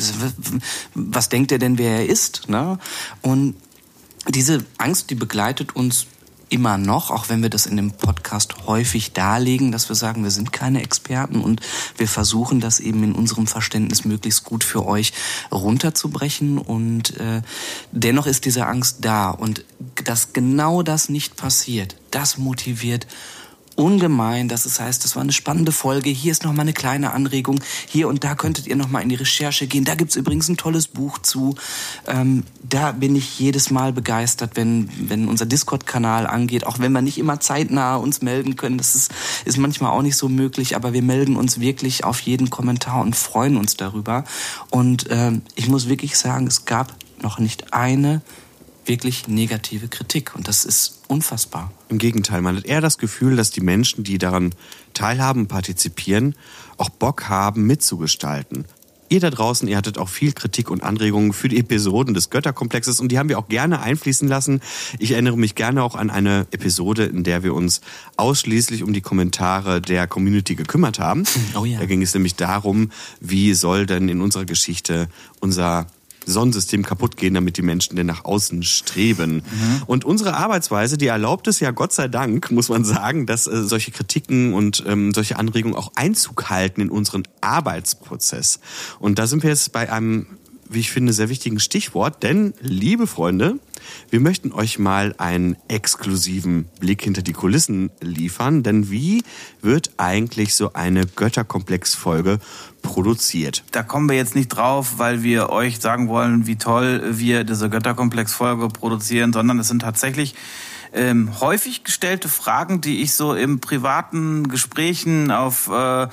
was 0.94 1.28
denkt 1.28 1.52
er 1.52 1.58
denn, 1.58 1.78
wer 1.78 1.98
er 1.98 2.06
ist? 2.06 2.48
Ne? 2.48 2.78
Und 3.22 3.54
diese 4.28 4.64
Angst, 4.78 5.10
die 5.10 5.14
begleitet 5.14 5.76
uns 5.76 6.06
immer 6.48 6.78
noch, 6.78 7.10
auch 7.10 7.28
wenn 7.28 7.42
wir 7.42 7.50
das 7.50 7.66
in 7.66 7.76
dem 7.76 7.90
Podcast 7.90 8.66
häufig 8.66 9.12
darlegen, 9.12 9.72
dass 9.72 9.88
wir 9.88 9.96
sagen, 9.96 10.22
wir 10.22 10.30
sind 10.30 10.52
keine 10.52 10.82
Experten 10.82 11.40
und 11.40 11.60
wir 11.96 12.08
versuchen 12.08 12.60
das 12.60 12.78
eben 12.78 13.02
in 13.02 13.12
unserem 13.12 13.46
Verständnis 13.46 14.04
möglichst 14.04 14.44
gut 14.44 14.62
für 14.62 14.86
euch 14.86 15.12
runterzubrechen. 15.50 16.58
Und 16.58 17.18
äh, 17.18 17.42
dennoch 17.90 18.26
ist 18.26 18.44
diese 18.44 18.66
Angst 18.66 18.98
da. 19.00 19.30
Und 19.30 19.64
dass 20.04 20.32
genau 20.32 20.82
das 20.82 21.08
nicht 21.08 21.36
passiert, 21.36 21.96
das 22.10 22.38
motiviert 22.38 23.06
ungemein. 23.76 24.48
Das 24.48 24.66
ist, 24.66 24.80
heißt, 24.80 25.04
das 25.04 25.14
war 25.14 25.22
eine 25.22 25.32
spannende 25.32 25.72
Folge. 25.72 26.10
Hier 26.10 26.32
ist 26.32 26.44
noch 26.44 26.52
mal 26.52 26.62
eine 26.62 26.72
kleine 26.72 27.12
Anregung. 27.12 27.60
Hier 27.86 28.08
und 28.08 28.24
da 28.24 28.34
könntet 28.34 28.66
ihr 28.66 28.76
noch 28.76 28.88
mal 28.88 29.00
in 29.00 29.08
die 29.08 29.14
Recherche 29.14 29.66
gehen. 29.66 29.84
Da 29.84 29.94
gibt's 29.94 30.16
übrigens 30.16 30.48
ein 30.48 30.56
tolles 30.56 30.88
Buch 30.88 31.18
zu. 31.18 31.54
Ähm, 32.06 32.42
da 32.68 32.92
bin 32.92 33.14
ich 33.14 33.38
jedes 33.38 33.70
Mal 33.70 33.92
begeistert, 33.92 34.52
wenn, 34.54 34.90
wenn 35.08 35.28
unser 35.28 35.46
Discord-Kanal 35.46 36.26
angeht. 36.26 36.66
Auch 36.66 36.78
wenn 36.78 36.92
wir 36.92 37.02
nicht 37.02 37.18
immer 37.18 37.38
zeitnah 37.38 37.96
uns 37.96 38.22
melden 38.22 38.56
können. 38.56 38.78
Das 38.78 38.94
ist, 38.94 39.12
ist 39.44 39.58
manchmal 39.58 39.92
auch 39.92 40.02
nicht 40.02 40.16
so 40.16 40.28
möglich. 40.28 40.74
Aber 40.74 40.92
wir 40.92 41.02
melden 41.02 41.36
uns 41.36 41.60
wirklich 41.60 42.04
auf 42.04 42.20
jeden 42.20 42.50
Kommentar 42.50 43.02
und 43.02 43.14
freuen 43.14 43.56
uns 43.56 43.76
darüber. 43.76 44.24
Und 44.70 45.06
ähm, 45.10 45.42
ich 45.54 45.68
muss 45.68 45.88
wirklich 45.88 46.16
sagen, 46.16 46.46
es 46.46 46.64
gab 46.64 46.94
noch 47.22 47.38
nicht 47.38 47.72
eine 47.72 48.22
wirklich 48.88 49.28
negative 49.28 49.88
Kritik. 49.88 50.34
Und 50.34 50.48
das 50.48 50.64
ist 50.64 51.02
unfassbar. 51.08 51.72
Im 51.88 51.98
Gegenteil, 51.98 52.42
man 52.42 52.56
hat 52.56 52.64
eher 52.64 52.80
das 52.80 52.98
Gefühl, 52.98 53.36
dass 53.36 53.50
die 53.50 53.60
Menschen, 53.60 54.04
die 54.04 54.18
daran 54.18 54.54
teilhaben, 54.94 55.48
partizipieren, 55.48 56.34
auch 56.76 56.88
Bock 56.88 57.28
haben, 57.28 57.66
mitzugestalten. 57.66 58.66
Ihr 59.08 59.20
da 59.20 59.30
draußen, 59.30 59.68
ihr 59.68 59.76
hattet 59.76 59.98
auch 59.98 60.08
viel 60.08 60.32
Kritik 60.32 60.68
und 60.68 60.82
Anregungen 60.82 61.32
für 61.32 61.48
die 61.48 61.58
Episoden 61.58 62.12
des 62.12 62.28
Götterkomplexes 62.30 62.98
und 62.98 63.12
die 63.12 63.18
haben 63.18 63.28
wir 63.28 63.38
auch 63.38 63.48
gerne 63.48 63.80
einfließen 63.80 64.26
lassen. 64.26 64.60
Ich 64.98 65.12
erinnere 65.12 65.36
mich 65.36 65.54
gerne 65.54 65.84
auch 65.84 65.94
an 65.94 66.10
eine 66.10 66.46
Episode, 66.50 67.04
in 67.04 67.22
der 67.22 67.44
wir 67.44 67.54
uns 67.54 67.82
ausschließlich 68.16 68.82
um 68.82 68.92
die 68.92 69.02
Kommentare 69.02 69.80
der 69.80 70.08
Community 70.08 70.56
gekümmert 70.56 70.98
haben. 70.98 71.22
Oh 71.54 71.64
ja. 71.64 71.78
Da 71.78 71.86
ging 71.86 72.02
es 72.02 72.14
nämlich 72.14 72.34
darum, 72.34 72.90
wie 73.20 73.54
soll 73.54 73.86
denn 73.86 74.08
in 74.08 74.20
unserer 74.20 74.44
Geschichte 74.44 75.08
unser 75.40 75.86
Sonnensystem 76.26 76.84
kaputt 76.84 77.16
gehen, 77.16 77.34
damit 77.34 77.56
die 77.56 77.62
Menschen 77.62 77.96
denn 77.96 78.06
nach 78.06 78.24
außen 78.24 78.62
streben. 78.62 79.42
Und 79.86 80.04
unsere 80.04 80.34
Arbeitsweise, 80.34 80.98
die 80.98 81.06
erlaubt 81.06 81.46
es 81.46 81.60
ja 81.60 81.70
Gott 81.70 81.92
sei 81.92 82.08
Dank, 82.08 82.50
muss 82.56 82.68
man 82.68 82.84
sagen, 82.84 83.26
dass 83.26 83.46
äh, 83.46 83.62
solche 83.64 83.92
Kritiken 83.92 84.52
und 84.54 84.84
ähm, 84.86 85.14
solche 85.14 85.38
Anregungen 85.38 85.76
auch 85.76 85.92
Einzug 85.94 86.50
halten 86.50 86.80
in 86.80 86.90
unseren 86.90 87.22
Arbeitsprozess. 87.40 88.60
Und 88.98 89.18
da 89.18 89.26
sind 89.26 89.42
wir 89.42 89.50
jetzt 89.50 89.72
bei 89.72 89.90
einem, 89.90 90.26
wie 90.70 90.80
ich 90.80 90.90
finde, 90.90 91.12
sehr 91.12 91.28
wichtigen 91.28 91.60
Stichwort, 91.60 92.22
denn, 92.22 92.54
liebe 92.60 93.06
Freunde, 93.06 93.58
wir 94.10 94.20
möchten 94.20 94.52
euch 94.52 94.78
mal 94.78 95.14
einen 95.18 95.56
exklusiven 95.68 96.68
Blick 96.80 97.02
hinter 97.02 97.22
die 97.22 97.32
Kulissen 97.32 97.90
liefern, 98.00 98.62
denn 98.62 98.90
wie 98.90 99.22
wird 99.62 99.90
eigentlich 99.96 100.54
so 100.54 100.72
eine 100.72 101.06
Götterkomplex-Folge 101.06 102.38
produziert? 102.82 103.64
Da 103.72 103.82
kommen 103.82 104.08
wir 104.08 104.16
jetzt 104.16 104.34
nicht 104.34 104.48
drauf, 104.48 104.94
weil 104.98 105.22
wir 105.22 105.50
euch 105.50 105.80
sagen 105.80 106.08
wollen, 106.08 106.46
wie 106.46 106.56
toll 106.56 107.02
wir 107.18 107.44
diese 107.44 107.70
Götterkomplex-Folge 107.70 108.68
produzieren, 108.68 109.32
sondern 109.32 109.58
es 109.58 109.68
sind 109.68 109.82
tatsächlich 109.82 110.34
ähm, 110.96 111.40
häufig 111.40 111.84
gestellte 111.84 112.28
Fragen, 112.28 112.80
die 112.80 113.02
ich 113.02 113.14
so 113.14 113.34
im 113.34 113.60
privaten 113.60 114.48
Gesprächen 114.48 115.30
auf 115.30 115.68
äh, 115.68 116.02
äh, 116.04 116.08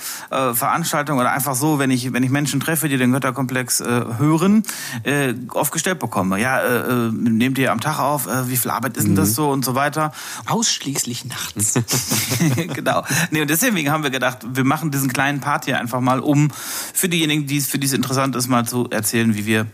Veranstaltungen 0.54 1.20
oder 1.20 1.32
einfach 1.32 1.56
so, 1.56 1.80
wenn 1.80 1.90
ich 1.90 2.14
wenn 2.14 2.24
ich 2.24 2.30
Menschen 2.30 2.60
treffe, 2.60 2.90
die 2.90 2.98
den 2.98 3.12
Götterkomplex 3.12 3.82
äh, 3.82 4.06
hören, 4.18 4.64
äh, 5.04 5.34
oft 5.50 5.72
gestellt 5.72 6.00
bekomme. 6.00 6.40
Ja, 6.40 6.60
äh, 6.60 7.08
äh, 7.08 7.12
nehmt 7.12 7.58
ihr 7.58 7.72
am 7.72 7.80
Tag 7.80 8.00
auf? 8.00 8.28
Äh, 8.28 8.50
wie 8.50 8.58
viel 8.58 8.72
Arbeit 8.72 8.98
ist 8.98 9.08
denn 9.08 9.16
das 9.16 9.34
so 9.34 9.50
und 9.50 9.64
so 9.64 9.76
weiter? 9.76 10.12
Ausschließlich 10.46 11.26
nachts. 11.26 11.74
genau. 12.74 13.04
Nee, 13.32 13.42
und 13.42 13.50
deswegen 13.50 13.90
haben 13.92 14.04
wir 14.04 14.12
gedacht, 14.12 14.40
wir 14.54 14.64
machen 14.64 14.92
diesen 14.92 15.12
kleinen 15.12 15.40
Part 15.40 15.66
hier 15.66 15.80
einfach 15.80 16.02
mal, 16.02 16.20
um 16.20 16.52
für 16.94 17.10
diejenigen, 17.10 17.48
die 17.48 17.58
es 17.58 17.68
für 17.68 17.80
die 17.80 17.88
es 17.88 17.94
interessant 17.94 18.36
ist, 18.36 18.48
mal 18.48 18.66
zu 18.66 18.90
erzählen, 18.90 19.36
wie 19.36 19.46
wir 19.46 19.68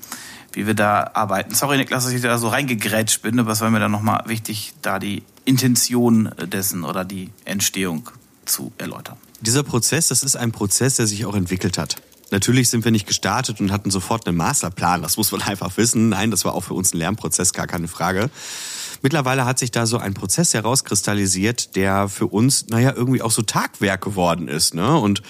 wie 0.54 0.68
wir 0.68 0.74
da 0.74 1.12
arbeiten. 1.14 1.54
Sorry, 1.54 1.78
Niklas, 1.78 2.06
dass 2.06 2.14
ich 2.14 2.22
da 2.22 2.38
so 2.38 2.48
reingegrätscht 2.48 3.22
bin, 3.22 3.40
aber 3.40 3.52
es 3.52 3.62
war 3.62 3.70
mir 3.70 3.80
dann 3.80 3.92
nochmal 3.92 4.24
wichtig, 4.26 4.74
da 4.82 5.00
die 5.00 5.24
Intention 5.46 6.32
dessen 6.38 6.84
oder 6.84 7.06
die 7.06 7.30
Entstehung 7.46 8.10
zu 8.46 8.72
erläutern. 8.78 9.18
Dieser 9.42 9.64
Prozess, 9.64 10.08
das 10.08 10.24
ist 10.24 10.36
ein 10.36 10.52
Prozess, 10.52 10.96
der 10.96 11.08
sich 11.08 11.26
auch 11.26 11.36
entwickelt 11.36 11.78
hat. 11.78 11.96
Natürlich 12.32 12.70
sind 12.70 12.84
wir 12.84 12.92
nicht 12.92 13.08
gestartet 13.08 13.60
und 13.60 13.72
hatten 13.72 13.90
sofort 13.90 14.28
einen 14.28 14.38
Masterplan, 14.38 15.02
das 15.02 15.18
muss 15.18 15.32
man 15.32 15.42
einfach 15.46 15.78
wissen. 15.78 16.10
Nein, 16.10 16.32
das 16.32 16.46
war 16.46 16.54
auch 16.54 16.64
für 16.64 16.74
uns 16.74 16.94
ein 16.94 16.98
Lernprozess, 16.98 17.54
gar 17.54 17.68
keine 17.68 17.88
Frage. 17.88 18.30
Mittlerweile 19.02 19.46
hat 19.46 19.60
sich 19.60 19.72
da 19.72 19.86
so 19.86 19.98
ein 19.98 20.14
Prozess 20.14 20.54
herauskristallisiert, 20.54 21.76
der 21.76 22.10
für 22.10 22.28
uns, 22.28 22.68
naja, 22.68 22.94
irgendwie 22.96 23.22
auch 23.22 23.32
so 23.32 23.42
Tagwerk 23.42 24.02
geworden 24.02 24.48
ist. 24.48 24.74
Ne? 24.74 24.98
Und 24.98 25.22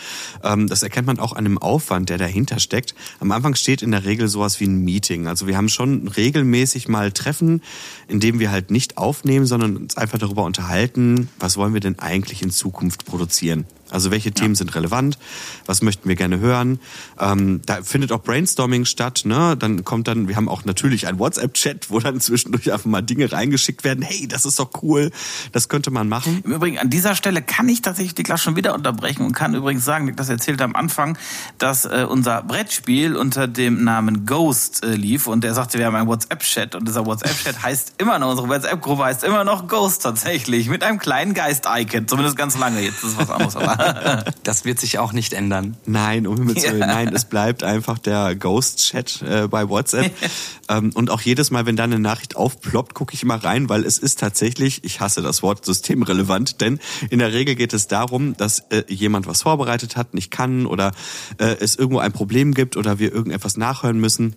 ähm, 0.43 0.67
das 0.67 0.83
erkennt 0.83 1.07
man 1.07 1.19
auch 1.19 1.33
an 1.33 1.43
dem 1.43 1.57
Aufwand, 1.57 2.09
der 2.09 2.17
dahinter 2.17 2.59
steckt. 2.59 2.95
Am 3.19 3.31
Anfang 3.31 3.55
steht 3.55 3.81
in 3.81 3.91
der 3.91 4.05
Regel 4.05 4.27
sowas 4.27 4.59
wie 4.59 4.65
ein 4.65 4.83
Meeting. 4.83 5.27
Also 5.27 5.47
wir 5.47 5.57
haben 5.57 5.69
schon 5.69 6.07
regelmäßig 6.07 6.87
mal 6.87 7.11
Treffen, 7.11 7.61
in 8.07 8.19
dem 8.19 8.39
wir 8.39 8.51
halt 8.51 8.71
nicht 8.71 8.97
aufnehmen, 8.97 9.45
sondern 9.45 9.77
uns 9.77 9.97
einfach 9.97 10.17
darüber 10.17 10.43
unterhalten, 10.43 11.29
was 11.39 11.57
wollen 11.57 11.73
wir 11.73 11.81
denn 11.81 11.99
eigentlich 11.99 12.41
in 12.41 12.51
Zukunft 12.51 13.05
produzieren. 13.05 13.65
Also 13.91 14.11
welche 14.11 14.31
Themen 14.31 14.55
sind 14.55 14.75
relevant? 14.75 15.17
Was 15.65 15.81
möchten 15.81 16.07
wir 16.07 16.15
gerne 16.15 16.39
hören? 16.39 16.79
Ähm, 17.19 17.61
da 17.65 17.81
findet 17.81 18.11
auch 18.11 18.21
Brainstorming 18.21 18.85
statt. 18.85 19.21
Ne? 19.25 19.55
Dann 19.57 19.83
kommt 19.83 20.07
dann, 20.07 20.27
wir 20.27 20.35
haben 20.35 20.49
auch 20.49 20.65
natürlich 20.65 21.07
einen 21.07 21.19
WhatsApp-Chat, 21.19 21.89
wo 21.89 21.99
dann 21.99 22.19
zwischendurch 22.19 22.71
einfach 22.71 22.85
mal 22.85 23.01
Dinge 23.01 23.31
reingeschickt 23.31 23.83
werden. 23.83 24.03
Hey, 24.03 24.27
das 24.27 24.45
ist 24.45 24.59
doch 24.59 24.69
cool. 24.83 25.11
Das 25.51 25.69
könnte 25.69 25.91
man 25.91 26.07
machen. 26.07 26.41
Im 26.43 26.53
Übrigen, 26.53 26.77
an 26.77 26.89
dieser 26.89 27.15
Stelle 27.15 27.41
kann 27.41 27.67
ich 27.67 27.81
tatsächlich 27.81 28.15
die 28.15 28.23
Klasse 28.23 28.43
schon 28.43 28.55
wieder 28.55 28.75
unterbrechen 28.75 29.25
und 29.25 29.33
kann 29.33 29.55
übrigens 29.55 29.85
sagen, 29.85 30.15
das 30.15 30.29
erzählte 30.29 30.63
am 30.63 30.75
Anfang, 30.75 31.17
dass 31.57 31.85
äh, 31.85 32.05
unser 32.07 32.43
Brettspiel 32.43 33.15
unter 33.15 33.47
dem 33.47 33.83
Namen 33.83 34.25
Ghost 34.25 34.83
äh, 34.83 34.93
lief 34.93 35.27
und 35.27 35.43
er 35.43 35.53
sagte, 35.53 35.79
wir 35.79 35.85
haben 35.85 35.95
einen 35.95 36.07
WhatsApp-Chat 36.07 36.75
und 36.75 36.87
dieser 36.87 37.05
WhatsApp-Chat 37.05 37.63
heißt 37.63 37.93
immer 37.97 38.19
noch, 38.19 38.31
unsere 38.31 38.49
WhatsApp-Gruppe 38.49 39.03
heißt 39.03 39.23
immer 39.23 39.43
noch 39.43 39.67
Ghost 39.67 40.03
tatsächlich, 40.03 40.69
mit 40.69 40.83
einem 40.83 40.99
kleinen 40.99 41.33
Geist-Icon, 41.33 42.07
zumindest 42.07 42.37
ganz 42.37 42.57
lange, 42.57 42.81
jetzt 42.81 43.03
ist 43.03 43.17
was 43.17 43.29
anderes. 43.29 43.55
Aber 43.55 43.78
Das 44.43 44.65
wird 44.65 44.79
sich 44.79 44.99
auch 44.99 45.13
nicht 45.13 45.33
ändern. 45.33 45.77
Nein, 45.85 46.27
um 46.27 46.37
Himmels 46.37 46.63
Willen, 46.63 46.79
nein, 46.79 47.09
es 47.13 47.25
bleibt 47.25 47.63
einfach 47.63 47.97
der 47.99 48.35
Ghost-Chat 48.35 49.21
äh, 49.21 49.47
bei 49.47 49.69
WhatsApp. 49.69 50.11
ähm, 50.69 50.91
und 50.93 51.09
auch 51.09 51.21
jedes 51.21 51.51
Mal, 51.51 51.65
wenn 51.65 51.75
da 51.75 51.83
eine 51.83 51.99
Nachricht 51.99 52.35
aufploppt, 52.35 52.93
gucke 52.93 53.13
ich 53.13 53.23
mal 53.25 53.37
rein, 53.37 53.69
weil 53.69 53.85
es 53.85 53.97
ist 53.97 54.19
tatsächlich, 54.19 54.83
ich 54.83 54.99
hasse 54.99 55.21
das 55.21 55.43
Wort, 55.43 55.65
systemrelevant, 55.65 56.61
denn 56.61 56.79
in 57.09 57.19
der 57.19 57.33
Regel 57.33 57.55
geht 57.55 57.73
es 57.73 57.87
darum, 57.87 58.35
dass 58.37 58.59
äh, 58.69 58.83
jemand 58.87 59.27
was 59.27 59.41
vorbereitet 59.43 59.95
hat, 59.95 60.13
nicht 60.13 60.31
kann 60.31 60.65
oder 60.65 60.91
äh, 61.37 61.55
es 61.59 61.75
irgendwo 61.75 61.99
ein 61.99 62.11
Problem 62.11 62.53
gibt 62.53 62.77
oder 62.77 62.99
wir 62.99 63.13
irgendetwas 63.13 63.57
nachhören 63.57 63.99
müssen. 63.99 64.35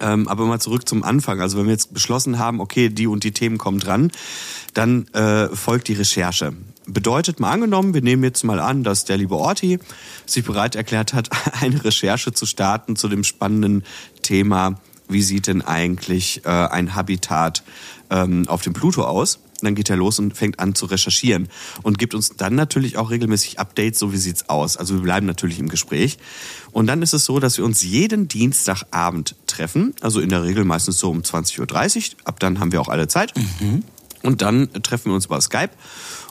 Ähm, 0.00 0.28
aber 0.28 0.44
mal 0.44 0.60
zurück 0.60 0.88
zum 0.88 1.02
Anfang. 1.04 1.40
Also 1.40 1.58
wenn 1.58 1.66
wir 1.66 1.72
jetzt 1.72 1.94
beschlossen 1.94 2.38
haben, 2.38 2.60
okay, 2.60 2.88
die 2.88 3.06
und 3.06 3.24
die 3.24 3.32
Themen 3.32 3.58
kommen 3.58 3.78
dran, 3.78 4.10
dann 4.74 5.06
äh, 5.08 5.48
folgt 5.48 5.88
die 5.88 5.94
Recherche. 5.94 6.52
Bedeutet 6.86 7.40
mal 7.40 7.50
angenommen, 7.50 7.94
wir 7.94 8.02
nehmen 8.02 8.24
jetzt 8.24 8.44
mal 8.44 8.60
an, 8.60 8.84
dass 8.84 9.04
der 9.04 9.16
liebe 9.16 9.36
Orti 9.36 9.78
sich 10.26 10.44
bereit 10.44 10.74
erklärt 10.74 11.14
hat, 11.14 11.30
eine 11.60 11.84
Recherche 11.84 12.32
zu 12.32 12.46
starten 12.46 12.96
zu 12.96 13.08
dem 13.08 13.24
spannenden 13.24 13.84
Thema, 14.22 14.78
wie 15.08 15.22
sieht 15.22 15.46
denn 15.46 15.62
eigentlich 15.62 16.42
äh, 16.44 16.48
ein 16.48 16.94
Habitat 16.94 17.62
ähm, 18.10 18.48
auf 18.48 18.62
dem 18.62 18.72
Pluto 18.72 19.04
aus? 19.04 19.38
Dann 19.60 19.74
geht 19.74 19.88
er 19.88 19.96
los 19.96 20.18
und 20.18 20.36
fängt 20.36 20.60
an 20.60 20.74
zu 20.74 20.86
recherchieren 20.86 21.48
und 21.82 21.98
gibt 21.98 22.14
uns 22.14 22.30
dann 22.36 22.54
natürlich 22.54 22.98
auch 22.98 23.10
regelmäßig 23.10 23.58
Updates, 23.58 23.98
so 23.98 24.12
wie 24.12 24.18
sieht's 24.18 24.48
aus. 24.48 24.76
Also 24.76 24.94
wir 24.94 25.02
bleiben 25.02 25.26
natürlich 25.26 25.58
im 25.58 25.68
Gespräch. 25.68 26.18
Und 26.72 26.86
dann 26.86 27.00
ist 27.00 27.14
es 27.14 27.24
so, 27.24 27.38
dass 27.38 27.56
wir 27.56 27.64
uns 27.64 27.82
jeden 27.82 28.28
Dienstagabend 28.28 29.36
treffen, 29.46 29.94
also 30.00 30.20
in 30.20 30.28
der 30.28 30.42
Regel 30.42 30.64
meistens 30.64 30.98
so 30.98 31.10
um 31.10 31.20
20.30 31.20 31.60
Uhr. 32.12 32.16
Ab 32.24 32.40
dann 32.40 32.60
haben 32.60 32.72
wir 32.72 32.80
auch 32.80 32.88
alle 32.88 33.08
Zeit. 33.08 33.32
Und 34.22 34.42
dann 34.42 34.70
treffen 34.82 35.10
wir 35.10 35.14
uns 35.14 35.26
über 35.26 35.40
Skype 35.40 35.70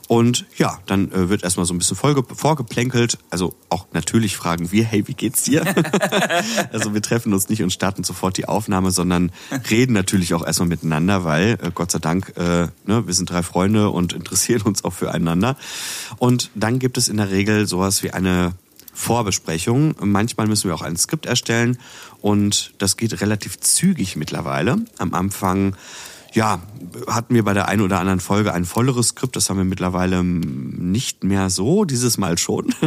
und 0.08 0.46
ja, 0.58 0.80
dann 0.86 1.12
äh, 1.12 1.30
wird 1.30 1.44
erstmal 1.44 1.66
so 1.66 1.74
ein 1.74 1.78
bisschen 1.78 1.96
vorge 1.96 2.24
vorgeplänkelt. 2.36 3.18
Also 3.30 3.56
auch 3.70 3.88
natürlich 3.94 4.36
fragen 4.36 4.72
wir, 4.72 4.84
hey, 4.84 5.08
wie 5.08 5.14
geht's 5.14 5.44
dir? 5.44 5.64
also 6.74 6.94
wir 6.94 7.02
treffen 7.02 7.34
uns 7.34 7.50
nicht 7.50 7.64
und 7.64 7.72
starten 7.72 8.04
sofort 8.04 8.38
die 8.38 8.46
Aufnahme, 8.46 8.92
sondern 8.92 9.32
reden 9.70 9.94
natürlich 9.94 10.34
auch 10.34 10.46
erstmal 10.46 10.68
miteinander, 10.68 11.24
weil 11.24 11.58
äh, 11.62 11.72
Gott 11.74 11.92
sei 11.92 12.00
Dank, 12.00 12.34
äh, 12.36 12.68
ne, 12.86 13.08
wir 13.08 13.14
sind 13.14 13.30
drei 13.30 13.44
Freunde 13.44 13.90
und 13.90 14.14
interessieren 14.14 14.64
uns 14.64 14.84
auch 14.84 14.94
füreinander. 14.94 15.56
Und 16.18 16.52
dann 16.56 16.80
gibt 16.80 16.98
es 16.98 17.08
in 17.08 17.18
der 17.18 17.32
Regel 17.32 17.68
sowas 17.68 18.04
wie 18.04 18.12
eine 18.12 18.54
Vorbesprechung. 18.94 19.96
Manchmal 20.02 20.48
müssen 20.48 20.70
wir 20.70 20.76
auch 20.76 20.82
ein 20.82 20.98
Skript 20.98 21.26
erstellen 21.26 21.78
und 22.22 22.74
das 22.78 22.98
geht 22.98 23.22
relativ 23.22 23.60
zügig 23.60 24.16
mittlerweile. 24.16 24.78
Am 25.00 25.14
Anfang 25.14 25.76
ja, 26.34 26.62
hatten 27.08 27.34
wir 27.36 27.44
bei 27.44 27.54
der 27.54 27.68
einen 27.68 27.82
oder 27.82 28.00
anderen 28.00 28.20
Folge 28.20 28.54
ein 28.54 28.66
volleres 28.66 29.10
Skript. 29.10 29.36
Das 29.36 29.50
haben 29.50 29.58
wir 29.58 29.64
mittlerweile 29.64 30.24
nicht 30.24 31.24
mehr 31.24 31.50
so, 31.50 31.86
dieses 31.86 32.18
Mal 32.18 32.38
schon. 32.38 32.74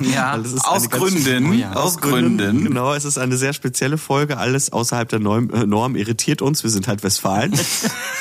Ja, 0.00 0.34
aus 0.36 0.64
eine 0.64 0.88
ganz- 0.88 0.90
Gründen. 0.90 1.50
Oh 1.50 1.52
ja. 1.52 1.72
Aus 1.72 1.98
Gründen. 1.98 2.64
Genau, 2.64 2.94
es 2.94 3.04
ist 3.04 3.18
eine 3.18 3.36
sehr 3.36 3.52
spezielle 3.52 3.98
Folge. 3.98 4.36
Alles 4.38 4.72
außerhalb 4.72 5.08
der 5.08 5.18
Norm, 5.18 5.50
äh, 5.50 5.66
Norm 5.66 5.96
irritiert 5.96 6.40
uns. 6.42 6.62
Wir 6.62 6.70
sind 6.70 6.86
halt 6.88 7.02
Westfalen. 7.02 7.52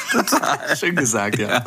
Schön 0.79 0.95
gesagt, 0.95 1.37
ja. 1.39 1.63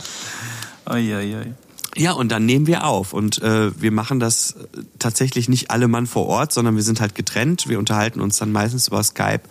Oi, 0.86 1.14
oi, 1.14 1.36
oi. 1.36 1.54
Ja, 1.96 2.12
und 2.12 2.30
dann 2.30 2.46
nehmen 2.46 2.68
wir 2.68 2.84
auf. 2.86 3.12
Und 3.12 3.42
äh, 3.42 3.80
wir 3.80 3.90
machen 3.90 4.20
das 4.20 4.54
tatsächlich 5.00 5.48
nicht 5.48 5.70
alle 5.70 5.88
Mann 5.88 6.06
vor 6.06 6.26
Ort, 6.26 6.52
sondern 6.52 6.76
wir 6.76 6.84
sind 6.84 7.00
halt 7.00 7.16
getrennt. 7.16 7.68
Wir 7.68 7.80
unterhalten 7.80 8.20
uns 8.20 8.38
dann 8.38 8.52
meistens 8.52 8.88
über 8.88 9.02
Skype. 9.02 9.42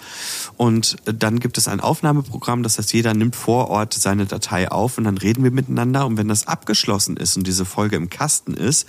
Und 0.56 0.96
äh, 1.06 1.14
dann 1.14 1.40
gibt 1.40 1.58
es 1.58 1.68
ein 1.68 1.82
Aufnahmeprogramm, 1.82 2.64
das 2.64 2.78
heißt, 2.78 2.94
jeder 2.94 3.14
nimmt 3.14 3.36
vor 3.36 3.70
Ort 3.70 3.94
seine 3.94 4.26
Datei 4.26 4.72
auf 4.72 4.98
und 4.98 5.04
dann 5.04 5.18
reden 5.18 5.44
wir 5.44 5.52
miteinander. 5.52 6.06
Und 6.06 6.18
wenn 6.18 6.30
das 6.30 6.48
abgeschlossen 6.48 7.18
ist 7.18 7.36
und 7.36 7.46
diese 7.46 7.66
Folge 7.66 7.98
im 7.98 8.10
Kasten 8.10 8.54
ist, 8.54 8.88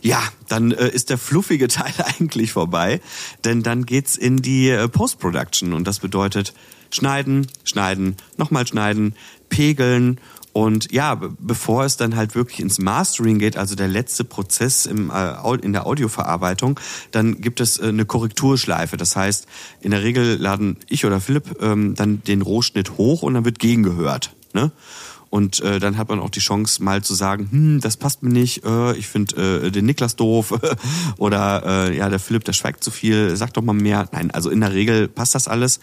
ja, 0.00 0.22
dann 0.48 0.72
äh, 0.72 0.88
ist 0.88 1.10
der 1.10 1.18
fluffige 1.18 1.68
Teil 1.68 1.92
eigentlich 2.18 2.52
vorbei. 2.52 3.02
Denn 3.44 3.62
dann 3.62 3.84
geht's 3.84 4.16
in 4.16 4.38
die 4.38 4.70
äh, 4.70 4.88
Post-Production. 4.88 5.74
Und 5.74 5.86
das 5.86 5.98
bedeutet 5.98 6.54
schneiden, 6.90 7.48
schneiden, 7.64 8.16
nochmal 8.38 8.66
schneiden, 8.66 9.14
pegeln 9.50 10.20
und 10.52 10.92
ja, 10.92 11.14
be- 11.14 11.34
bevor 11.38 11.84
es 11.84 11.96
dann 11.96 12.16
halt 12.16 12.34
wirklich 12.34 12.60
ins 12.60 12.78
Mastering 12.78 13.38
geht, 13.38 13.56
also 13.56 13.74
der 13.74 13.88
letzte 13.88 14.24
Prozess 14.24 14.86
im, 14.86 15.10
äh, 15.10 15.54
in 15.62 15.72
der 15.72 15.86
Audioverarbeitung, 15.86 16.80
dann 17.10 17.40
gibt 17.40 17.60
es 17.60 17.78
äh, 17.78 17.88
eine 17.88 18.04
Korrekturschleife. 18.04 18.96
Das 18.96 19.14
heißt, 19.16 19.46
in 19.80 19.90
der 19.90 20.02
Regel 20.02 20.36
laden 20.36 20.76
ich 20.88 21.04
oder 21.04 21.20
Philipp 21.20 21.62
ähm, 21.62 21.94
dann 21.94 22.22
den 22.24 22.42
Rohschnitt 22.42 22.96
hoch 22.96 23.22
und 23.22 23.34
dann 23.34 23.44
wird 23.44 23.58
gegengehört. 23.58 24.34
Ne? 24.54 24.72
Und 25.30 25.60
äh, 25.60 25.78
dann 25.78 25.98
hat 25.98 26.08
man 26.08 26.20
auch 26.20 26.30
die 26.30 26.40
Chance, 26.40 26.82
mal 26.82 27.02
zu 27.02 27.14
sagen, 27.14 27.48
hm, 27.50 27.80
das 27.80 27.96
passt 27.96 28.22
mir 28.22 28.30
nicht, 28.30 28.64
äh, 28.64 28.94
ich 28.94 29.08
finde 29.08 29.66
äh, 29.66 29.70
den 29.70 29.84
Niklas 29.84 30.16
doof 30.16 30.58
oder 31.18 31.88
äh, 31.90 31.96
ja, 31.96 32.08
der 32.08 32.18
Philipp, 32.18 32.44
der 32.44 32.54
schweigt 32.54 32.82
zu 32.82 32.90
viel, 32.90 33.36
sag 33.36 33.52
doch 33.52 33.62
mal 33.62 33.74
mehr. 33.74 34.08
Nein, 34.12 34.30
also 34.30 34.48
in 34.50 34.60
der 34.60 34.72
Regel 34.72 35.08
passt 35.08 35.34
das 35.34 35.48
alles. 35.48 35.80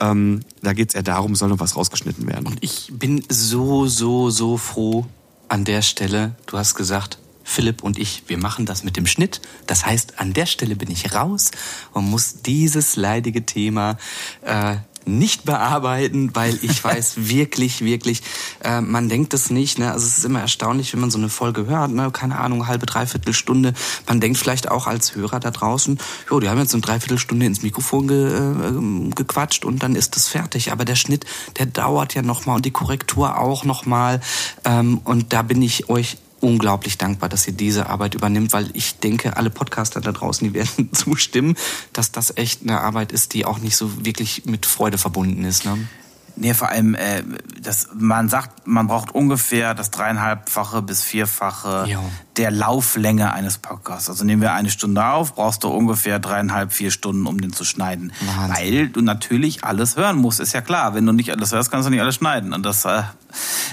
Ähm, 0.00 0.40
da 0.62 0.72
geht's 0.72 0.94
eher 0.94 1.02
darum, 1.02 1.34
soll 1.34 1.48
noch 1.48 1.60
was 1.60 1.76
rausgeschnitten 1.76 2.26
werden. 2.26 2.56
Ich 2.60 2.90
bin 2.92 3.24
so, 3.28 3.86
so, 3.86 4.30
so 4.30 4.56
froh 4.56 5.06
an 5.48 5.64
der 5.64 5.82
Stelle. 5.82 6.34
Du 6.46 6.56
hast 6.56 6.74
gesagt, 6.74 7.18
Philipp 7.48 7.82
und 7.82 7.98
ich, 7.98 8.24
wir 8.26 8.36
machen 8.36 8.66
das 8.66 8.84
mit 8.84 8.98
dem 8.98 9.06
Schnitt. 9.06 9.40
Das 9.66 9.86
heißt, 9.86 10.20
an 10.20 10.34
der 10.34 10.44
Stelle 10.44 10.76
bin 10.76 10.90
ich 10.90 11.14
raus 11.14 11.50
und 11.94 12.04
muss 12.04 12.42
dieses 12.42 12.96
leidige 12.96 13.46
Thema 13.46 13.96
äh, 14.42 14.76
nicht 15.08 15.44
bearbeiten, 15.44 16.30
weil 16.34 16.58
ich 16.62 16.82
weiß 16.84 17.28
wirklich, 17.28 17.84
wirklich, 17.84 18.22
äh, 18.62 18.80
man 18.80 19.08
denkt 19.08 19.34
es 19.34 19.50
nicht. 19.50 19.78
Ne? 19.78 19.92
Also 19.92 20.06
es 20.06 20.18
ist 20.18 20.24
immer 20.24 20.40
erstaunlich, 20.40 20.92
wenn 20.92 21.00
man 21.00 21.10
so 21.10 21.18
eine 21.18 21.28
Folge 21.28 21.66
hört, 21.66 21.90
ne? 21.90 22.10
keine 22.12 22.38
Ahnung, 22.38 22.66
halbe, 22.66 22.86
dreiviertel 22.86 23.32
Stunde. 23.32 23.74
Man 24.06 24.20
denkt 24.20 24.38
vielleicht 24.38 24.70
auch 24.70 24.86
als 24.86 25.14
Hörer 25.14 25.40
da 25.40 25.50
draußen, 25.50 25.98
jo, 26.30 26.40
die 26.40 26.48
haben 26.48 26.58
jetzt 26.58 26.74
eine 26.74 26.82
Dreiviertelstunde 26.82 27.46
ins 27.46 27.62
Mikrofon 27.62 28.08
ge, 28.08 28.28
äh, 28.28 29.10
gequatscht 29.14 29.64
und 29.64 29.82
dann 29.82 29.94
ist 29.94 30.16
das 30.16 30.28
fertig. 30.28 30.72
Aber 30.72 30.84
der 30.84 30.96
Schnitt, 30.96 31.24
der 31.58 31.66
dauert 31.66 32.14
ja 32.14 32.22
nochmal 32.22 32.56
und 32.56 32.66
die 32.66 32.70
Korrektur 32.70 33.38
auch 33.38 33.64
nochmal. 33.64 34.20
Ähm, 34.64 35.00
und 35.04 35.32
da 35.32 35.42
bin 35.42 35.62
ich 35.62 35.88
euch 35.88 36.18
unglaublich 36.40 36.98
dankbar, 36.98 37.28
dass 37.28 37.46
ihr 37.46 37.52
diese 37.52 37.88
Arbeit 37.88 38.14
übernimmt, 38.14 38.52
weil 38.52 38.70
ich 38.74 38.98
denke, 38.98 39.36
alle 39.36 39.50
Podcaster 39.50 40.00
da 40.00 40.12
draußen, 40.12 40.46
die 40.46 40.54
werden 40.54 40.92
zustimmen, 40.92 41.56
dass 41.92 42.12
das 42.12 42.36
echt 42.36 42.62
eine 42.62 42.80
Arbeit 42.80 43.12
ist, 43.12 43.34
die 43.34 43.44
auch 43.44 43.58
nicht 43.58 43.76
so 43.76 44.04
wirklich 44.04 44.44
mit 44.46 44.66
Freude 44.66 44.98
verbunden 44.98 45.44
ist. 45.44 45.64
Ne? 45.64 45.88
Nee, 46.36 46.54
vor 46.54 46.68
allem, 46.68 46.94
äh, 46.94 47.22
das, 47.60 47.88
man 47.94 48.28
sagt, 48.28 48.66
man 48.66 48.86
braucht 48.86 49.12
ungefähr 49.14 49.74
das 49.74 49.90
dreieinhalbfache 49.90 50.82
bis 50.82 51.02
vierfache 51.02 51.86
Jo. 51.88 52.00
Der 52.38 52.52
Lauflänge 52.52 53.32
eines 53.32 53.58
Podcasts. 53.58 54.08
Also 54.08 54.24
nehmen 54.24 54.40
wir 54.40 54.52
eine 54.52 54.70
Stunde 54.70 55.04
auf, 55.04 55.34
brauchst 55.34 55.64
du 55.64 55.68
ungefähr 55.68 56.20
dreieinhalb, 56.20 56.72
vier 56.72 56.92
Stunden, 56.92 57.26
um 57.26 57.40
den 57.40 57.52
zu 57.52 57.64
schneiden. 57.64 58.12
Wahnsinn. 58.20 58.56
Weil 58.56 58.88
du 58.88 59.00
natürlich 59.02 59.64
alles 59.64 59.96
hören 59.96 60.16
musst, 60.16 60.38
ist 60.38 60.52
ja 60.52 60.60
klar. 60.60 60.94
Wenn 60.94 61.04
du 61.04 61.12
nicht 61.12 61.32
alles 61.32 61.52
hörst, 61.52 61.70
kannst 61.70 61.86
du 61.86 61.90
nicht 61.90 62.00
alles 62.00 62.14
schneiden. 62.14 62.52
Und 62.52 62.64
das, 62.64 62.84
äh, 62.84 63.02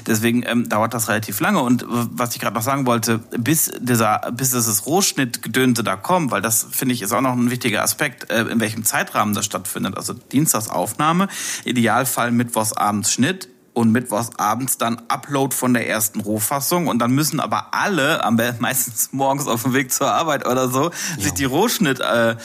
deswegen 0.08 0.44
ähm, 0.48 0.68
dauert 0.68 0.96
das 0.96 1.08
relativ 1.08 1.40
lange. 1.40 1.62
Und 1.62 1.84
äh, 1.84 1.86
was 1.90 2.36
ich 2.36 2.42
gerade 2.42 2.56
noch 2.56 2.64
sagen 2.64 2.88
wollte, 2.88 3.20
bis 3.38 3.72
dieser, 3.80 4.32
bis 4.32 4.50
dieses 4.50 4.88
Rohschnittgedönte 4.88 5.84
da 5.84 5.96
kommt, 5.96 6.32
weil 6.32 6.42
das 6.42 6.66
finde 6.72 6.96
ich 6.96 7.04
ist 7.04 7.14
auch 7.14 7.22
noch 7.22 7.34
ein 7.34 7.52
wichtiger 7.52 7.84
Aspekt, 7.84 8.32
äh, 8.32 8.46
in 8.46 8.60
welchem 8.60 8.84
Zeitrahmen 8.84 9.36
das 9.36 9.46
stattfindet. 9.46 9.96
Also 9.96 10.14
Dienstagsaufnahme, 10.14 11.28
Idealfall 11.66 12.32
Mittwochsabends 12.32 13.14
Schnitt, 13.14 13.48
und 13.76 13.92
mittwochsabends 13.92 14.78
dann 14.78 15.02
Upload 15.10 15.54
von 15.54 15.74
der 15.74 15.88
ersten 15.88 16.22
Rohfassung. 16.22 16.88
Und 16.88 17.00
dann 17.00 17.12
müssen 17.12 17.40
aber 17.40 17.74
alle, 17.74 18.24
am 18.24 18.40
meistens 18.60 19.10
morgens 19.12 19.48
auf 19.48 19.64
dem 19.64 19.74
Weg 19.74 19.92
zur 19.92 20.12
Arbeit 20.12 20.48
oder 20.48 20.70
so, 20.70 20.92
sich 21.20 21.34
die 21.34 21.46
Rohschnitt, 21.46 22.00
äh, 22.00 22.36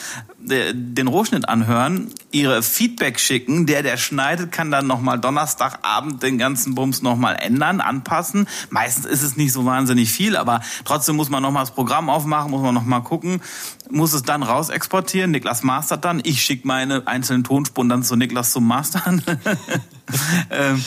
den 0.51 1.07
Rohschnitt 1.07 1.49
anhören, 1.49 2.13
ihre 2.33 2.63
Feedback 2.63 3.19
schicken. 3.19 3.67
Der, 3.67 3.83
der 3.83 3.97
schneidet, 3.97 4.53
kann 4.53 4.71
dann 4.71 4.87
nochmal 4.87 5.19
Donnerstagabend 5.19 6.23
den 6.23 6.39
ganzen 6.39 6.75
Bums 6.75 7.03
nochmal 7.03 7.37
ändern, 7.41 7.81
anpassen. 7.81 8.47
Meistens 8.69 9.07
ist 9.07 9.23
es 9.23 9.37
nicht 9.37 9.53
so 9.53 9.65
wahnsinnig 9.65 10.11
viel, 10.11 10.37
aber 10.37 10.61
trotzdem 10.85 11.17
muss 11.17 11.31
man 11.31 11.43
nochmal 11.43 11.63
das 11.63 11.73
Programm 11.73 12.11
aufmachen, 12.11 12.51
muss 12.51 12.63
man 12.63 12.75
nochmal 12.75 13.03
gucken, 13.03 13.41
muss 13.91 14.13
es 14.13 14.23
dann 14.23 14.43
raus 14.43 14.69
exportieren. 14.69 15.31
Niklas 15.31 15.63
mastert 15.63 16.05
dann. 16.05 16.21
Ich 16.25 16.43
schicke 16.43 16.67
meine 16.67 17.07
einzelnen 17.07 17.45
Tonspuren 17.45 17.89
dann 17.89 18.03
zu 18.03 18.17
Niklas 18.17 18.53
zum 18.53 18.67
Mastern. 18.67 19.23
ähm, 20.51 20.85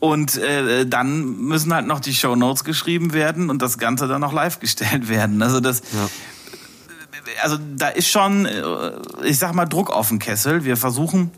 und 0.00 0.38
äh, 0.38 0.86
dann 0.86 1.36
müssen 1.36 1.74
halt 1.74 1.86
noch 1.86 2.00
die 2.00 2.14
Show 2.14 2.34
Notes 2.34 2.64
geschrieben 2.64 3.12
werden 3.12 3.50
und 3.50 3.60
das 3.60 3.76
Ganze 3.76 4.08
dann 4.08 4.22
noch 4.22 4.32
live 4.32 4.58
gestellt 4.58 5.08
werden. 5.08 5.42
Also 5.42 5.60
das, 5.60 5.82
also 7.42 7.58
da 7.76 7.88
ist 7.88 8.08
schon, 8.08 8.46
äh, 8.46 8.92
ich 9.24 9.38
sag 9.38 9.54
mal, 9.54 9.66
Druck 9.66 9.90
auf 9.90 10.08
den 10.08 10.18
Kessel. 10.18 10.64
Wir 10.64 10.76
versuchen 10.76 11.30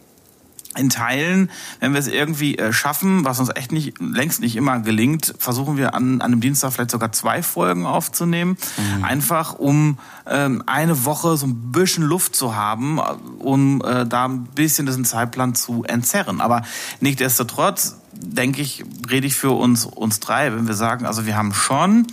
in 0.76 0.88
Teilen, 0.88 1.51
wenn 1.80 1.93
wir 1.93 2.01
es 2.01 2.07
irgendwie 2.07 2.57
äh, 2.57 2.72
schaffen, 2.72 3.24
was 3.24 3.38
uns 3.40 3.51
echt 3.55 3.72
nicht 3.72 4.01
längst 4.01 4.40
nicht 4.40 4.57
immer 4.57 4.80
gelingt, 4.80 5.34
versuchen 5.38 5.76
wir 5.76 5.95
an, 5.95 6.20
an 6.20 6.32
einem 6.32 6.40
Dienstag 6.40 6.72
vielleicht 6.72 6.90
sogar 6.90 7.12
zwei 7.12 7.43
Folgen 7.43 7.84
aufzunehmen, 7.84 8.57
einfach 9.03 9.55
um 9.55 9.99
ähm, 10.26 10.62
eine 10.66 11.05
Woche 11.05 11.36
so 11.36 11.47
ein 11.47 11.72
bisschen 11.72 12.05
Luft 12.05 12.34
zu 12.34 12.57
haben, 12.57 12.99
äh, 12.99 13.03
um 13.38 13.82
äh, 13.82 14.07
da 14.07 14.24
ein 14.26 14.45
bisschen 14.45 14.86
diesen 14.86 15.05
Zeitplan 15.05 15.55
zu 15.55 15.84
entzerren. 15.84 16.40
Aber 16.40 16.62
nichtsdestotrotz 17.01 17.97
denke 18.12 18.62
ich, 18.62 18.84
rede 19.11 19.26
ich 19.26 19.34
für 19.34 19.51
uns 19.51 19.84
uns 19.84 20.20
drei, 20.20 20.55
wenn 20.55 20.66
wir 20.66 20.74
sagen, 20.74 21.05
also 21.05 21.26
wir 21.26 21.36
haben 21.36 21.53
schon 21.53 22.07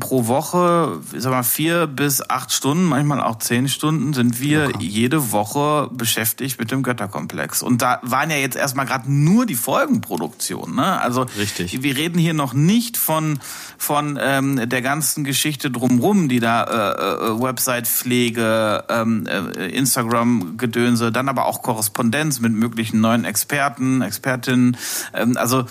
pro 0.00 0.26
Woche, 0.26 1.00
ich 1.12 1.22
sag 1.22 1.30
mal, 1.30 1.42
vier 1.42 1.86
bis 1.86 2.28
acht 2.28 2.52
Stunden, 2.52 2.84
manchmal 2.84 3.20
auch 3.20 3.38
zehn 3.38 3.68
Stunden, 3.68 4.14
sind 4.14 4.40
wir 4.40 4.70
jede 4.78 5.30
Woche 5.30 5.90
beschäftigt 5.92 6.58
mit 6.58 6.70
dem 6.70 6.82
Götterkomplex. 6.82 7.62
Und 7.62 7.82
da 7.82 7.98
waren 8.02 8.30
ja 8.30 8.36
jetzt 8.36 8.56
erstmal 8.56 8.86
gerade 8.86 9.12
nur 9.12 9.44
die 9.44 9.54
Folgenproduktionen. 9.54 10.76
Ne? 10.76 11.00
Also 11.00 11.26
Richtig. 11.38 11.82
wir 11.82 11.96
reden 11.96 12.18
hier 12.18 12.32
noch 12.32 12.54
nicht 12.54 12.96
von, 12.96 13.40
von 13.76 14.18
ähm, 14.20 14.68
der 14.68 14.80
ganzen 14.80 15.24
Geschichte 15.24 15.70
drumrum, 15.70 16.30
die 16.30 16.40
da 16.40 16.64
äh, 16.64 17.32
äh, 17.32 17.40
Website-Pflege, 17.42 18.84
ähm, 18.88 19.26
äh, 19.26 19.68
Instagram-Gedönse, 19.68 21.12
dann 21.12 21.28
aber 21.28 21.44
auch 21.44 21.62
Korrespondenz 21.62 22.40
mit 22.40 22.52
möglichen 22.52 23.00
neuen 23.00 23.26
Experten, 23.26 24.00
Expertinnen. 24.00 24.78
Ähm, 25.12 25.36
also 25.36 25.66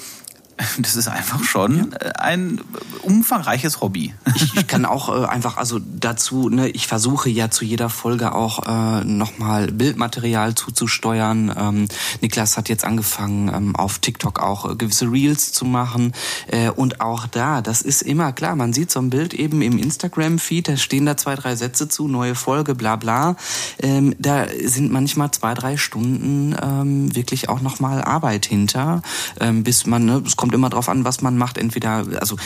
das 0.79 0.95
ist 0.95 1.07
einfach 1.07 1.43
schon 1.43 1.93
äh, 1.93 2.11
ein 2.17 2.61
umfangreiches 3.03 3.81
Hobby. 3.81 4.13
ich, 4.35 4.55
ich 4.55 4.67
kann 4.67 4.85
auch 4.85 5.09
äh, 5.09 5.25
einfach, 5.25 5.57
also 5.57 5.79
dazu, 5.79 6.49
ne, 6.49 6.69
ich 6.69 6.87
versuche 6.87 7.29
ja 7.29 7.49
zu 7.51 7.63
jeder 7.63 7.89
Folge 7.89 8.33
auch 8.33 8.65
äh, 8.65 9.03
nochmal 9.03 9.71
Bildmaterial 9.71 10.55
zuzusteuern. 10.55 11.53
Ähm, 11.55 11.87
Niklas 12.21 12.57
hat 12.57 12.69
jetzt 12.69 12.85
angefangen, 12.85 13.49
ähm, 13.53 13.75
auf 13.75 13.99
TikTok 13.99 14.39
auch 14.39 14.71
äh, 14.71 14.75
gewisse 14.75 15.11
Reels 15.11 15.51
zu 15.53 15.65
machen. 15.65 16.13
Äh, 16.47 16.69
und 16.69 17.01
auch 17.01 17.27
da, 17.27 17.61
das 17.61 17.81
ist 17.81 18.01
immer 18.01 18.31
klar, 18.33 18.55
man 18.55 18.73
sieht 18.73 18.91
so 18.91 18.99
ein 18.99 19.09
Bild 19.09 19.33
eben 19.33 19.61
im 19.61 19.77
Instagram-Feed, 19.77 20.69
da 20.69 20.77
stehen 20.77 21.05
da 21.05 21.17
zwei, 21.17 21.35
drei 21.35 21.55
Sätze 21.55 21.87
zu, 21.87 22.07
neue 22.07 22.35
Folge, 22.35 22.73
bla 22.73 22.95
bla. 22.95 23.35
Ähm, 23.79 24.15
da 24.17 24.45
sind 24.65 24.91
manchmal 24.91 25.31
zwei, 25.31 25.53
drei 25.53 25.77
Stunden 25.77 26.55
ähm, 26.61 27.15
wirklich 27.15 27.49
auch 27.49 27.61
nochmal 27.61 28.03
Arbeit 28.03 28.45
hinter, 28.45 29.01
ähm, 29.39 29.63
bis 29.63 29.85
man, 29.85 30.05
ne, 30.05 30.23
es 30.25 30.35
kommt 30.35 30.46
immer 30.53 30.69
drauf 30.69 30.89
an, 30.89 31.05
was 31.05 31.21
man 31.21 31.37
macht. 31.37 31.57
Entweder, 31.57 32.05
also 32.19 32.37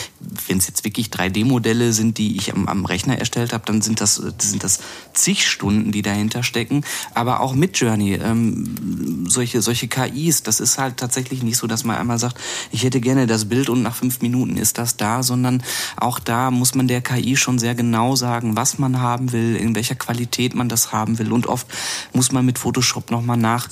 wenn 0.46 0.58
es 0.58 0.66
jetzt 0.66 0.84
wirklich 0.84 1.08
3D-Modelle 1.08 1.92
sind, 1.92 2.18
die 2.18 2.36
ich 2.36 2.52
am, 2.52 2.68
am 2.68 2.84
Rechner 2.84 3.18
erstellt 3.18 3.52
habe, 3.52 3.64
dann 3.66 3.82
sind 3.82 4.00
das, 4.00 4.16
sind 4.16 4.64
das 4.64 4.80
zig 5.12 5.48
Stunden, 5.48 5.92
die 5.92 6.02
dahinter 6.02 6.42
stecken. 6.42 6.84
Aber 7.14 7.40
auch 7.40 7.54
mit 7.54 7.76
Journey, 7.78 8.14
ähm, 8.14 9.26
solche, 9.28 9.62
solche 9.62 9.88
KIs, 9.88 10.42
das 10.42 10.60
ist 10.60 10.78
halt 10.78 10.96
tatsächlich 10.96 11.42
nicht 11.42 11.56
so, 11.56 11.66
dass 11.66 11.84
man 11.84 11.96
einmal 11.96 12.18
sagt, 12.18 12.38
ich 12.70 12.84
hätte 12.84 13.00
gerne 13.00 13.26
das 13.26 13.48
Bild 13.48 13.68
und 13.68 13.82
nach 13.82 13.94
fünf 13.94 14.20
Minuten 14.22 14.56
ist 14.56 14.78
das 14.78 14.96
da, 14.96 15.22
sondern 15.22 15.62
auch 15.96 16.18
da 16.18 16.50
muss 16.50 16.74
man 16.74 16.88
der 16.88 17.00
KI 17.00 17.36
schon 17.36 17.58
sehr 17.58 17.74
genau 17.74 18.16
sagen, 18.16 18.56
was 18.56 18.78
man 18.78 19.00
haben 19.00 19.32
will, 19.32 19.56
in 19.56 19.74
welcher 19.74 19.94
Qualität 19.94 20.54
man 20.54 20.68
das 20.68 20.92
haben 20.92 21.18
will. 21.18 21.32
Und 21.32 21.46
oft 21.46 21.66
muss 22.12 22.32
man 22.32 22.44
mit 22.44 22.58
Photoshop 22.58 23.10
nochmal 23.10 23.36
nach, 23.36 23.68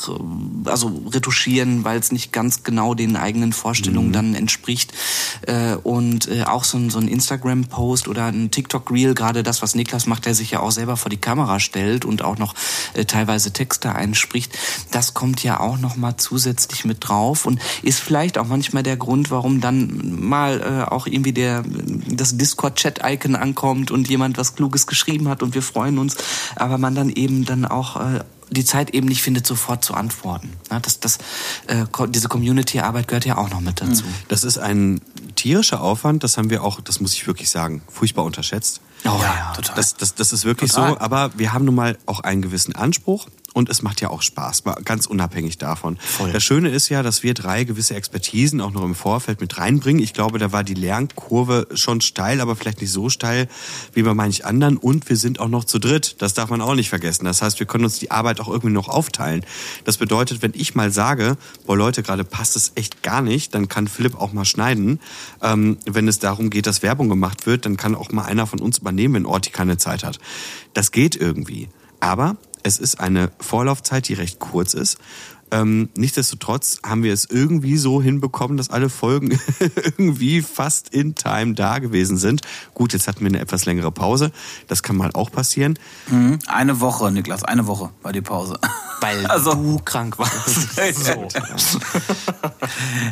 also 0.64 1.02
retuschieren, 1.12 1.84
weil 1.84 1.98
es 1.98 2.12
nicht 2.12 2.32
ganz 2.32 2.62
genau 2.62 2.94
den 2.94 3.16
eigenen 3.16 3.52
Vorstellungen 3.52 4.12
dann 4.20 4.34
entspricht. 4.34 4.92
Äh, 5.42 5.74
und 5.74 6.28
äh, 6.28 6.44
auch 6.44 6.64
so 6.64 6.78
ein, 6.78 7.08
Instagram-Post 7.08 8.08
oder 8.08 8.26
ein 8.26 8.50
TikTok-Reel, 8.50 9.14
gerade 9.14 9.42
das, 9.42 9.62
was 9.62 9.74
Niklas 9.74 10.06
macht, 10.06 10.26
der 10.26 10.34
sich 10.34 10.52
ja 10.52 10.60
auch 10.60 10.70
selber 10.70 10.96
vor 10.96 11.10
die 11.10 11.16
Kamera 11.16 11.60
stellt 11.60 12.04
und 12.04 12.22
auch 12.22 12.38
noch 12.38 12.54
äh, 12.94 13.04
teilweise 13.04 13.52
Texte 13.52 13.94
einspricht, 13.94 14.56
das 14.90 15.14
kommt 15.14 15.42
ja 15.42 15.60
auch 15.60 15.78
nochmal 15.78 16.16
zusätzlich 16.16 16.84
mit 16.84 16.98
drauf 17.00 17.46
und 17.46 17.60
ist 17.82 18.00
vielleicht 18.00 18.38
auch 18.38 18.46
manchmal 18.46 18.82
der 18.82 18.96
Grund, 18.96 19.30
warum 19.30 19.60
dann 19.60 20.20
mal 20.20 20.60
äh, 20.60 20.90
auch 20.90 21.06
irgendwie 21.06 21.32
der 21.32 21.64
das 22.06 22.36
Discord-Chat-Icon 22.36 23.36
ankommt 23.36 23.90
und 23.90 24.08
jemand 24.08 24.38
was 24.38 24.54
Kluges 24.54 24.86
geschrieben 24.86 25.28
hat 25.28 25.42
und 25.42 25.54
wir 25.54 25.62
freuen 25.62 25.98
uns, 25.98 26.16
aber 26.56 26.78
man 26.78 26.94
dann 26.94 27.10
eben 27.10 27.44
dann 27.44 27.64
auch 27.64 27.96
äh, 27.96 28.20
die 28.50 28.64
Zeit 28.64 28.90
eben 28.90 29.06
nicht 29.06 29.22
findet, 29.22 29.46
sofort 29.46 29.84
zu 29.84 29.94
antworten. 29.94 30.52
Ja, 30.70 30.80
das, 30.80 31.00
das, 31.00 31.18
äh, 31.66 31.86
diese 32.08 32.28
Community-Arbeit 32.28 33.08
gehört 33.08 33.24
ja 33.24 33.38
auch 33.38 33.50
noch 33.50 33.60
mit 33.60 33.80
dazu. 33.80 34.04
Das 34.28 34.44
ist 34.44 34.58
ein 34.58 35.00
tierischer 35.36 35.80
Aufwand, 35.80 36.24
das 36.24 36.36
haben 36.36 36.50
wir 36.50 36.64
auch, 36.64 36.80
das 36.80 37.00
muss 37.00 37.14
ich 37.14 37.26
wirklich 37.26 37.50
sagen, 37.50 37.82
furchtbar 37.88 38.24
unterschätzt. 38.24 38.80
Oh 39.04 39.18
Ja, 39.22 39.52
total. 39.54 39.76
Das, 39.76 39.96
das, 39.96 40.14
das 40.14 40.32
ist 40.32 40.44
wirklich 40.44 40.72
Total. 40.72 40.90
so, 40.90 41.00
aber 41.00 41.30
wir 41.36 41.52
haben 41.52 41.64
nun 41.64 41.74
mal 41.74 41.96
auch 42.06 42.20
einen 42.20 42.42
gewissen 42.42 42.74
Anspruch 42.74 43.28
und 43.54 43.68
es 43.68 43.82
macht 43.82 44.00
ja 44.00 44.10
auch 44.10 44.22
Spaß, 44.22 44.64
mal 44.64 44.76
ganz 44.84 45.06
unabhängig 45.06 45.58
davon. 45.58 45.96
Voll. 45.98 46.32
Das 46.32 46.42
Schöne 46.42 46.70
ist 46.70 46.88
ja, 46.88 47.02
dass 47.02 47.22
wir 47.22 47.34
drei 47.34 47.64
gewisse 47.64 47.94
Expertisen 47.94 48.60
auch 48.60 48.70
noch 48.70 48.84
im 48.84 48.94
Vorfeld 48.94 49.40
mit 49.40 49.58
reinbringen. 49.58 50.02
Ich 50.02 50.12
glaube, 50.12 50.38
da 50.38 50.52
war 50.52 50.64
die 50.64 50.74
Lernkurve 50.74 51.66
schon 51.74 52.00
steil, 52.00 52.40
aber 52.40 52.56
vielleicht 52.56 52.80
nicht 52.80 52.92
so 52.92 53.08
steil 53.08 53.48
wie 53.92 54.02
bei 54.02 54.14
manch 54.14 54.44
anderen 54.44 54.76
und 54.76 55.08
wir 55.08 55.16
sind 55.16 55.40
auch 55.40 55.48
noch 55.48 55.64
zu 55.64 55.78
dritt. 55.78 56.16
Das 56.18 56.34
darf 56.34 56.50
man 56.50 56.60
auch 56.60 56.74
nicht 56.74 56.88
vergessen. 56.88 57.24
Das 57.24 57.42
heißt, 57.42 57.58
wir 57.58 57.66
können 57.66 57.84
uns 57.84 57.98
die 57.98 58.10
Arbeit 58.10 58.40
auch 58.40 58.48
irgendwie 58.48 58.72
noch 58.72 58.88
aufteilen. 58.88 59.44
Das 59.84 59.96
bedeutet, 59.96 60.42
wenn 60.42 60.52
ich 60.54 60.74
mal 60.74 60.90
sage, 60.90 61.36
boah 61.66 61.76
Leute, 61.76 62.02
gerade 62.02 62.24
passt 62.24 62.56
es 62.56 62.72
echt 62.74 63.02
gar 63.02 63.22
nicht, 63.22 63.54
dann 63.54 63.68
kann 63.68 63.88
Philipp 63.88 64.16
auch 64.20 64.32
mal 64.32 64.44
schneiden. 64.44 65.00
Ähm, 65.42 65.78
wenn 65.86 66.08
es 66.08 66.18
darum 66.18 66.50
geht, 66.50 66.66
dass 66.66 66.82
Werbung 66.82 67.08
gemacht 67.08 67.46
wird, 67.46 67.66
dann 67.66 67.76
kann 67.76 67.94
auch 67.94 68.10
mal 68.12 68.24
einer 68.24 68.46
von 68.46 68.60
uns 68.60 68.78
übernehmen, 68.78 69.14
wenn 69.14 69.26
Orti 69.26 69.50
keine 69.50 69.76
Zeit 69.78 70.04
hat. 70.04 70.18
Das 70.74 70.92
geht 70.92 71.16
irgendwie. 71.16 71.68
Aber 72.00 72.36
es 72.62 72.78
ist 72.78 73.00
eine 73.00 73.30
Vorlaufzeit, 73.40 74.08
die 74.08 74.14
recht 74.14 74.38
kurz 74.38 74.74
ist. 74.74 74.98
Ähm, 75.52 75.88
nichtsdestotrotz 75.96 76.78
haben 76.84 77.02
wir 77.02 77.12
es 77.12 77.24
irgendwie 77.24 77.76
so 77.76 78.00
hinbekommen, 78.00 78.56
dass 78.56 78.70
alle 78.70 78.88
Folgen 78.88 79.38
irgendwie 79.84 80.42
fast 80.42 80.90
in 80.94 81.14
Time 81.14 81.54
da 81.54 81.78
gewesen 81.78 82.16
sind. 82.16 82.42
Gut, 82.74 82.92
jetzt 82.92 83.08
hatten 83.08 83.20
wir 83.20 83.28
eine 83.28 83.40
etwas 83.40 83.66
längere 83.66 83.90
Pause. 83.90 84.32
Das 84.68 84.82
kann 84.82 84.96
mal 84.96 85.10
auch 85.14 85.30
passieren. 85.32 85.78
Eine 86.46 86.80
Woche, 86.80 87.10
Niklas, 87.10 87.44
eine 87.44 87.66
Woche 87.66 87.90
war 88.02 88.12
die 88.12 88.20
Pause. 88.20 88.58
Weil 89.00 89.26
Also- 89.30 89.54
du 89.54 89.78
krank 89.84 90.18
warst. 90.18 90.76
so. 91.04 91.28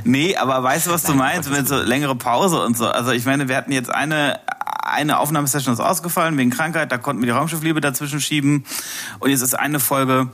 Nee, 0.05 0.37
aber 0.37 0.63
weißt 0.63 0.87
du, 0.87 0.91
was 0.91 1.03
du 1.03 1.15
meinst 1.15 1.51
mit 1.51 1.67
so 1.69 1.77
längere 1.77 2.15
Pause 2.17 2.63
und 2.63 2.77
so? 2.77 2.87
Also 2.87 3.13
ich 3.13 3.25
meine, 3.25 3.49
wir 3.49 3.57
hatten 3.57 3.73
jetzt 3.73 3.91
eine 3.91 4.41
eine 4.89 5.19
Aufnahmesession 5.19 5.75
ist 5.75 5.81
ausgefallen 5.81 6.39
wegen 6.39 6.49
Krankheit, 6.51 6.91
da 6.91 6.97
konnten 6.97 7.21
wir 7.21 7.27
die 7.27 7.33
Raumschiffliebe 7.33 7.81
dazwischen 7.83 8.21
schieben 8.23 8.65
und 9.19 9.29
jetzt 9.29 9.43
ist 9.43 9.53
eine 9.59 9.81
Folge 9.81 10.31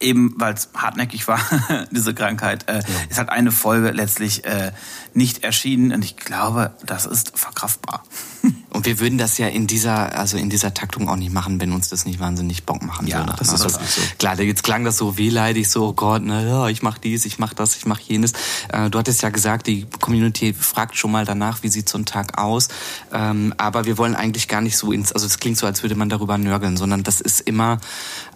eben, 0.00 0.34
weil 0.36 0.54
es 0.54 0.68
hartnäckig 0.74 1.26
war, 1.28 1.40
diese 1.90 2.14
Krankheit, 2.14 2.68
äh, 2.68 2.82
ist 3.08 3.18
halt 3.18 3.30
eine 3.30 3.52
Folge 3.52 3.90
letztlich 3.90 4.44
äh, 4.44 4.72
nicht 5.16 5.42
erschienen 5.44 5.92
und 5.92 6.04
ich 6.04 6.16
glaube, 6.16 6.74
das 6.84 7.06
ist 7.06 7.38
verkraftbar. 7.38 8.04
Und 8.70 8.84
wir 8.84 9.00
würden 9.00 9.16
das 9.16 9.38
ja 9.38 9.48
in 9.48 9.66
dieser, 9.66 10.18
also 10.18 10.36
in 10.36 10.50
dieser 10.50 10.74
Taktung 10.74 11.08
auch 11.08 11.16
nicht 11.16 11.32
machen, 11.32 11.58
wenn 11.62 11.72
uns 11.72 11.88
das 11.88 12.04
nicht 12.04 12.20
wahnsinnig 12.20 12.64
Bock 12.64 12.82
machen 12.82 13.06
Ja, 13.06 13.20
würde. 13.20 13.32
das 13.38 13.48
ist 13.48 13.62
also, 13.62 13.76
wirklich 13.76 13.90
so. 13.90 14.02
Klar, 14.18 14.38
jetzt 14.38 14.62
klang 14.64 14.84
das 14.84 14.98
so 14.98 15.16
wehleidig, 15.16 15.70
so, 15.70 15.86
oh 15.86 15.92
Gott, 15.94 16.20
na 16.22 16.42
ja, 16.42 16.68
ich 16.68 16.82
mach 16.82 16.98
dies, 16.98 17.24
ich 17.24 17.38
mach 17.38 17.54
das, 17.54 17.74
ich 17.76 17.86
mach 17.86 17.98
jenes. 18.00 18.32
Äh, 18.68 18.90
du 18.90 18.98
hattest 18.98 19.22
ja 19.22 19.30
gesagt, 19.30 19.66
die 19.66 19.86
Community 20.00 20.52
fragt 20.52 20.98
schon 20.98 21.10
mal 21.10 21.24
danach, 21.24 21.62
wie 21.62 21.68
sieht 21.68 21.88
so 21.88 21.96
ein 21.96 22.04
Tag 22.04 22.36
aus. 22.38 22.68
Ähm, 23.14 23.54
aber 23.56 23.86
wir 23.86 23.96
wollen 23.96 24.14
eigentlich 24.14 24.46
gar 24.46 24.60
nicht 24.60 24.76
so 24.76 24.92
ins, 24.92 25.10
also 25.10 25.24
es 25.24 25.38
klingt 25.38 25.56
so, 25.56 25.66
als 25.66 25.82
würde 25.82 25.94
man 25.94 26.10
darüber 26.10 26.36
nörgeln, 26.36 26.76
sondern 26.76 27.02
das 27.02 27.22
ist 27.22 27.40
immer 27.40 27.78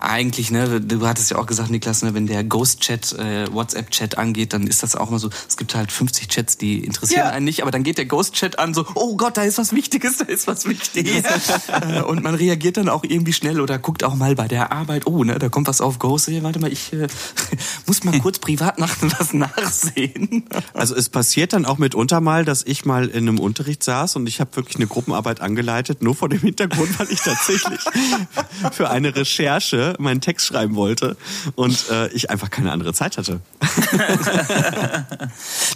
eigentlich, 0.01 0.51
ne, 0.51 0.81
du 0.81 1.07
hattest 1.07 1.33
ja 1.33 1.39
auch 1.39 1.47
gesagt, 1.47 1.69
Niklas, 1.69 2.03
ne, 2.03 2.15
wenn 2.15 2.27
der 2.27 2.45
Ghost-Chat, 2.45 3.13
äh, 3.13 3.53
WhatsApp-Chat 3.53 4.17
angeht, 4.17 4.55
dann 4.55 4.67
ist 4.67 4.83
das 4.83 4.97
auch 4.97 5.11
immer 5.11 5.19
so, 5.19 5.29
es 5.47 5.59
gibt 5.59 5.75
halt 5.75 5.93
50 5.93 6.29
Chats, 6.29 6.57
die 6.57 6.70
interessieren 6.79 7.21
Ja. 7.27 7.31
einen 7.31 7.45
nicht, 7.45 7.63
aber 7.63 7.71
dann 7.71 7.83
geht 7.83 7.99
der 7.99 8.07
Ghost-Chat 8.07 8.59
an, 8.59 8.75
so, 8.75 8.87
oh 8.95 9.17
Gott, 9.17 9.37
da 9.37 9.43
ist 9.43 9.59
was 9.59 9.73
Wichtiges, 9.73 10.19
da 10.19 10.25
ist 10.25 10.47
was 10.47 10.67
Wichtiges. 10.67 11.25
Äh, 11.69 12.01
Und 12.03 12.23
man 12.23 12.35
reagiert 12.35 12.77
dann 12.77 12.89
auch 12.89 13.05
irgendwie 13.05 13.33
schnell 13.33 13.61
oder 13.61 13.79
guckt 13.79 14.05
auch 14.05 14.15
mal 14.15 14.35
bei 14.35 14.49
der 14.49 14.73
Arbeit, 14.73 15.07
oh, 15.07 15.25
ne, 15.25 15.39
da 15.39 15.49
kommt 15.49 15.69
was 15.69 15.81
auf 15.81 15.99
Ghost, 15.99 16.29
hey, 16.29 16.43
warte 16.43 16.59
mal, 16.61 16.73
ich 16.73 16.93
äh, 16.93 17.07
muss 17.87 18.05
mal 18.05 18.19
kurz 18.21 18.39
privat 18.39 18.79
nach 18.79 18.97
was 19.19 19.33
nachsehen. 19.33 20.45
Also 20.75 20.95
es 20.95 21.09
passiert 21.09 21.53
dann 21.53 21.65
auch 21.65 21.79
mitunter 21.79 22.21
mal, 22.21 22.45
dass 22.45 22.63
ich 22.65 22.85
mal 22.85 23.09
in 23.09 23.29
einem 23.29 23.39
Unterricht 23.39 23.83
saß 23.83 24.17
und 24.17 24.27
ich 24.29 24.41
habe 24.41 24.57
wirklich 24.57 24.77
eine 24.77 24.87
Gruppenarbeit 24.87 25.41
angeleitet, 25.41 26.03
nur 26.03 26.15
vor 26.15 26.29
dem 26.29 26.41
Hintergrund, 26.41 26.99
weil 26.99 27.11
ich 27.11 27.21
tatsächlich 27.21 27.81
für 28.73 28.91
eine 28.91 29.15
Recherche 29.15 29.95
meinen 29.99 30.21
Text 30.21 30.47
schreiben 30.47 30.75
wollte 30.75 31.17
und 31.55 31.89
äh, 31.91 32.09
ich 32.09 32.31
einfach 32.31 32.51
keine 32.51 32.73
andere 32.73 32.93
Zeit 32.95 33.17
hatte. 33.19 33.41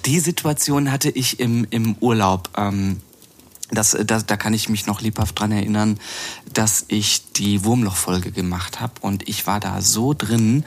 Die 0.07 0.21
Situation 0.21 0.74
hatte 0.91 1.11
ich 1.11 1.41
im, 1.41 1.67
im 1.71 1.97
Urlaub. 2.01 2.51
Ähm, 2.57 3.01
das, 3.71 3.97
das, 4.05 4.27
da 4.27 4.37
kann 4.37 4.53
ich 4.53 4.69
mich 4.69 4.87
noch 4.87 5.01
lebhaft 5.01 5.41
dran 5.41 5.51
erinnern, 5.51 5.99
dass 6.53 6.85
ich 6.89 7.33
die 7.33 7.65
Wurmloch-Folge 7.65 8.31
gemacht 8.31 8.81
habe 8.81 8.93
und 9.01 9.27
ich 9.27 9.47
war 9.47 9.59
da 9.59 9.81
so 9.81 10.13
drin 10.13 10.65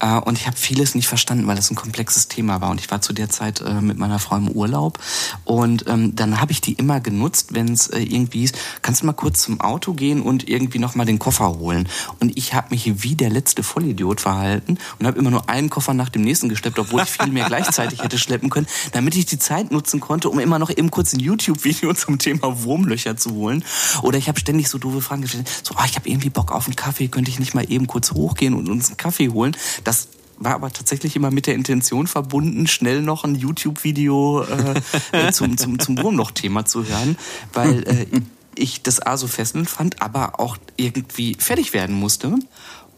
äh, 0.00 0.18
und 0.18 0.36
ich 0.36 0.48
habe 0.48 0.56
vieles 0.56 0.96
nicht 0.96 1.06
verstanden, 1.06 1.46
weil 1.46 1.54
das 1.54 1.70
ein 1.70 1.76
komplexes 1.76 2.26
Thema 2.26 2.60
war. 2.60 2.70
Und 2.70 2.80
ich 2.80 2.90
war 2.90 3.00
zu 3.00 3.12
der 3.12 3.28
Zeit 3.28 3.60
äh, 3.60 3.80
mit 3.80 3.98
meiner 3.98 4.18
Frau 4.18 4.36
im 4.36 4.48
Urlaub 4.48 4.98
und 5.44 5.86
ähm, 5.86 6.16
dann 6.16 6.40
habe 6.40 6.50
ich 6.50 6.60
die 6.60 6.72
immer 6.72 7.00
genutzt, 7.00 7.54
wenn 7.54 7.72
es 7.72 7.86
äh, 7.86 8.00
irgendwie 8.00 8.42
ist, 8.42 8.56
kannst 8.82 9.02
du 9.02 9.06
mal 9.06 9.12
kurz 9.12 9.42
zum 9.42 9.60
Auto 9.60 9.94
gehen 9.94 10.20
und 10.20 10.48
irgendwie 10.48 10.80
noch 10.80 10.96
mal 10.96 11.04
den 11.04 11.20
Koffer 11.20 11.58
holen? 11.58 11.88
Und 12.18 12.36
ich 12.36 12.52
habe 12.52 12.70
mich 12.70 13.02
wie 13.04 13.14
der 13.14 13.30
letzte 13.30 13.62
Vollidiot 13.62 14.20
verhalten 14.20 14.78
und 14.98 15.06
habe 15.06 15.18
immer 15.18 15.30
nur 15.30 15.48
einen 15.48 15.70
Koffer 15.70 15.94
nach 15.94 16.08
dem 16.08 16.22
nächsten 16.22 16.48
geschleppt, 16.48 16.80
obwohl 16.80 17.02
ich 17.02 17.10
viel 17.10 17.30
mehr 17.30 17.46
gleichzeitig 17.46 18.02
hätte 18.02 18.18
schleppen 18.18 18.50
können, 18.50 18.66
damit 18.90 19.14
ich 19.14 19.26
die 19.26 19.38
Zeit 19.38 19.70
nutzen 19.70 20.00
konnte, 20.00 20.28
um 20.28 20.40
immer 20.40 20.58
noch 20.58 20.70
eben 20.70 20.90
kurz 20.90 21.12
ein 21.12 21.20
YouTube-Video 21.20 21.94
zum 22.00 22.18
Thema 22.18 22.39
Wurmlöcher 22.42 23.16
zu 23.16 23.34
holen. 23.34 23.64
Oder 24.02 24.18
ich 24.18 24.28
habe 24.28 24.40
ständig 24.40 24.68
so 24.68 24.78
doofe 24.78 25.00
Fragen 25.00 25.22
gestellt, 25.22 25.48
so, 25.62 25.74
oh, 25.78 25.82
ich 25.84 25.96
habe 25.96 26.08
irgendwie 26.08 26.30
Bock 26.30 26.52
auf 26.52 26.66
einen 26.66 26.76
Kaffee, 26.76 27.08
könnte 27.08 27.30
ich 27.30 27.38
nicht 27.38 27.54
mal 27.54 27.70
eben 27.70 27.86
kurz 27.86 28.12
hochgehen 28.12 28.54
und 28.54 28.68
uns 28.68 28.88
einen 28.88 28.96
Kaffee 28.96 29.28
holen? 29.28 29.56
Das 29.84 30.08
war 30.40 30.54
aber 30.54 30.72
tatsächlich 30.72 31.16
immer 31.16 31.30
mit 31.30 31.46
der 31.46 31.54
Intention 31.54 32.06
verbunden, 32.06 32.66
schnell 32.66 33.02
noch 33.02 33.24
ein 33.24 33.34
YouTube-Video 33.34 34.42
äh, 34.42 34.80
äh, 35.12 35.32
zum, 35.32 35.56
zum, 35.58 35.78
zum 35.78 35.98
Wurmloch-Thema 35.98 36.64
zu 36.64 36.86
hören, 36.86 37.16
weil 37.52 37.86
äh, 37.86 38.06
ich 38.54 38.82
das 38.82 39.00
A 39.00 39.16
so 39.16 39.26
fesselnd 39.26 39.68
fand, 39.68 40.02
aber 40.02 40.40
auch 40.40 40.56
irgendwie 40.76 41.36
fertig 41.38 41.72
werden 41.72 41.94
musste. 41.94 42.34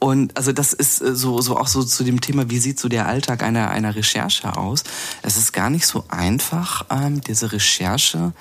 Und 0.02 0.36
also 0.36 0.50
das 0.50 0.72
ist 0.72 1.00
äh, 1.00 1.14
so, 1.14 1.40
so 1.40 1.56
auch 1.56 1.68
so 1.68 1.84
zu 1.84 2.02
dem 2.02 2.20
Thema, 2.20 2.50
wie 2.50 2.58
sieht 2.58 2.80
so 2.80 2.88
der 2.88 3.06
Alltag 3.06 3.44
einer, 3.44 3.70
einer 3.70 3.94
Recherche 3.94 4.56
aus? 4.56 4.82
Es 5.22 5.36
ist 5.36 5.52
gar 5.52 5.70
nicht 5.70 5.86
so 5.86 6.04
einfach, 6.08 6.86
ähm, 6.90 7.20
diese 7.20 7.52
Recherche 7.52 8.32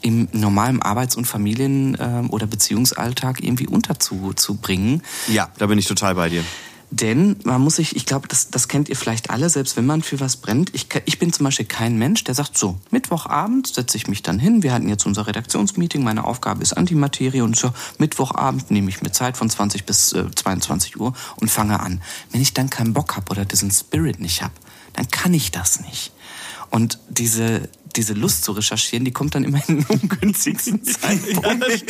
im 0.00 0.28
normalen 0.30 0.80
Arbeits- 0.80 1.16
und 1.16 1.24
Familien- 1.24 1.96
ähm, 1.98 2.30
oder 2.30 2.46
Beziehungsalltag 2.46 3.42
irgendwie 3.42 3.66
unterzubringen. 3.66 5.02
Ja, 5.26 5.50
da 5.58 5.66
bin 5.66 5.76
ich 5.76 5.86
total 5.86 6.14
bei 6.14 6.28
dir. 6.28 6.44
Denn 6.90 7.36
man 7.44 7.60
muss 7.60 7.76
sich, 7.76 7.96
ich 7.96 8.06
glaube, 8.06 8.28
das, 8.28 8.48
das 8.50 8.66
kennt 8.66 8.88
ihr 8.88 8.96
vielleicht 8.96 9.28
alle, 9.28 9.50
selbst 9.50 9.76
wenn 9.76 9.84
man 9.84 10.02
für 10.02 10.20
was 10.20 10.36
brennt. 10.36 10.74
Ich, 10.74 10.86
ich 11.04 11.18
bin 11.18 11.32
zum 11.32 11.44
Beispiel 11.44 11.66
kein 11.66 11.98
Mensch, 11.98 12.24
der 12.24 12.34
sagt, 12.34 12.56
so, 12.56 12.78
Mittwochabend 12.90 13.66
setze 13.66 13.98
ich 13.98 14.06
mich 14.06 14.22
dann 14.22 14.38
hin. 14.38 14.62
Wir 14.62 14.72
hatten 14.72 14.88
jetzt 14.88 15.04
unser 15.04 15.26
Redaktionsmeeting, 15.26 16.02
meine 16.02 16.24
Aufgabe 16.24 16.62
ist 16.62 16.72
Antimaterie 16.72 17.42
und 17.42 17.56
so, 17.56 17.72
Mittwochabend 17.98 18.70
nehme 18.70 18.88
ich 18.88 19.02
mir 19.02 19.12
Zeit 19.12 19.36
von 19.36 19.50
20 19.50 19.84
bis 19.84 20.14
äh, 20.14 20.30
22 20.34 20.98
Uhr 20.98 21.12
und 21.36 21.50
fange 21.50 21.80
an. 21.80 22.00
Wenn 22.32 22.40
ich 22.40 22.54
dann 22.54 22.70
keinen 22.70 22.94
Bock 22.94 23.16
habe 23.16 23.30
oder 23.30 23.44
diesen 23.44 23.70
Spirit 23.70 24.18
nicht 24.18 24.42
habe, 24.42 24.54
dann 24.94 25.08
kann 25.10 25.34
ich 25.34 25.50
das 25.50 25.80
nicht. 25.80 26.12
Und 26.70 26.98
diese, 27.08 27.68
diese 27.96 28.12
Lust 28.14 28.44
zu 28.44 28.52
recherchieren, 28.52 29.04
die 29.04 29.12
kommt 29.12 29.34
dann 29.34 29.44
immer 29.44 29.60
in 29.68 29.78
den 29.78 29.86
ungünstigsten 29.86 30.82
Zeitpunkt. 30.84 31.84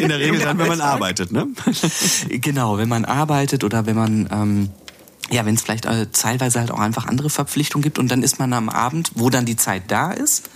In 0.00 0.08
der 0.08 0.18
Regel 0.18 0.40
dann, 0.40 0.58
wenn 0.58 0.68
man 0.68 0.80
arbeitet, 0.80 1.32
ne? 1.32 1.48
Genau, 2.28 2.78
wenn 2.78 2.88
man 2.88 3.04
arbeitet 3.04 3.64
oder 3.64 3.86
wenn 3.86 3.96
man 3.96 4.28
ähm, 4.30 4.70
ja, 5.30 5.46
wenn 5.46 5.54
es 5.54 5.62
vielleicht 5.62 5.86
äh, 5.86 6.06
teilweise 6.12 6.60
halt 6.60 6.70
auch 6.70 6.78
einfach 6.78 7.06
andere 7.06 7.30
Verpflichtungen 7.30 7.82
gibt 7.82 7.98
und 7.98 8.10
dann 8.10 8.22
ist 8.22 8.38
man 8.38 8.52
am 8.52 8.68
Abend, 8.68 9.12
wo 9.14 9.30
dann 9.30 9.46
die 9.46 9.56
Zeit 9.56 9.84
da 9.88 10.12
ist, 10.12 10.50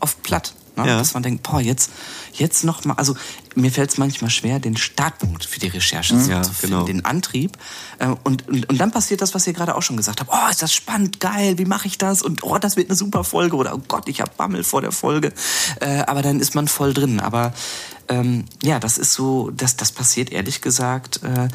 oft 0.00 0.22
platt. 0.22 0.54
Ne? 0.78 0.88
Ja. 0.88 0.98
Dass 0.98 1.14
man 1.14 1.22
denkt, 1.22 1.42
boah, 1.42 1.60
jetzt, 1.60 1.90
jetzt 2.32 2.64
noch 2.64 2.84
mal, 2.84 2.94
also 2.94 3.16
mir 3.54 3.70
fällt 3.70 3.90
es 3.90 3.98
manchmal 3.98 4.30
schwer, 4.30 4.60
den 4.60 4.76
Startpunkt 4.76 5.44
für 5.44 5.60
die 5.60 5.68
Recherche 5.68 6.18
zu, 6.18 6.30
Ja, 6.30 6.42
finden, 6.42 6.74
genau. 6.76 6.84
den 6.84 7.04
Antrieb. 7.04 7.58
Äh, 7.98 8.08
und, 8.24 8.48
und, 8.48 8.68
und 8.68 8.78
dann 8.78 8.90
passiert 8.90 9.20
das, 9.20 9.34
was 9.34 9.46
ihr 9.46 9.52
gerade 9.52 9.74
auch 9.74 9.82
schon 9.82 9.96
gesagt 9.96 10.20
habt. 10.20 10.30
Oh, 10.32 10.50
ist 10.50 10.62
das 10.62 10.72
spannend, 10.72 11.20
geil, 11.20 11.58
wie 11.58 11.64
mache 11.64 11.88
ich 11.88 11.98
das? 11.98 12.22
Und 12.22 12.42
oh, 12.44 12.58
das 12.58 12.76
wird 12.76 12.88
eine 12.88 12.96
super 12.96 13.24
Folge. 13.24 13.56
Oder 13.56 13.74
oh 13.74 13.82
Gott, 13.88 14.08
ich 14.08 14.20
hab 14.20 14.36
Bammel 14.36 14.64
vor 14.64 14.80
der 14.80 14.92
Folge. 14.92 15.32
Äh, 15.80 16.00
aber 16.00 16.22
dann 16.22 16.40
ist 16.40 16.54
man 16.54 16.68
voll 16.68 16.94
drin. 16.94 17.20
Aber 17.20 17.52
ähm, 18.08 18.44
ja, 18.62 18.78
das 18.78 18.98
ist 18.98 19.12
so, 19.12 19.50
das, 19.50 19.76
das 19.76 19.92
passiert 19.92 20.32
ehrlich 20.32 20.60
gesagt. 20.60 21.22
Äh, 21.22 21.48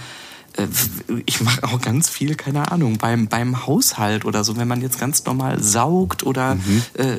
ich 1.26 1.41
mache 1.41 1.64
auch 1.64 1.82
ganz 1.82 2.10
viel, 2.10 2.36
keine 2.36 2.72
Ahnung, 2.72 2.97
beim, 2.97 3.28
beim 3.28 3.66
Haushalt 3.66 4.24
oder 4.24 4.43
so, 4.43 4.56
wenn 4.56 4.68
man 4.68 4.82
jetzt 4.82 4.99
ganz 4.99 5.26
normal 5.26 5.62
saugt 5.64 6.24
oder 6.24 6.58
äh, 6.93 7.18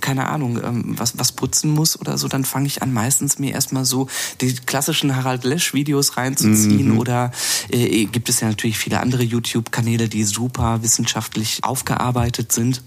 keine 0.00 0.28
Ahnung, 0.28 0.60
ähm, 0.62 0.94
was, 0.96 1.18
was 1.18 1.32
putzen 1.32 1.72
muss 1.72 1.98
oder 2.00 2.16
so, 2.16 2.28
dann 2.28 2.44
fange 2.44 2.66
ich 2.66 2.82
an, 2.82 2.92
meistens 2.92 3.38
mir 3.40 3.52
erstmal 3.52 3.84
so 3.84 4.08
die 4.40 4.54
klassischen 4.54 5.16
Harald 5.16 5.42
Lesch-Videos 5.44 6.16
reinzuziehen 6.16 6.96
oder 6.98 7.32
äh, 7.70 8.04
gibt 8.04 8.28
es 8.28 8.40
ja 8.40 8.48
natürlich 8.48 8.78
viele 8.78 9.00
andere 9.00 9.24
YouTube-Kanäle, 9.24 10.08
die 10.08 10.22
super 10.24 10.82
wissenschaftlich 10.82 11.64
aufgearbeitet 11.64 12.52
sind. 12.52 12.82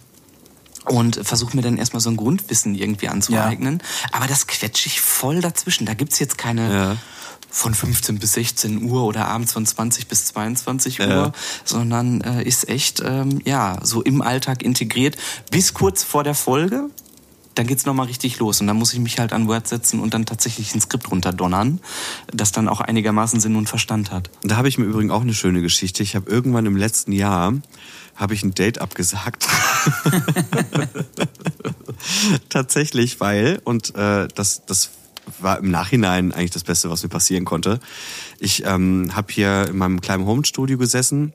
Und 0.86 1.20
versuche 1.22 1.56
mir 1.56 1.62
dann 1.62 1.78
erstmal 1.78 2.00
so 2.00 2.10
ein 2.10 2.16
Grundwissen 2.16 2.74
irgendwie 2.74 3.10
anzueignen. 3.10 3.84
Aber 4.12 4.26
das 4.26 4.48
quetsche 4.48 4.88
ich 4.88 5.02
voll 5.02 5.40
dazwischen. 5.40 5.86
Da 5.86 5.94
gibt's 5.94 6.18
jetzt 6.18 6.38
keine 6.40 6.74
Ja. 6.74 6.98
Von 7.52 7.74
15 7.74 8.20
bis 8.20 8.34
16 8.34 8.84
Uhr 8.84 9.04
oder 9.04 9.28
abends 9.28 9.54
von 9.54 9.66
20 9.66 10.08
bis 10.08 10.26
22 10.26 11.00
Uhr, 11.00 11.08
Ja. 11.08 11.32
sondern 11.66 12.22
äh, 12.22 12.44
ist 12.44 12.70
echt 12.70 13.02
ähm, 13.04 13.42
ja 13.46 13.80
so 13.84 14.02
im 14.02 14.22
Alltag 14.22 14.64
integriert 14.64 15.18
bis 15.52 15.74
kurz 15.74 16.04
vor 16.04 16.24
der 16.24 16.36
Folge. 16.36 16.90
Dann 17.56 17.68
geht's 17.68 17.86
noch 17.86 17.94
mal 17.94 18.04
richtig 18.04 18.40
los 18.40 18.62
und 18.62 18.68
dann 18.68 18.78
muss 18.78 18.94
ich 18.94 19.00
mich 19.00 19.20
halt 19.20 19.34
an 19.34 19.48
Word 19.48 19.68
setzen 19.68 20.00
und 20.00 20.14
dann 20.14 20.26
tatsächlich 20.26 20.74
ein 20.74 20.80
Skript 20.80 21.12
runterdonnern, 21.12 21.82
das 22.32 22.54
dann 22.54 22.70
auch 22.70 22.80
einigermaßen 22.80 23.42
Sinn 23.42 23.58
und 23.58 23.68
Verstand 23.68 24.12
hat. 24.12 24.30
Da 24.44 24.56
habe 24.56 24.70
ich 24.70 24.78
mir 24.78 24.86
übrigens 24.86 25.12
auch 25.12 25.22
eine 25.22 25.34
schöne 25.34 25.62
Geschichte. 25.62 26.02
Ich 26.04 26.16
habe 26.16 26.30
irgendwann 26.32 26.66
im 26.68 26.78
letzten 26.78 27.12
Jahr 27.12 27.54
habe 28.16 28.34
ich 28.34 28.44
ein 28.44 28.54
Date 28.54 28.80
abgesagt. 28.80 29.46
Tatsächlich, 32.50 33.20
weil 33.20 33.62
und 33.64 33.96
äh, 33.96 34.28
das 34.34 34.66
das 34.66 34.90
war 35.40 35.60
im 35.60 35.72
Nachhinein 35.72 36.32
eigentlich 36.32 36.52
das 36.52 36.64
Beste, 36.64 36.90
was 36.90 37.04
mir 37.04 37.10
passieren 37.10 37.46
konnte. 37.46 37.80
Ich 38.40 38.66
ähm, 38.66 39.12
habe 39.16 39.32
hier 39.32 39.68
in 39.70 39.78
meinem 39.78 40.02
kleinen 40.02 40.26
Home-Studio 40.26 40.78
gesessen 40.78 41.34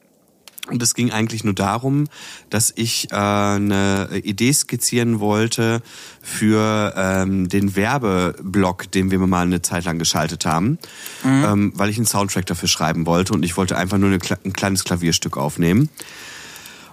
und 0.70 0.82
es 0.82 0.95
ging 0.95 1.12
eigentlich 1.12 1.45
nur 1.45 1.53
darum, 1.53 2.07
dass 2.49 2.72
ich 2.74 3.12
äh, 3.12 3.16
eine 3.16 4.09
Idee 4.22 4.51
skizzieren 4.51 5.20
wollte 5.20 5.82
für 6.22 6.95
ähm, 6.97 7.51
den 7.51 7.76
Werbeblock, 7.76 8.90
den 8.90 9.11
wir 9.11 9.18
mal 9.18 9.42
eine 9.42 9.61
Zeit 9.61 9.84
lang 9.84 9.99
geschaltet 9.99 10.47
haben, 10.47 10.78
ähm, 11.22 11.72
weil 11.74 11.90
ich 11.90 11.99
einen 11.99 12.07
Soundtrack 12.07 12.47
dafür 12.47 12.68
schreiben 12.68 13.05
wollte 13.05 13.34
und 13.34 13.45
ich 13.45 13.59
wollte 13.59 13.76
einfach 13.76 13.99
nur 13.99 14.09
eine, 14.09 14.18
ein 14.45 14.53
kleines 14.55 14.84
Klavierstück 14.84 15.36
aufnehmen. 15.36 15.90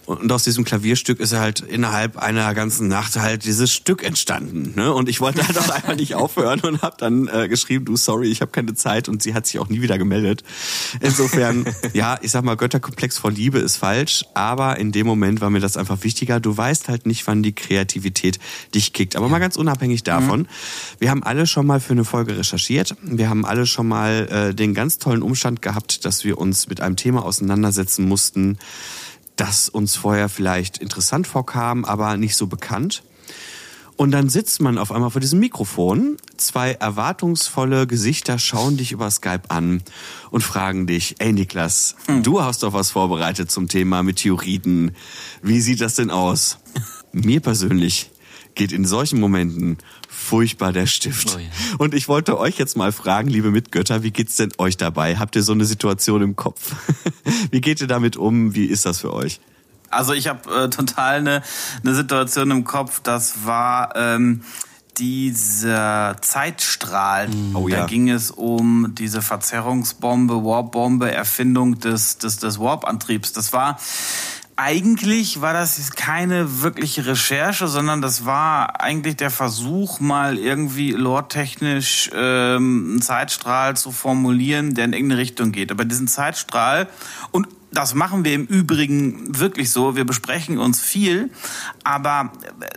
Und 0.06 0.32
aus 0.32 0.44
diesem 0.44 0.64
Klavierstück 0.64 1.20
ist 1.20 1.34
halt 1.34 1.60
innerhalb 1.62 2.18
einer 2.18 2.54
ganzen 2.54 2.88
Nacht 2.88 3.16
halt 3.18 3.46
dieses 3.46 3.72
Stück 3.72 4.04
entstanden. 4.04 4.74
Ne? 4.76 4.94
Und 4.94 5.08
ich 5.08 5.22
wollte 5.22 5.48
halt 5.48 5.58
auch 5.58 5.70
einfach 5.76 5.96
nicht 5.96 6.16
aufhören 6.16 6.60
und 6.62 6.82
habe 6.82 6.96
dann 6.98 7.28
äh, 7.28 7.48
geschrieben, 7.48 7.86
du 7.86 7.96
sorry, 7.96 8.30
ich 8.30 8.42
habe 8.42 8.52
keine 8.52 8.74
Zeit 8.74 9.08
und 9.08 9.22
sie 9.22 9.34
hat 9.34 9.46
sich 9.46 9.60
auch 9.60 9.70
nie 9.70 9.82
wieder 9.82 9.98
gemeldet. 9.98 10.44
Insofern, 11.00 11.66
ja, 11.94 12.18
ich 12.22 12.32
sag 12.32 12.44
mal, 12.44 12.58
Götterkomplex 12.58 13.18
vor 13.18 13.32
Liebe 13.32 13.60
ist 13.60 13.78
falsch, 13.78 14.26
aber 14.34 14.78
in 14.78 14.92
dem 14.92 15.06
Moment 15.06 15.40
war 15.40 15.50
mir 15.50 15.60
das 15.60 15.78
einfach 15.78 16.04
wichtiger. 16.04 16.40
Du 16.40 16.56
weißt 16.56 16.90
halt 16.90 17.06
nicht, 17.06 17.28
wann 17.28 17.44
die 17.44 17.54
Kreativität 17.54 18.40
dich 18.74 18.94
kickt. 18.94 19.16
Aber 19.16 19.30
mal 19.30 19.40
ganz 19.40 19.56
unabhängig 19.56 20.04
davon, 20.04 20.48
wir 21.00 21.10
haben 21.10 21.24
alle 21.24 21.46
schon 21.48 21.66
mal 21.66 21.80
für 21.80 21.94
eine 21.94 22.06
Folge 22.06 22.38
recherchiert. 22.38 22.96
Wir 23.04 23.30
haben 23.30 23.46
alle 23.46 23.66
schon 23.66 23.88
mal 23.88 24.28
äh, 24.30 24.56
den 24.56 24.74
ganz 24.74 24.98
tollen 24.98 25.22
Umstand 25.22 25.62
gehabt, 25.62 26.06
dass 26.06 26.24
wir 26.24 26.38
uns 26.38 26.68
mit 26.68 26.82
einem 26.82 26.96
Thema 26.96 27.24
auseinandersetzen 27.24 28.08
mussten, 28.08 28.58
das 29.42 29.70
uns 29.70 29.96
vorher 29.96 30.30
vielleicht 30.30 30.78
interessant 30.78 31.26
vorkam, 31.26 31.84
aber 31.84 32.16
nicht 32.16 32.36
so 32.36 32.46
bekannt. 32.46 33.02
Und 33.98 34.12
dann 34.12 34.30
sitzt 34.30 34.62
man 34.62 34.78
auf 34.78 34.92
einmal 34.92 35.10
vor 35.10 35.20
diesem 35.20 35.40
Mikrofon. 35.40 36.18
Zwei 36.38 36.74
erwartungsvolle 36.74 37.88
Gesichter 37.88 38.38
schauen 38.38 38.78
dich 38.78 38.92
über 38.92 39.10
Skype 39.10 39.50
an 39.50 39.82
und 40.30 40.44
fragen 40.44 40.86
dich, 40.86 41.16
ey 41.18 41.34
Niklas, 41.34 41.96
hm. 42.06 42.22
du 42.22 42.42
hast 42.42 42.62
doch 42.62 42.74
was 42.74 42.92
vorbereitet 42.92 43.50
zum 43.50 43.68
Thema 43.68 44.04
Meteoriten. 44.04 44.96
Wie 45.42 45.60
sieht 45.60 45.82
das 45.82 45.96
denn 45.96 46.12
aus? 46.12 46.60
Mir 47.12 47.40
persönlich 47.42 48.12
geht 48.54 48.72
in 48.72 48.86
solchen 48.86 49.20
Momenten 49.20 49.78
furchtbar 50.22 50.72
der 50.72 50.86
Stift. 50.86 51.36
Oh 51.36 51.40
ja. 51.40 51.48
Und 51.78 51.94
ich 51.94 52.08
wollte 52.08 52.38
euch 52.38 52.58
jetzt 52.58 52.78
mal 52.78 52.92
fragen, 52.92 53.28
liebe 53.28 53.52
Mitgötter, 53.52 54.04
wie 54.04 54.12
geht's 54.12 54.36
denn 54.36 54.52
euch 54.58 54.78
dabei? 54.78 55.18
Habt 55.18 55.36
ihr 55.36 55.44
so 55.44 55.52
eine 55.52 55.66
Situation 55.66 56.22
im 56.22 56.36
Kopf? 56.36 56.76
wie 57.52 57.62
geht 57.62 57.82
ihr 57.82 57.88
damit 57.88 58.18
um? 58.18 58.56
Wie 58.56 58.66
ist 58.66 58.86
das 58.86 59.00
für 59.00 59.14
euch? 59.14 59.40
Also 59.90 60.14
ich 60.14 60.28
habe 60.28 60.50
äh, 60.50 60.70
total 60.70 61.20
eine, 61.20 61.42
eine 61.84 61.96
Situation 61.96 62.52
im 62.52 62.64
Kopf. 62.64 63.02
Das 63.02 63.46
war 63.46 63.96
ähm, 63.96 64.44
dieser 64.98 66.16
Zeitstrahl. 66.22 67.28
Mm. 67.28 67.56
Oh, 67.56 67.68
ja. 67.68 67.82
Da 67.82 67.86
ging 67.88 68.10
es 68.10 68.32
um 68.32 68.94
diese 68.98 69.22
Verzerrungsbombe, 69.22 70.46
Warpbombe, 70.46 71.12
Erfindung 71.12 71.80
des, 71.80 72.20
des, 72.20 72.38
des 72.38 72.60
Warp-Antriebs. 72.60 73.34
Das 73.34 73.52
war 73.52 73.78
eigentlich 74.62 75.42
war 75.42 75.54
das 75.54 75.92
keine 75.94 76.62
wirkliche 76.62 77.04
Recherche, 77.08 77.68
sondern 77.68 78.00
das 78.00 78.26
war 78.26 78.80
eigentlich 78.80 79.16
der 79.16 79.32
Versuch, 79.32 80.00
mal 80.00 80.38
irgendwie 80.38 80.92
lore-technisch 80.92 82.12
ähm, 82.14 82.90
einen 82.92 83.02
Zeitstrahl 83.02 83.76
zu 83.76 83.92
formulieren, 83.92 84.76
der 84.76 84.86
in 84.86 84.94
irgendeine 84.94 85.20
Richtung 85.20 85.52
geht. 85.52 85.72
Aber 85.72 85.84
diesen 85.84 86.08
Zeitstrahl 86.08 86.88
und 87.32 87.48
das 87.72 87.94
machen 87.94 88.26
wir 88.26 88.34
im 88.34 88.46
Übrigen 88.46 89.40
wirklich 89.40 89.72
so. 89.72 89.96
Wir 89.96 90.04
besprechen 90.04 90.60
uns 90.60 90.82
viel, 90.82 91.30
aber 91.84 92.34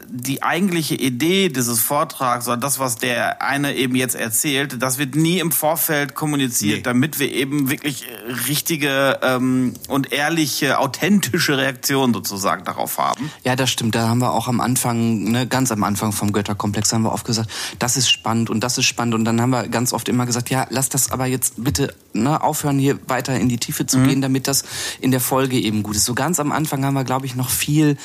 die 0.09 0.42
eigentliche 0.42 0.95
Idee 0.95 1.49
dieses 1.49 1.80
Vortrags 1.80 2.47
oder 2.47 2.57
das, 2.57 2.78
was 2.78 2.97
der 2.97 3.42
eine 3.42 3.74
eben 3.74 3.97
jetzt 3.97 4.14
erzählt, 4.14 4.80
das 4.80 4.99
wird 4.99 5.16
nie 5.16 5.40
im 5.40 5.51
Vorfeld 5.51 6.14
kommuniziert, 6.14 6.78
nee. 6.78 6.82
damit 6.82 7.18
wir 7.18 7.32
eben 7.32 7.70
wirklich 7.70 8.07
richtige 8.47 9.18
ähm, 9.22 9.74
und 9.88 10.12
ehrliche, 10.12 10.78
authentische 10.78 11.59
Reaktionen 11.59 12.14
sozusagen 12.14 12.64
darauf 12.64 12.99
haben. 12.99 13.30
Ja, 13.42 13.57
das 13.57 13.70
stimmt. 13.70 13.97
Da 13.97 14.09
haben 14.09 14.20
wir 14.20 14.32
auch 14.32 14.47
am 14.47 14.61
Anfang, 14.61 15.24
ne, 15.24 15.49
ganz 15.49 15.72
am 15.72 15.82
Anfang 15.82 16.12
vom 16.12 16.32
Götterkomplex 16.32 16.92
haben 16.92 17.03
wir 17.03 17.12
oft 17.12 17.26
gesagt, 17.26 17.51
das 17.80 17.97
ist 17.97 18.09
spannend 18.09 18.49
und 18.49 18.61
das 18.61 18.78
ist 18.78 18.86
spannend. 18.86 19.14
Und 19.14 19.24
dann 19.24 19.40
haben 19.40 19.51
wir 19.51 19.66
ganz 19.68 19.92
oft 19.92 20.09
immer 20.09 20.24
gesagt, 20.24 20.51
ja, 20.51 20.66
lass 20.70 20.88
das 20.88 21.11
aber 21.11 21.26
jetzt 21.26 21.55
bitte 21.57 21.92
ne, 22.12 22.40
aufhören, 22.40 22.78
hier 22.78 22.99
weiter 23.09 23.34
in 23.38 23.49
die 23.49 23.59
Tiefe 23.59 23.86
zu 23.86 23.99
mhm. 23.99 24.09
gehen, 24.09 24.22
damit 24.22 24.47
das 24.47 24.64
in 25.01 25.11
der 25.11 25.20
Folge 25.20 25.59
eben 25.59 25.82
gut 25.82 25.97
ist. 25.97 26.05
So 26.05 26.14
ganz 26.14 26.41
am 26.41 26.53
Anfang 26.53 26.85
haben 26.85 26.95
wir, 26.95 27.05
glaube 27.05 27.26
ich, 27.26 27.35
noch 27.35 27.51
viel, 27.51 27.97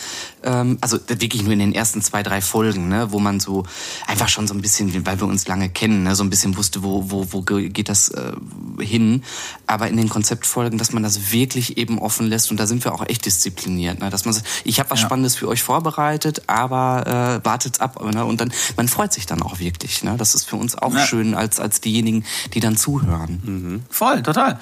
ähm, 0.43 0.77
also 0.81 0.97
wirklich 1.07 1.43
nur 1.43 1.53
in 1.53 1.59
den 1.59 1.73
ersten 1.73 2.01
zwei, 2.01 2.23
drei 2.23 2.41
Folgen, 2.41 2.89
ne, 2.89 3.11
wo 3.11 3.19
man 3.19 3.39
so 3.39 3.63
einfach 4.07 4.29
schon 4.29 4.47
so 4.47 4.53
ein 4.53 4.61
bisschen, 4.61 5.05
weil 5.05 5.19
wir 5.19 5.27
uns 5.27 5.47
lange 5.47 5.69
kennen, 5.69 6.03
ne, 6.03 6.15
so 6.15 6.23
ein 6.23 6.29
bisschen 6.29 6.57
wusste, 6.57 6.83
wo, 6.83 7.09
wo, 7.09 7.27
wo 7.31 7.41
geht 7.41 7.89
das 7.89 8.09
äh, 8.09 8.33
hin. 8.79 9.23
Aber 9.67 9.87
in 9.87 9.97
den 9.97 10.09
Konzeptfolgen, 10.09 10.77
dass 10.77 10.93
man 10.93 11.03
das 11.03 11.31
wirklich 11.31 11.77
eben 11.77 11.99
offen 11.99 12.27
lässt 12.27 12.51
und 12.51 12.59
da 12.59 12.67
sind 12.67 12.83
wir 12.83 12.93
auch 12.93 13.05
echt 13.07 13.25
diszipliniert. 13.25 13.99
Ne, 13.99 14.09
dass 14.09 14.25
man 14.25 14.33
sagt, 14.33 14.47
ich 14.63 14.79
habe 14.79 14.89
was 14.89 15.01
ja. 15.01 15.07
Spannendes 15.07 15.35
für 15.35 15.47
euch 15.47 15.63
vorbereitet, 15.63 16.43
aber 16.47 17.41
äh, 17.41 17.45
wartet's 17.45 17.79
ab. 17.79 18.03
Ne, 18.03 18.25
und 18.25 18.41
dann, 18.41 18.51
man 18.77 18.87
freut 18.87 19.13
sich 19.13 19.25
dann 19.25 19.41
auch 19.41 19.59
wirklich. 19.59 20.03
Ne, 20.03 20.15
das 20.17 20.35
ist 20.35 20.45
für 20.45 20.55
uns 20.55 20.77
auch 20.77 20.93
ja. 20.93 21.05
schön 21.05 21.33
als, 21.33 21.59
als 21.59 21.81
diejenigen, 21.81 22.25
die 22.53 22.59
dann 22.59 22.77
zuhören. 22.77 23.41
Mhm. 23.43 23.83
Voll, 23.89 24.21
total. 24.23 24.59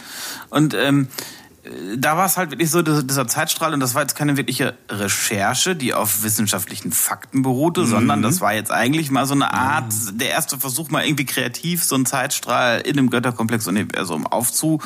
Und 0.49 0.73
ähm, 0.73 1.07
da 1.97 2.17
war 2.17 2.25
es 2.25 2.37
halt 2.37 2.51
wirklich 2.51 2.69
so, 2.69 2.81
dieser 2.81 3.27
Zeitstrahl, 3.27 3.73
und 3.73 3.79
das 3.79 3.95
war 3.95 4.01
jetzt 4.01 4.15
keine 4.15 4.37
wirkliche 4.37 4.77
Recherche, 4.89 5.75
die 5.75 5.93
auf 5.93 6.23
wissenschaftlichen 6.23 6.91
Fakten 6.91 7.41
beruhte, 7.41 7.81
mhm. 7.81 7.87
sondern 7.87 8.21
das 8.21 8.41
war 8.41 8.53
jetzt 8.53 8.71
eigentlich 8.71 9.11
mal 9.11 9.25
so 9.25 9.33
eine 9.33 9.53
Art, 9.53 9.93
mhm. 9.93 10.17
der 10.17 10.29
erste 10.29 10.57
Versuch, 10.57 10.89
mal 10.89 11.05
irgendwie 11.05 11.25
kreativ 11.25 11.83
so 11.83 11.95
einen 11.95 12.05
Zeitstrahl 12.05 12.81
in 12.81 12.95
dem 12.95 13.09
Götterkomplex-Universum 13.09 14.27
aufzu, 14.27 14.81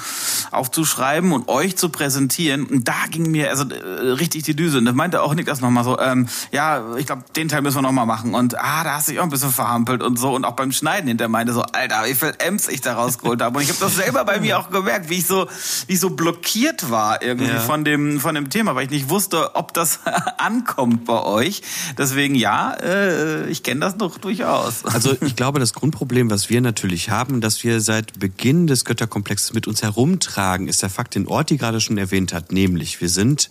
aufzuschreiben 0.52 1.32
und 1.32 1.48
euch 1.48 1.78
zu 1.78 1.90
präsentieren. 1.90 2.66
Und 2.66 2.88
da 2.88 3.08
ging 3.10 3.30
mir 3.32 3.50
also 3.50 3.66
äh, 3.70 4.12
richtig 4.12 4.44
die 4.44 4.56
Düse. 4.56 4.78
Und 4.78 4.86
da 4.86 4.94
meinte 4.94 5.22
auch 5.22 5.34
Niklas 5.34 5.62
nochmal 5.62 5.84
so, 5.84 6.00
ähm, 6.00 6.28
ja, 6.52 6.96
ich 6.98 7.06
glaube, 7.06 7.24
den 7.36 7.50
Teil 7.50 7.62
müssen 7.62 7.78
wir 7.78 7.82
nochmal 7.82 8.06
machen. 8.06 8.34
Und 8.34 8.58
ah, 8.58 8.84
da 8.84 8.96
hast 8.96 9.08
du 9.08 9.12
dich 9.12 9.20
auch 9.20 9.26
ein 9.26 9.30
bisschen 9.30 9.52
verhampelt 9.52 10.02
und 10.02 10.18
so. 10.18 10.34
Und 10.34 10.46
auch 10.46 10.56
beim 10.56 10.72
Schneiden 10.72 11.08
hinter 11.08 11.28
meinte 11.28 11.54
so, 11.54 11.62
Alter, 11.62 12.06
wie 12.06 12.16
viel 12.16 12.34
Ems 12.40 12.68
ich 12.68 12.82
da 12.82 12.96
rausgeholt 12.96 13.42
habe. 13.42 13.58
Und 13.58 13.64
ich 13.64 13.70
habe 13.70 13.80
das 13.80 13.96
selber 13.96 14.26
bei 14.26 14.40
mir 14.40 14.60
auch 14.60 14.70
gemerkt, 14.70 15.10
wie 15.10 15.18
ich 15.18 15.28
so, 15.28 15.48
wie 15.88 15.94
ich 15.94 16.00
so 16.00 16.12
blockiert 16.12 16.71
irritiert 16.72 16.92
war 16.92 17.22
irgendwie 17.22 17.52
ja. 17.52 17.60
von 17.60 17.84
dem 17.84 18.20
von 18.20 18.36
dem 18.36 18.50
Thema, 18.50 18.76
weil 18.76 18.86
ich 18.86 18.92
nicht 18.92 19.10
wusste, 19.10 19.56
ob 19.56 19.74
das 19.74 20.00
ankommt 20.38 21.06
bei 21.06 21.22
euch. 21.22 21.62
Deswegen 21.98 22.36
ja, 22.36 22.74
äh, 22.74 23.50
ich 23.50 23.64
kenne 23.64 23.82
das 23.82 23.98
doch 23.98 24.18
durchaus. 24.18 24.86
Also 24.86 25.16
ich 25.22 25.36
glaube, 25.36 25.60
das 25.60 25.74
Grundproblem, 25.74 26.30
was 26.30 26.50
wir 26.50 26.62
natürlich 26.62 27.10
haben, 27.10 27.42
dass 27.42 27.64
wir 27.64 27.82
seit 27.82 28.20
Beginn 28.20 28.68
des 28.68 28.86
Götterkomplexes 28.86 29.54
mit 29.54 29.68
uns 29.68 29.82
herumtragen, 29.82 30.68
ist 30.68 30.82
der 30.82 30.90
Fakt, 30.90 31.16
den 31.16 31.28
Orti 31.28 31.58
gerade 31.58 31.82
schon 31.82 31.98
erwähnt 31.98 32.34
hat, 32.34 32.52
nämlich 32.52 33.02
wir 33.02 33.10
sind 33.10 33.50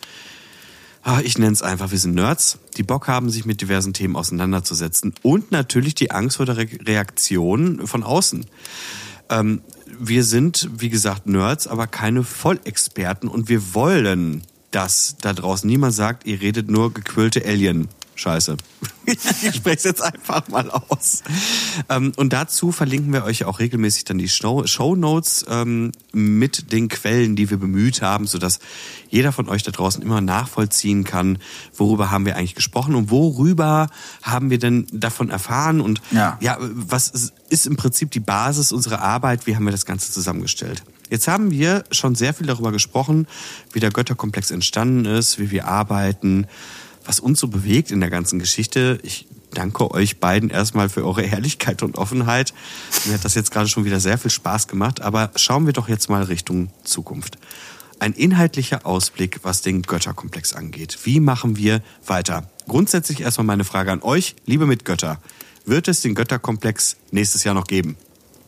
ah, 1.02 1.20
ich 1.24 1.38
nenne 1.38 1.52
es 1.52 1.62
einfach, 1.62 1.92
wir 1.92 1.98
sind 1.98 2.14
Nerds, 2.14 2.58
die 2.76 2.82
Bock 2.82 3.08
haben, 3.08 3.30
sich 3.30 3.46
mit 3.46 3.62
diversen 3.62 3.94
Themen 3.94 4.16
auseinanderzusetzen 4.16 5.14
und 5.22 5.50
natürlich 5.50 5.94
die 5.94 6.10
Angst 6.10 6.36
vor 6.36 6.44
der 6.44 6.58
Reaktion 6.58 7.86
von 7.86 8.02
außen. 8.02 8.44
Ähm, 9.31 9.62
wir 9.99 10.24
sind, 10.24 10.68
wie 10.76 10.91
gesagt, 10.91 11.26
Nerds, 11.26 11.66
aber 11.66 11.87
keine 11.87 12.24
Vollexperten 12.24 13.28
und 13.28 13.49
wir 13.49 13.74
wollen, 13.74 14.43
dass 14.70 15.16
da 15.20 15.33
draußen 15.33 15.68
niemand 15.68 15.95
sagt, 15.95 16.26
ihr 16.26 16.41
redet 16.41 16.70
nur 16.70 16.93
gequillte 16.93 17.45
Alien. 17.45 17.89
Scheiße. 18.20 18.58
ich 19.06 19.54
spreche 19.54 19.78
es 19.78 19.84
jetzt 19.84 20.02
einfach 20.02 20.46
mal 20.48 20.70
aus. 20.70 21.22
Ähm, 21.88 22.12
und 22.16 22.34
dazu 22.34 22.70
verlinken 22.70 23.14
wir 23.14 23.24
euch 23.24 23.46
auch 23.46 23.60
regelmäßig 23.60 24.04
dann 24.04 24.18
die 24.18 24.28
Show, 24.28 24.66
Notes 24.94 25.46
ähm, 25.48 25.92
mit 26.12 26.70
den 26.70 26.88
Quellen, 26.88 27.34
die 27.34 27.48
wir 27.48 27.56
bemüht 27.56 28.02
haben, 28.02 28.26
sodass 28.26 28.58
jeder 29.08 29.32
von 29.32 29.48
euch 29.48 29.62
da 29.62 29.70
draußen 29.70 30.02
immer 30.02 30.20
nachvollziehen 30.20 31.04
kann, 31.04 31.38
worüber 31.74 32.10
haben 32.10 32.26
wir 32.26 32.36
eigentlich 32.36 32.54
gesprochen 32.54 32.94
und 32.94 33.10
worüber 33.10 33.88
haben 34.22 34.50
wir 34.50 34.58
denn 34.58 34.86
davon 34.92 35.30
erfahren 35.30 35.80
und 35.80 36.02
ja, 36.10 36.36
ja 36.40 36.58
was 36.60 37.32
ist 37.48 37.66
im 37.66 37.76
Prinzip 37.76 38.10
die 38.10 38.20
Basis 38.20 38.70
unserer 38.70 39.00
Arbeit, 39.00 39.46
wie 39.46 39.56
haben 39.56 39.64
wir 39.64 39.72
das 39.72 39.86
Ganze 39.86 40.12
zusammengestellt. 40.12 40.82
Jetzt 41.08 41.26
haben 41.26 41.50
wir 41.50 41.84
schon 41.90 42.14
sehr 42.14 42.34
viel 42.34 42.46
darüber 42.46 42.70
gesprochen, 42.70 43.26
wie 43.72 43.80
der 43.80 43.90
Götterkomplex 43.90 44.50
entstanden 44.50 45.06
ist, 45.06 45.38
wie 45.40 45.50
wir 45.50 45.66
arbeiten, 45.66 46.46
was 47.11 47.18
uns 47.18 47.40
so 47.40 47.48
bewegt 47.48 47.90
in 47.90 47.98
der 47.98 48.08
ganzen 48.08 48.38
Geschichte. 48.38 49.00
Ich 49.02 49.26
danke 49.52 49.90
euch 49.90 50.20
beiden 50.20 50.48
erstmal 50.48 50.88
für 50.88 51.04
eure 51.04 51.22
Ehrlichkeit 51.22 51.82
und 51.82 51.98
Offenheit. 51.98 52.54
Mir 53.04 53.14
hat 53.14 53.24
das 53.24 53.34
jetzt 53.34 53.50
gerade 53.50 53.66
schon 53.66 53.84
wieder 53.84 53.98
sehr 53.98 54.16
viel 54.16 54.30
Spaß 54.30 54.68
gemacht, 54.68 55.00
aber 55.00 55.32
schauen 55.34 55.66
wir 55.66 55.72
doch 55.72 55.88
jetzt 55.88 56.08
mal 56.08 56.22
Richtung 56.22 56.70
Zukunft. 56.84 57.36
Ein 57.98 58.12
inhaltlicher 58.12 58.86
Ausblick, 58.86 59.40
was 59.42 59.61
den 59.61 59.82
Götterkomplex 59.82 60.52
angeht. 60.52 60.98
Wie 61.02 61.18
machen 61.18 61.56
wir 61.56 61.82
weiter? 62.06 62.48
Grundsätzlich 62.68 63.22
erstmal 63.22 63.44
meine 63.44 63.64
Frage 63.64 63.90
an 63.90 64.02
euch, 64.02 64.36
liebe 64.46 64.66
Mitgötter. 64.66 65.18
Wird 65.64 65.88
es 65.88 66.02
den 66.02 66.14
Götterkomplex 66.14 66.96
nächstes 67.11 67.42
Jahr 67.42 67.54
noch 67.54 67.66
geben? 67.66 67.96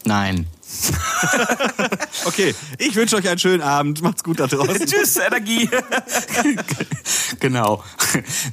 Nein. 0.05 0.47
okay, 2.25 2.55
ich 2.79 2.95
wünsche 2.95 3.17
euch 3.17 3.29
einen 3.29 3.39
schönen 3.39 3.63
Abend. 3.63 4.03
Macht's 4.03 4.25
gut 4.25 4.41
da 4.41 4.47
draußen. 4.47 4.87
Tschüss, 4.87 5.17
Energie. 5.17 5.69
genau. 7.41 7.83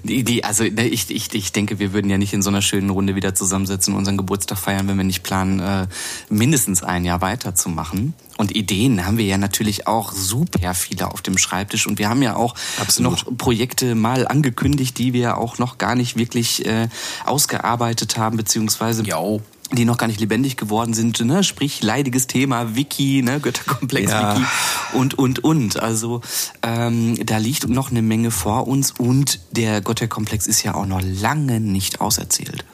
Die, 0.03 0.23
die, 0.23 0.43
also 0.43 0.63
ne, 0.63 0.87
ich, 0.87 1.09
ich, 1.09 1.33
ich 1.33 1.51
denke, 1.51 1.79
wir 1.79 1.93
würden 1.93 2.09
ja 2.09 2.17
nicht 2.17 2.33
in 2.33 2.41
so 2.41 2.49
einer 2.49 2.61
schönen 2.61 2.89
Runde 2.89 3.15
wieder 3.15 3.35
zusammensetzen 3.35 3.93
und 3.93 3.99
unseren 3.99 4.17
Geburtstag 4.17 4.57
feiern, 4.57 4.87
wenn 4.87 4.97
wir 4.97 5.03
nicht 5.03 5.23
planen, 5.23 5.59
äh, 5.59 5.87
mindestens 6.29 6.83
ein 6.83 7.05
Jahr 7.05 7.21
weiterzumachen. 7.21 8.13
Und 8.37 8.55
Ideen 8.55 9.05
haben 9.05 9.17
wir 9.17 9.25
ja 9.25 9.37
natürlich 9.37 9.87
auch 9.87 10.13
super 10.13 10.73
viele 10.73 11.11
auf 11.11 11.21
dem 11.21 11.37
Schreibtisch. 11.37 11.87
Und 11.87 11.99
wir 11.99 12.09
haben 12.09 12.21
ja 12.21 12.35
auch 12.35 12.55
Absolut. 12.79 13.25
noch 13.25 13.37
Projekte 13.37 13.95
mal 13.95 14.27
angekündigt, 14.27 14.97
die 14.97 15.13
wir 15.13 15.37
auch 15.37 15.57
noch 15.57 15.77
gar 15.77 15.95
nicht 15.95 16.15
wirklich 16.15 16.65
äh, 16.65 16.87
ausgearbeitet 17.25 18.17
haben, 18.17 18.37
beziehungsweise 18.37 19.03
jo 19.03 19.41
die 19.71 19.85
noch 19.85 19.97
gar 19.97 20.07
nicht 20.07 20.19
lebendig 20.19 20.57
geworden 20.57 20.93
sind, 20.93 21.19
ne? 21.21 21.43
sprich 21.43 21.83
leidiges 21.83 22.27
Thema, 22.27 22.75
Wiki, 22.75 23.21
ne? 23.21 23.39
Götterkomplex 23.39 24.11
ja. 24.11 24.35
Wiki 24.35 24.45
und 24.93 25.17
und 25.17 25.43
und. 25.43 25.79
Also 25.79 26.21
ähm, 26.63 27.23
da 27.25 27.37
liegt 27.37 27.67
noch 27.67 27.91
eine 27.91 28.01
Menge 28.01 28.31
vor 28.31 28.67
uns 28.67 28.91
und 28.91 29.39
der 29.51 29.81
Götterkomplex 29.81 30.47
ist 30.47 30.63
ja 30.63 30.73
auch 30.73 30.85
noch 30.85 31.01
lange 31.01 31.59
nicht 31.59 32.01
auserzählt. 32.01 32.65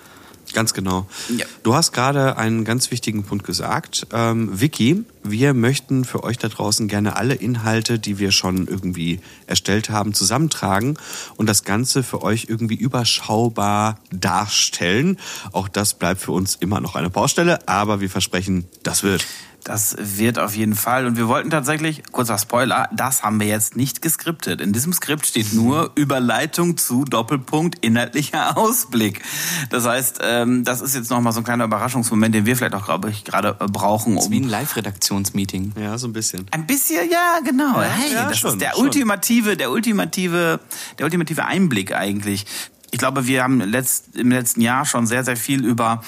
Ganz 0.56 0.74
genau. 0.74 1.06
Ja. 1.36 1.46
Du 1.64 1.76
hast 1.76 1.92
gerade 1.92 2.38
einen 2.38 2.64
ganz 2.64 2.90
wichtigen 2.90 3.26
Punkt 3.26 3.46
gesagt. 3.46 4.08
Ähm, 4.14 4.62
Vicky, 4.62 5.04
wir 5.22 5.54
möchten 5.54 6.06
für 6.06 6.24
euch 6.24 6.38
da 6.38 6.48
draußen 6.48 6.88
gerne 6.88 7.18
alle 7.18 7.34
Inhalte, 7.34 8.00
die 8.00 8.20
wir 8.20 8.32
schon 8.32 8.66
irgendwie 8.66 9.20
erstellt 9.48 9.90
haben, 9.90 10.14
zusammentragen 10.14 10.98
und 11.36 11.50
das 11.50 11.66
Ganze 11.66 12.04
für 12.04 12.24
euch 12.24 12.46
irgendwie 12.48 12.76
überschaubar 12.76 14.00
darstellen. 14.12 15.20
Auch 15.52 15.68
das 15.68 15.94
bleibt 15.94 16.22
für 16.22 16.32
uns 16.32 16.56
immer 16.56 16.80
noch 16.80 16.96
eine 16.96 17.10
Baustelle, 17.10 17.68
aber 17.68 18.00
wir 18.00 18.10
versprechen, 18.10 18.64
das 18.82 19.04
wird. 19.04 19.26
Das 19.66 19.96
wird 19.98 20.38
auf 20.38 20.56
jeden 20.56 20.76
Fall. 20.76 21.08
Und 21.08 21.18
wir 21.18 21.28
wollten 21.28 21.50
tatsächlich, 21.50 22.04
kurzer 22.12 22.38
Spoiler, 22.38 22.88
das 22.94 23.24
haben 23.24 23.40
wir 23.40 23.48
jetzt 23.48 23.76
nicht 23.76 24.00
geskriptet. 24.04 24.62
In 24.62 24.74
diesem 24.74 24.94
Skript 24.94 25.26
steht 25.26 25.54
nur 25.54 25.92
Überleitung 25.96 26.78
zu 26.78 27.04
Doppelpunkt 27.04 27.84
inhaltlicher 27.84 28.58
Ausblick. 28.60 29.24
Das 29.72 29.88
heißt, 29.88 30.20
ähm, 30.22 30.64
das 30.64 30.82
ist 30.82 30.94
jetzt 30.94 31.10
nochmal 31.10 31.34
so 31.34 31.40
ein 31.40 31.46
kleiner 31.46 31.64
Überraschungsmoment, 31.64 32.36
den 32.36 32.46
wir 32.46 32.56
vielleicht 32.56 32.76
auch, 32.76 32.86
glaube 32.86 33.10
ich, 33.10 33.24
gerade 33.24 33.58
äh, 33.60 33.66
brauchen. 33.66 34.18
Um 34.18 34.30
wie 34.30 34.40
ein 34.40 34.48
Live-Redaktionsmeeting. 34.48 35.74
Ja, 35.82 35.98
so 35.98 36.08
ein 36.10 36.14
bisschen. 36.14 36.46
Ein 36.52 36.68
bisschen, 36.68 37.10
ja, 37.10 37.40
genau. 37.44 37.82
Ja, 37.82 37.90
hey, 37.90 38.14
ja, 38.14 38.30
das 38.30 38.38
schon, 38.38 38.52
ist 38.52 38.62
der 38.62 38.74
schon. 38.74 38.84
ultimative, 38.84 39.58
der 39.58 39.72
ultimative, 39.72 40.60
der 41.00 41.06
ultimative 41.06 41.44
Einblick 41.44 41.92
eigentlich. 41.92 42.46
Ich 42.92 43.00
glaube, 43.00 43.26
wir 43.26 43.42
haben 43.42 43.62
letzt, 43.62 44.16
im 44.16 44.30
letzten 44.30 44.62
Jahr 44.62 44.86
schon 44.86 45.08
sehr, 45.08 45.24
sehr 45.24 45.38
viel 45.38 45.66
über 45.66 46.04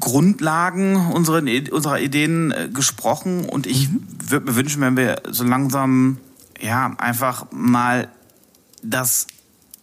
Grundlagen 0.00 0.96
unserer, 0.96 1.42
unserer 1.72 2.00
Ideen 2.00 2.50
äh, 2.52 2.68
gesprochen 2.72 3.44
und 3.44 3.66
ich 3.66 3.88
mhm. 3.88 4.06
würde 4.28 4.46
mir 4.46 4.56
wünschen, 4.56 4.80
wenn 4.82 4.96
wir 4.96 5.22
so 5.30 5.44
langsam 5.44 6.18
ja 6.60 6.94
einfach 6.98 7.46
mal 7.50 8.08
das 8.82 9.26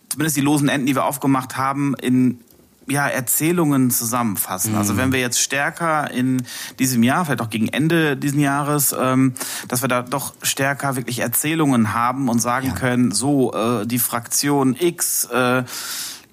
zumindest 0.09 0.37
die 0.37 0.41
losen 0.41 0.69
Enden, 0.69 0.87
die 0.87 0.95
wir 0.95 1.05
aufgemacht 1.05 1.57
haben, 1.57 1.93
in 1.95 2.39
ja, 2.89 3.07
Erzählungen 3.07 3.91
zusammenfassen. 3.91 4.75
Also 4.75 4.93
mhm. 4.93 4.97
Wenn 4.97 5.11
wir 5.13 5.19
jetzt 5.19 5.39
stärker 5.39 6.09
in 6.11 6.43
diesem 6.79 7.03
Jahr, 7.03 7.25
vielleicht 7.25 7.41
auch 7.41 7.49
gegen 7.49 7.67
Ende 7.67 8.17
dieses 8.17 8.39
Jahres, 8.39 8.95
ähm, 8.99 9.33
dass 9.67 9.81
wir 9.81 9.87
da 9.87 10.01
doch 10.01 10.33
stärker 10.41 10.95
wirklich 10.95 11.19
Erzählungen 11.19 11.93
haben 11.93 12.29
und 12.29 12.39
sagen 12.39 12.69
ja. 12.69 12.73
können, 12.73 13.11
so 13.11 13.53
äh, 13.53 13.85
die 13.85 13.99
Fraktion 13.99 14.75
X 14.75 15.25
äh, 15.25 15.63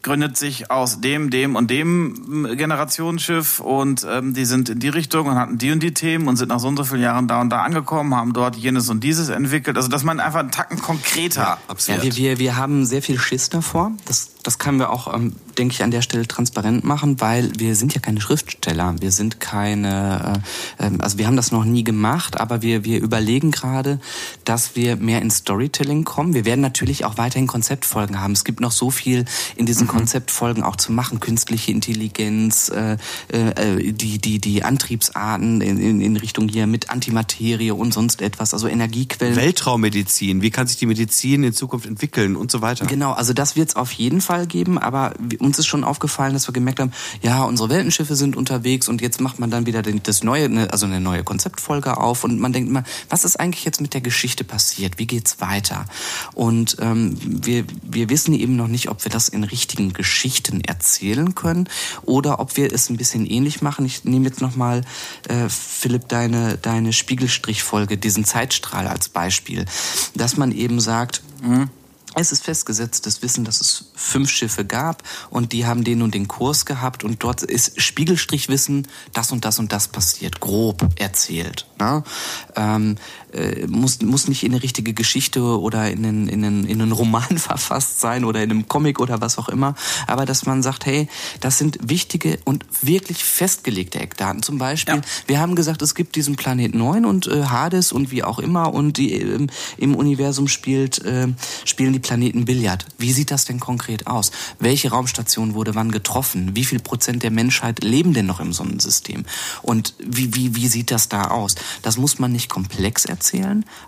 gründet 0.06 0.36
sich 0.36 0.70
aus 0.70 1.00
dem, 1.00 1.30
dem 1.30 1.56
und 1.56 1.68
dem 1.68 2.56
Generationsschiff 2.56 3.58
und 3.58 4.06
ähm, 4.08 4.34
die 4.34 4.44
sind 4.44 4.68
in 4.68 4.78
die 4.78 4.88
Richtung 4.88 5.26
und 5.26 5.34
hatten 5.34 5.58
die 5.58 5.72
und 5.72 5.82
die 5.82 5.92
Themen 5.92 6.28
und 6.28 6.36
sind 6.36 6.50
nach 6.50 6.60
so 6.60 6.68
und 6.68 6.76
so 6.76 6.84
vielen 6.84 7.02
Jahren 7.02 7.26
da 7.26 7.40
und 7.40 7.50
da 7.50 7.62
angekommen, 7.62 8.14
haben 8.14 8.32
dort 8.32 8.54
jenes 8.54 8.88
und 8.88 9.02
dieses 9.02 9.30
entwickelt. 9.30 9.76
Also 9.76 9.88
dass 9.88 10.04
man 10.04 10.20
einfach 10.20 10.38
einen 10.38 10.52
Tacken 10.52 10.80
konkreter. 10.80 11.40
Ja, 11.40 11.58
absolut. 11.66 12.04
Ja, 12.04 12.04
wir, 12.04 12.16
wir, 12.16 12.38
wir 12.38 12.56
haben 12.56 12.86
sehr 12.86 13.02
viel 13.02 13.18
Schiss 13.18 13.50
davor. 13.50 13.90
Das, 14.04 14.30
das 14.46 14.58
können 14.58 14.78
wir 14.78 14.90
auch, 14.90 15.12
ähm, 15.12 15.32
denke 15.58 15.74
ich, 15.74 15.82
an 15.82 15.90
der 15.90 16.02
Stelle 16.02 16.28
transparent 16.28 16.84
machen, 16.84 17.20
weil 17.20 17.50
wir 17.58 17.74
sind 17.74 17.94
ja 17.94 18.00
keine 18.00 18.20
Schriftsteller. 18.20 18.94
Wir 19.00 19.10
sind 19.10 19.40
keine, 19.40 20.40
äh, 20.78 20.86
äh, 20.86 20.90
also 21.00 21.18
wir 21.18 21.26
haben 21.26 21.34
das 21.34 21.50
noch 21.50 21.64
nie 21.64 21.82
gemacht, 21.82 22.38
aber 22.38 22.62
wir, 22.62 22.84
wir 22.84 23.00
überlegen 23.00 23.50
gerade, 23.50 23.98
dass 24.44 24.76
wir 24.76 24.94
mehr 24.96 25.20
in 25.20 25.32
Storytelling 25.32 26.04
kommen. 26.04 26.32
Wir 26.32 26.44
werden 26.44 26.60
natürlich 26.60 27.04
auch 27.04 27.18
weiterhin 27.18 27.48
Konzeptfolgen 27.48 28.20
haben. 28.20 28.34
Es 28.34 28.44
gibt 28.44 28.60
noch 28.60 28.70
so 28.70 28.90
viel 28.90 29.24
in 29.56 29.66
diesen 29.66 29.88
mhm. 29.88 29.90
Konzeptfolgen 29.90 30.62
auch 30.62 30.76
zu 30.76 30.92
machen. 30.92 31.18
Künstliche 31.18 31.72
Intelligenz, 31.72 32.68
äh, 32.68 32.98
äh, 33.28 33.92
die, 33.92 34.18
die, 34.18 34.38
die 34.38 34.62
Antriebsarten 34.62 35.60
in, 35.60 35.80
in, 35.80 36.00
in 36.00 36.16
Richtung 36.16 36.46
hier 36.48 36.68
mit 36.68 36.88
Antimaterie 36.88 37.72
und 37.72 37.92
sonst 37.92 38.22
etwas, 38.22 38.54
also 38.54 38.68
Energiequellen. 38.68 39.34
Weltraummedizin, 39.34 40.40
wie 40.40 40.50
kann 40.50 40.68
sich 40.68 40.76
die 40.76 40.86
Medizin 40.86 41.42
in 41.42 41.52
Zukunft 41.52 41.86
entwickeln 41.86 42.36
und 42.36 42.52
so 42.52 42.60
weiter. 42.60 42.86
Genau, 42.86 43.10
also 43.10 43.32
das 43.32 43.56
wird 43.56 43.70
es 43.70 43.76
auf 43.76 43.90
jeden 43.90 44.20
Fall 44.20 44.35
geben, 44.44 44.78
aber 44.78 45.14
uns 45.38 45.58
ist 45.58 45.66
schon 45.66 45.84
aufgefallen, 45.84 46.34
dass 46.34 46.46
wir 46.46 46.52
gemerkt 46.52 46.80
haben, 46.80 46.92
ja, 47.22 47.44
unsere 47.44 47.70
Weltenschiffe 47.70 48.16
sind 48.16 48.36
unterwegs 48.36 48.88
und 48.88 49.00
jetzt 49.00 49.20
macht 49.20 49.38
man 49.38 49.50
dann 49.50 49.64
wieder 49.64 49.82
das 49.82 50.22
neue, 50.22 50.48
ne, 50.50 50.68
also 50.70 50.84
eine 50.84 51.00
neue 51.00 51.24
Konzeptfolge 51.24 51.96
auf 51.96 52.24
und 52.24 52.38
man 52.38 52.52
denkt 52.52 52.68
immer, 52.68 52.84
was 53.08 53.24
ist 53.24 53.40
eigentlich 53.40 53.64
jetzt 53.64 53.80
mit 53.80 53.94
der 53.94 54.00
Geschichte 54.00 54.44
passiert? 54.44 54.98
Wie 54.98 55.06
geht's 55.06 55.40
weiter? 55.40 55.86
Und 56.34 56.76
ähm, 56.80 57.16
wir, 57.22 57.64
wir 57.82 58.10
wissen 58.10 58.34
eben 58.34 58.56
noch 58.56 58.68
nicht, 58.68 58.90
ob 58.90 59.04
wir 59.04 59.10
das 59.10 59.28
in 59.28 59.44
richtigen 59.44 59.92
Geschichten 59.92 60.60
erzählen 60.60 61.34
können 61.34 61.68
oder 62.02 62.40
ob 62.40 62.56
wir 62.56 62.72
es 62.72 62.90
ein 62.90 62.96
bisschen 62.96 63.24
ähnlich 63.24 63.62
machen. 63.62 63.86
Ich 63.86 64.04
nehme 64.04 64.26
jetzt 64.26 64.40
nochmal, 64.40 64.82
äh, 65.28 65.48
Philipp, 65.48 66.08
deine, 66.08 66.58
deine 66.58 66.92
Spiegelstrichfolge, 66.92 67.96
diesen 67.96 68.24
Zeitstrahl 68.24 68.86
als 68.88 69.08
Beispiel, 69.08 69.64
dass 70.14 70.36
man 70.36 70.52
eben 70.52 70.80
sagt, 70.80 71.22
mh, 71.42 71.68
es 72.18 72.32
ist 72.32 72.44
festgesetztes 72.44 73.22
Wissen, 73.22 73.44
dass 73.44 73.60
es 73.60 73.90
fünf 73.94 74.30
Schiffe 74.30 74.64
gab 74.64 75.02
und 75.28 75.52
die 75.52 75.66
haben 75.66 75.84
den 75.84 76.00
und 76.00 76.14
den 76.14 76.28
Kurs 76.28 76.64
gehabt 76.64 77.04
und 77.04 77.22
dort 77.22 77.42
ist 77.42 77.80
Spiegelstrichwissen, 77.80 78.88
das 79.12 79.32
und 79.32 79.44
das 79.44 79.58
und 79.58 79.70
das 79.72 79.88
passiert, 79.88 80.40
grob 80.40 80.88
erzählt. 80.96 81.66
Ne? 81.78 82.02
Ähm, 82.56 82.96
äh, 83.32 83.66
muss, 83.66 84.00
muss 84.02 84.28
nicht 84.28 84.44
in 84.44 84.52
eine 84.52 84.62
richtige 84.62 84.94
Geschichte 84.94 85.42
oder 85.42 85.90
in 85.90 86.04
einen, 86.04 86.28
in, 86.28 86.44
einen, 86.44 86.64
in 86.64 86.80
einen 86.80 86.92
Roman 86.92 87.22
verfasst 87.38 88.00
sein 88.00 88.24
oder 88.24 88.42
in 88.42 88.50
einem 88.50 88.68
Comic 88.68 89.00
oder 89.00 89.20
was 89.20 89.38
auch 89.38 89.48
immer, 89.48 89.74
aber 90.06 90.26
dass 90.26 90.46
man 90.46 90.62
sagt, 90.62 90.86
hey, 90.86 91.08
das 91.40 91.58
sind 91.58 91.78
wichtige 91.82 92.38
und 92.44 92.64
wirklich 92.82 93.24
festgelegte 93.24 94.00
Eckdaten. 94.00 94.42
Zum 94.42 94.58
Beispiel, 94.58 94.96
ja. 94.96 95.02
wir 95.26 95.40
haben 95.40 95.54
gesagt, 95.54 95.82
es 95.82 95.94
gibt 95.94 96.16
diesen 96.16 96.36
Planet 96.36 96.74
9 96.74 97.04
und 97.04 97.26
äh, 97.26 97.44
Hades 97.44 97.92
und 97.92 98.10
wie 98.10 98.22
auch 98.22 98.38
immer 98.38 98.72
und 98.72 98.96
die, 98.96 99.12
äh, 99.12 99.46
im 99.76 99.94
Universum 99.94 100.48
spielt, 100.48 101.04
äh, 101.04 101.28
spielen 101.64 101.92
die 101.92 101.98
Planeten 101.98 102.44
Billard. 102.44 102.86
Wie 102.98 103.12
sieht 103.12 103.30
das 103.30 103.44
denn 103.44 103.60
konkret 103.60 104.06
aus? 104.06 104.30
Welche 104.58 104.90
Raumstation 104.90 105.54
wurde 105.54 105.74
wann 105.74 105.90
getroffen? 105.90 106.50
Wie 106.54 106.64
viel 106.64 106.78
Prozent 106.78 107.22
der 107.22 107.30
Menschheit 107.30 107.82
leben 107.82 108.14
denn 108.14 108.26
noch 108.26 108.40
im 108.40 108.52
Sonnensystem? 108.52 109.24
Und 109.62 109.94
wie, 109.98 110.34
wie, 110.34 110.54
wie 110.54 110.68
sieht 110.68 110.90
das 110.90 111.08
da 111.08 111.28
aus? 111.28 111.54
Das 111.82 111.96
muss 111.96 112.18
man 112.18 112.32
nicht 112.32 112.48
komplex 112.48 113.04
erzählen, 113.04 113.25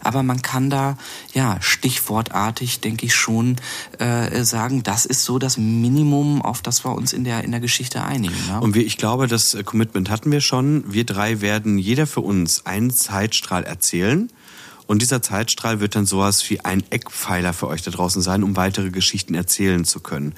aber 0.02 0.22
man 0.22 0.42
kann 0.42 0.70
da, 0.70 0.96
ja, 1.34 1.58
stichwortartig, 1.60 2.80
denke 2.80 3.06
ich 3.06 3.14
schon, 3.14 3.56
äh, 3.98 4.44
sagen, 4.44 4.82
das 4.82 5.06
ist 5.06 5.24
so 5.24 5.38
das 5.38 5.56
Minimum, 5.56 6.42
auf 6.42 6.62
das 6.62 6.84
wir 6.84 6.92
uns 6.92 7.12
in 7.12 7.24
der, 7.24 7.44
in 7.44 7.50
der 7.50 7.60
Geschichte 7.60 8.02
einigen. 8.02 8.36
Ne? 8.48 8.60
Und 8.60 8.74
wir, 8.74 8.84
ich 8.84 8.96
glaube, 8.96 9.26
das 9.26 9.56
Commitment 9.64 10.10
hatten 10.10 10.30
wir 10.30 10.40
schon. 10.40 10.84
Wir 10.92 11.04
drei 11.04 11.40
werden 11.40 11.78
jeder 11.78 12.06
für 12.06 12.20
uns 12.20 12.66
einen 12.66 12.90
Zeitstrahl 12.90 13.64
erzählen 13.64 14.30
und 14.88 15.02
dieser 15.02 15.20
Zeitstrahl 15.20 15.80
wird 15.80 15.94
dann 15.94 16.06
sowas 16.06 16.48
wie 16.48 16.60
ein 16.60 16.82
Eckpfeiler 16.88 17.52
für 17.52 17.68
euch 17.68 17.82
da 17.82 17.90
draußen 17.90 18.22
sein, 18.22 18.42
um 18.42 18.56
weitere 18.56 18.90
Geschichten 18.90 19.34
erzählen 19.34 19.84
zu 19.84 20.00
können. 20.00 20.34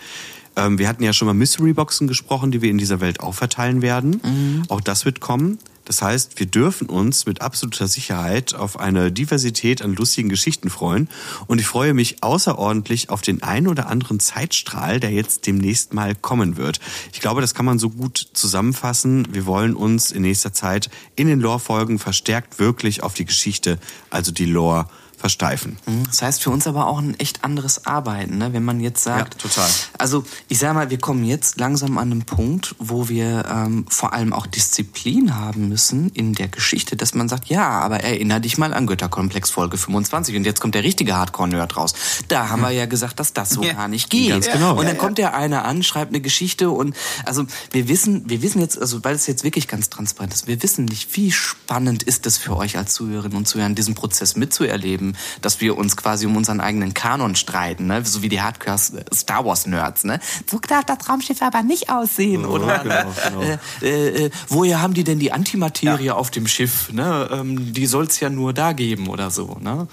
Ähm, 0.57 0.77
wir 0.77 0.89
hatten 0.89 1.05
ja 1.05 1.13
schon 1.13 1.27
mal 1.27 1.35
Mystery 1.35 1.73
Boxen 1.73 2.09
gesprochen, 2.09 2.51
die 2.51 2.61
wir 2.61 2.69
in 2.69 2.77
dieser 2.77 3.01
Welt 3.01 3.21
auch 3.21 3.35
verteilen 3.35 3.81
werden. 3.81 4.21
Mhm. 4.25 4.63
Auch 4.69 4.81
das 4.81 5.05
wird 5.05 5.21
kommen. 5.21 5.59
Das 5.91 6.03
heißt, 6.03 6.39
wir 6.39 6.47
dürfen 6.47 6.89
uns 6.89 7.27
mit 7.27 7.41
absoluter 7.41 7.89
Sicherheit 7.89 8.55
auf 8.55 8.79
eine 8.79 9.11
Diversität 9.11 9.83
an 9.83 9.93
lustigen 9.93 10.29
Geschichten 10.29 10.71
freuen. 10.71 11.09
Und 11.49 11.61
ich 11.61 11.67
freue 11.67 11.95
mich 11.95 12.23
außerordentlich 12.23 13.11
auf 13.11 13.23
den 13.23 13.43
einen 13.43 13.67
oder 13.67 13.89
anderen 13.89 14.21
Zeitstrahl, 14.21 15.01
der 15.01 15.11
jetzt 15.11 15.49
demnächst 15.49 15.93
mal 15.93 16.15
kommen 16.15 16.57
wird. 16.57 16.79
Ich 17.13 17.19
glaube, 17.19 17.41
das 17.41 17.55
kann 17.55 17.65
man 17.65 17.81
so 17.81 17.91
gut 17.91 18.29
zusammenfassen. 18.35 19.35
Wir 19.35 19.47
wollen 19.47 19.75
uns 19.75 20.13
in 20.13 20.23
nächster 20.23 20.53
Zeit 20.53 20.91
in 21.17 21.27
den 21.27 21.41
Lore-Folgen 21.41 21.99
verstärkt 21.99 22.61
wirklich 22.61 23.03
auf 23.03 23.15
die 23.15 23.25
Geschichte, 23.25 23.81
also 24.11 24.31
die 24.31 24.47
Lore, 24.47 24.87
versteifen. 25.21 25.77
Mhm. 25.87 26.05
Das 26.07 26.23
heißt 26.23 26.43
für 26.43 26.51
uns 26.51 26.67
aber 26.67 26.87
auch 26.87 26.99
ein 26.99 27.19
echt 27.21 27.45
anderes 27.45 27.87
Arbeiten, 27.87 28.39
ne? 28.39 28.53
wenn 28.53 28.65
man 28.65 28.81
jetzt 28.81 29.05
sagt. 29.05 29.35
Ja, 29.35 29.49
total. 29.49 29.69
Also 29.99 30.25
ich 30.49 30.59
sage 30.59 30.75
mal, 30.75 30.91
wir 30.91 30.99
kommen 30.99 31.25
jetzt 31.25 31.61
langsam 31.61 31.99
an 31.99 32.11
einen 32.11 32.23
Punkt, 32.23 32.75
wo 32.79 33.09
wir 33.09 33.45
ähm, 33.49 33.85
vor 33.89 34.15
allem 34.15 34.33
auch 34.33 34.47
Disziplin 34.47 35.37
haben 35.37 35.69
müssen 35.69 36.09
in 36.11 36.35
der 36.35 36.49
Geschichte, 36.49 36.97
dass 36.97 37.15
man 37.15 37.29
sagt, 37.29 37.47
ja, 37.49 37.69
aber 37.69 38.01
erinnere 38.01 38.41
dich 38.41 38.57
mal 38.57 38.73
an 38.73 38.87
Götterkomplex 38.87 39.51
Folge 39.51 39.77
25 39.77 40.37
und 40.37 40.45
jetzt 40.45 40.61
kommt 40.61 40.75
der 40.75 40.85
richtige 40.85 41.17
Hardcore-Nerd 41.17 41.77
raus. 41.77 41.95
Da 42.29 42.49
haben 42.49 42.63
wir 42.63 42.71
ja 42.71 42.87
gesagt, 42.87 43.21
dass 43.21 43.35
das 43.35 43.51
so 43.51 43.63
ja. 43.63 43.75
gar 43.75 43.89
nicht 43.89 44.09
geht. 44.09 44.31
Ganz 44.31 44.51
genau. 44.51 44.79
Und 44.79 44.87
dann 44.87 44.97
kommt 44.97 45.19
der 45.19 45.35
eine 45.35 45.63
an, 45.63 45.83
schreibt 45.83 46.13
eine 46.13 46.23
Geschichte 46.23 46.71
und 46.71 46.97
also 47.27 47.45
wir 47.73 47.89
wissen, 47.89 48.29
wir 48.31 48.41
wissen 48.41 48.61
jetzt, 48.61 48.81
also 48.81 49.05
weil 49.05 49.15
es 49.15 49.27
jetzt 49.27 49.45
wirklich 49.45 49.69
ganz 49.69 49.91
transparent 49.91 50.33
ist, 50.33 50.47
wir 50.47 50.63
wissen 50.63 50.87
nicht, 50.87 51.15
wie 51.17 51.31
spannend 51.31 52.03
ist 52.03 52.27
es 52.27 52.39
für 52.39 52.57
euch 52.57 52.79
als 52.79 52.95
Zuhörerinnen 52.95 53.37
und 53.37 53.47
Zuhörer, 53.47 53.69
diesen 53.71 53.95
Prozess 53.95 54.35
mitzuerleben 54.37 55.10
dass 55.41 55.61
wir 55.61 55.77
uns 55.77 55.97
quasi 55.97 56.27
um 56.27 56.37
unseren 56.37 56.61
eigenen 56.61 56.95
Kanon 56.95 57.35
streiten, 57.37 57.87
ne? 57.87 58.05
so 58.05 58.23
wie 58.23 58.29
die 58.29 58.41
Hardcore 58.41 58.79
Star 59.13 59.45
Wars 59.45 59.67
Nerds. 59.67 60.05
Ne? 60.05 60.21
So 60.51 60.59
darf 60.59 60.85
das 60.85 61.09
Raumschiff 61.09 61.43
aber 61.43 61.63
nicht 61.63 61.91
aussehen. 61.91 62.45
Oh, 62.45 62.51
oder 62.51 62.79
genau, 62.79 63.15
genau. 63.29 63.41
Äh, 63.43 63.59
äh, 63.83 64.27
äh, 64.27 64.31
woher 64.49 64.81
haben 64.81 64.95
die 64.95 65.05
denn 65.05 65.19
die 65.19 65.33
Antimaterie 65.33 66.07
ja. 66.07 66.15
auf 66.15 66.31
dem 66.31 66.47
Schiff? 66.47 66.93
Ne? 66.93 67.29
Ähm, 67.33 67.73
die 67.73 67.87
soll 67.87 68.05
es 68.05 68.21
ja 68.21 68.31
nur 68.31 68.53
da 68.53 68.73
geben 68.73 69.09
oder 69.09 69.31
so. 69.31 69.57
Ne? 69.61 69.89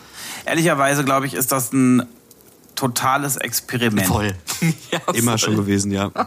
Ehrlicherweise 0.45 1.03
glaube 1.03 1.25
ich, 1.25 1.33
ist 1.33 1.51
das 1.51 1.71
ein 1.73 2.03
totales 2.75 3.35
Experiment. 3.37 4.07
Voll. 4.07 4.33
ja, 4.91 4.99
Immer 5.13 5.37
schon 5.37 5.55
gewesen, 5.55 5.91
ja. 5.91 6.11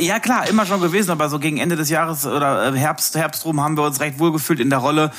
Ja 0.00 0.18
klar, 0.18 0.48
immer 0.48 0.66
schon 0.66 0.80
gewesen, 0.80 1.12
aber 1.12 1.28
so 1.28 1.38
gegen 1.38 1.58
Ende 1.58 1.76
des 1.76 1.88
Jahres 1.88 2.26
oder 2.26 2.74
Herbst, 2.74 3.14
Herbst 3.14 3.44
rum 3.44 3.60
haben 3.60 3.76
wir 3.76 3.84
uns 3.84 4.00
recht 4.00 4.18
wohl 4.18 4.32
gefühlt 4.32 4.58
in 4.58 4.70
der 4.70 4.80
Rolle 4.80 5.12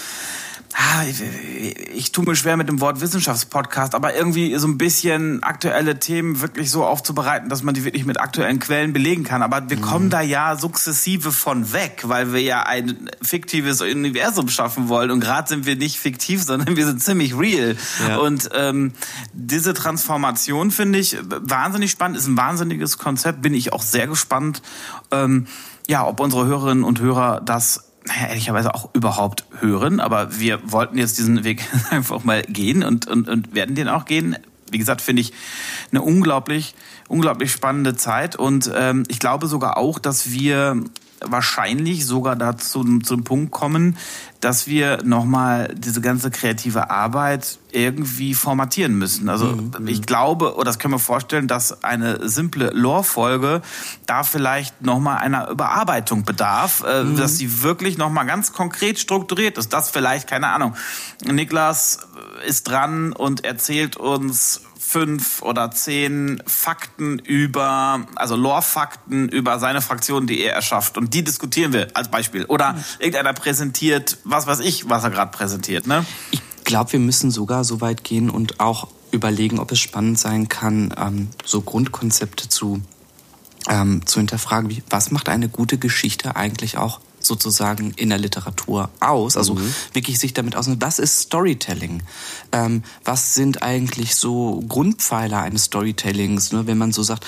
ich, 1.10 1.24
ich 1.96 2.12
tue 2.12 2.26
mir 2.26 2.36
schwer 2.36 2.56
mit 2.56 2.70
dem 2.70 2.80
Wort 2.80 3.02
Wissenschaftspodcast, 3.02 3.96
aber 3.96 4.16
irgendwie 4.16 4.56
so 4.58 4.68
ein 4.68 4.78
bisschen 4.78 5.42
aktuelle 5.42 6.00
Themen 6.00 6.42
wirklich 6.42 6.70
so 6.70 6.86
aufzubereiten, 6.86 7.50
dass 7.50 7.64
man 7.64 7.74
die 7.74 7.84
wirklich 7.84 8.06
mit 8.06 8.20
aktuellen 8.20 8.60
Quellen 8.60 8.94
belegen 8.94 9.24
kann. 9.24 9.42
Aber 9.42 9.70
wir 9.70 9.78
mhm. 9.78 9.82
kommen 9.82 10.10
da 10.10 10.22
ja 10.22 10.56
sukzessive 10.56 11.32
von 11.32 11.74
weg, 11.74 12.04
weil 12.06 12.34
wir 12.34 12.42
ja 12.42 12.64
ein 12.64 13.10
fiktives 13.22 13.82
Universum 13.82 14.48
schaffen 14.50 14.90
wollen. 14.90 15.10
Und 15.10 15.22
gerade 15.22 15.50
sind 15.50 15.66
wir 15.66 15.76
nicht 15.76 16.00
fiktiv, 16.00 16.44
sondern 16.46 16.76
wir 16.76 16.86
sind 16.86 17.02
ziemlich 17.02 17.38
real. 17.38 17.76
Ja. 18.08 18.18
Und 18.18 18.50
ähm, 18.54 18.94
diese 19.34 19.74
Transformation 19.74 20.72
finde 20.72 21.00
ich 21.00 21.18
wahnsinnig 21.22 21.92
spannend, 21.92 22.18
ist 22.18 22.28
ein 22.28 22.38
wahnsinniges 22.38 22.98
Konzept, 22.98 23.42
bin 23.42 23.54
ich 23.54 23.74
auch 23.74 23.82
sehr 23.82 24.08
gespannt, 24.08 24.62
ähm, 25.12 25.48
ja, 25.88 26.06
ob 26.06 26.20
unsere 26.20 26.46
Hörerinnen 26.46 26.84
und 26.84 27.00
Hörer 27.00 27.42
das 27.42 27.89
naja, 28.10 28.28
ehrlicherweise 28.28 28.74
auch 28.74 28.90
überhaupt 28.94 29.46
hören. 29.60 30.00
Aber 30.00 30.40
wir 30.40 30.60
wollten 30.72 30.98
jetzt 30.98 31.18
diesen 31.18 31.44
Weg 31.44 31.64
einfach 31.90 32.24
mal 32.24 32.42
gehen 32.44 32.84
und, 32.84 33.08
und, 33.08 33.30
und 33.30 33.54
werden 33.54 33.76
den 33.76 33.88
auch 33.88 34.06
gehen. 34.06 34.36
Wie 34.72 34.78
gesagt, 34.78 35.02
finde 35.02 35.22
ich 35.22 35.34
eine 35.92 36.02
unglaublich, 36.02 36.76
unglaublich 37.08 37.52
spannende 37.52 37.96
Zeit. 37.96 38.36
Und 38.36 38.72
ähm, 38.76 39.04
ich 39.08 39.20
glaube 39.20 39.48
sogar 39.48 39.78
auch, 39.78 40.00
dass 40.00 40.32
wir 40.32 40.84
wahrscheinlich 41.22 42.06
sogar 42.06 42.36
dazu 42.36 42.84
zum 43.00 43.24
Punkt 43.24 43.52
kommen, 43.52 43.98
dass 44.42 44.68
wir 44.68 45.04
nochmal 45.04 45.74
diese 45.76 46.00
ganze 46.00 46.32
kreative 46.32 46.90
Arbeit 46.90 47.60
irgendwie 47.72 48.34
formatieren 48.34 48.98
müssen. 48.98 49.28
Also 49.28 49.48
mhm. 49.48 49.88
ich 49.88 50.02
glaube, 50.04 50.56
oder 50.56 50.66
das 50.66 50.80
können 50.80 50.94
wir 50.94 51.00
vorstellen, 51.00 51.48
dass 51.48 51.84
eine 51.84 52.28
simple 52.28 52.70
Lore-Folge 52.70 53.62
da 54.06 54.24
vielleicht 54.24 54.82
nochmal 54.82 55.18
einer 55.18 55.50
Überarbeitung 55.50 56.24
bedarf, 56.24 56.84
äh, 56.88 57.04
mhm. 57.04 57.18
dass 57.18 57.38
sie 57.38 57.64
wirklich 57.64 57.98
nochmal 57.98 58.26
ganz 58.26 58.54
konkret 58.54 58.98
strukturiert 58.98 59.58
ist. 59.58 59.74
Das 59.74 59.90
vielleicht, 59.90 60.28
keine 60.28 60.48
Ahnung. 60.48 60.76
Niklas 61.26 62.00
ist 62.48 62.68
dran 62.68 63.12
und 63.12 63.44
erzählt 63.44 63.98
uns 63.98 64.62
fünf 64.90 65.44
oder 65.44 65.70
zehn 65.70 66.42
Fakten 66.48 67.20
über, 67.20 68.08
also 68.16 68.36
Lore-Fakten 68.36 69.30
über 69.30 69.60
seine 69.60 69.82
Fraktion, 69.82 70.26
die 70.26 70.42
er 70.42 70.54
erschafft. 70.54 70.98
Und 70.98 71.14
die 71.14 71.24
diskutieren 71.24 71.74
wir 71.74 71.90
als 71.94 72.10
Beispiel. 72.10 72.46
Oder 72.46 72.74
mhm. 72.74 72.84
irgendeiner 72.98 73.34
präsentiert, 73.34 74.18
was 74.24 74.48
weiß 74.48 74.62
ich, 74.62 74.90
was 74.90 75.04
er 75.04 75.12
gerade 75.12 75.32
präsentiert. 75.32 75.86
Ne? 75.86 76.06
Ich 76.32 76.42
glaube, 76.64 76.94
wir 76.94 77.00
müssen 77.00 77.30
sogar 77.30 77.64
so 77.64 77.82
weit 77.82 78.04
gehen 78.04 78.32
und 78.32 78.60
auch 78.60 78.88
überlegen, 79.12 79.60
ob 79.60 79.72
es 79.72 79.80
spannend 79.80 80.20
sein 80.20 80.50
kann, 80.50 80.92
ähm, 80.98 81.28
so 81.46 81.62
Grundkonzepte 81.62 82.50
zu, 82.50 82.82
ähm, 83.68 84.08
zu 84.08 84.20
hinterfragen. 84.20 84.72
Wie, 84.72 84.82
was 84.90 85.12
macht 85.12 85.30
eine 85.30 85.50
gute 85.50 85.78
Geschichte 85.78 86.36
eigentlich 86.36 86.80
auch 86.80 87.00
sozusagen 87.30 87.92
in 87.96 88.10
der 88.10 88.18
Literatur 88.18 88.90
aus. 89.00 89.38
Also 89.38 89.56
mhm. 89.56 89.74
wirklich 89.94 90.20
sich 90.20 90.34
damit 90.34 90.58
aus. 90.58 90.70
Was 90.80 91.00
ist 91.00 91.20
Storytelling? 91.20 92.04
Ähm, 92.52 92.84
was 93.06 93.36
sind 93.36 93.64
eigentlich 93.64 94.16
so 94.16 94.62
Grundpfeiler 94.68 95.42
eines 95.42 95.66
Storytellings? 95.66 96.52
Ne? 96.52 96.68
Wenn 96.68 96.78
man 96.78 96.92
so 96.92 97.04
sagt, 97.04 97.26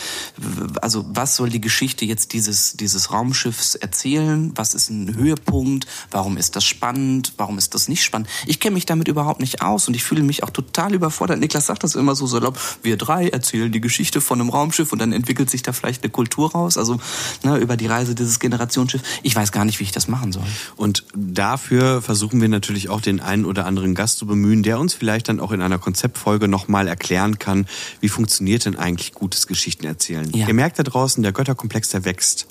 also 0.82 1.06
was 1.08 1.38
soll 1.38 1.50
die 1.50 1.62
Geschichte 1.62 2.04
jetzt 2.04 2.34
dieses, 2.34 2.74
dieses 2.74 3.14
Raumschiffs 3.14 3.76
erzählen? 3.76 4.52
Was 4.56 4.74
ist 4.74 4.90
ein 4.90 5.16
Höhepunkt? 5.16 5.88
Warum 6.10 6.36
ist 6.36 6.58
das 6.58 6.66
spannend? 6.66 7.34
Warum 7.38 7.58
ist 7.58 7.74
das 7.74 7.88
nicht 7.88 8.04
spannend? 8.04 8.28
Ich 8.46 8.60
kenne 8.60 8.74
mich 8.74 8.86
damit 8.86 9.08
überhaupt 9.08 9.40
nicht 9.40 9.62
aus 9.62 9.88
und 9.88 9.94
ich 9.94 10.04
fühle 10.04 10.24
mich 10.24 10.44
auch 10.44 10.50
total 10.50 10.94
überfordert. 10.94 11.40
Niklas 11.40 11.68
sagt 11.68 11.84
das 11.84 11.96
immer 11.96 12.16
so 12.16 12.26
salopp. 12.26 12.60
Wir 12.84 12.98
drei 12.98 13.30
erzählen 13.30 13.72
die 13.72 13.82
Geschichte 13.82 14.20
von 14.20 14.42
einem 14.42 14.50
Raumschiff 14.50 14.92
und 14.92 15.00
dann 15.00 15.14
entwickelt 15.14 15.50
sich 15.50 15.62
da 15.62 15.72
vielleicht 15.72 16.04
eine 16.04 16.12
Kultur 16.12 16.52
raus. 16.52 16.78
Also 16.78 17.00
ne, 17.44 17.58
über 17.58 17.78
die 17.78 17.88
Reise 17.88 18.16
dieses 18.16 18.40
Generationsschiffs. 18.40 19.04
Ich 19.22 19.36
weiß 19.36 19.52
gar 19.52 19.64
nicht, 19.64 19.80
wie 19.80 19.84
ich 19.84 19.91
das 19.92 20.08
machen 20.08 20.32
soll. 20.32 20.46
Und 20.76 21.04
dafür 21.16 22.02
versuchen 22.02 22.42
wir 22.42 22.50
natürlich 22.50 22.90
auch 22.90 23.02
den 23.02 23.20
einen 23.20 23.46
oder 23.46 23.66
anderen 23.66 23.96
Gast 23.96 24.18
zu 24.18 24.26
bemühen, 24.26 24.64
der 24.64 24.80
uns 24.80 24.94
vielleicht 24.94 25.30
dann 25.30 25.40
auch 25.40 25.52
in 25.52 25.62
einer 25.62 25.80
Konzeptfolge 25.80 26.48
nochmal 26.48 26.88
erklären 26.88 27.40
kann, 27.40 27.66
wie 28.00 28.10
funktioniert 28.10 28.66
denn 28.66 28.76
eigentlich 28.76 29.14
gutes 29.14 29.48
Geschichtenerzählen. 29.48 30.32
Ja. 30.32 30.48
Ihr 30.48 30.54
merkt 30.54 30.80
da 30.80 30.84
draußen, 30.84 31.24
der 31.24 31.32
Götterkomplex, 31.32 31.90
der 31.90 32.06
wächst. 32.06 32.48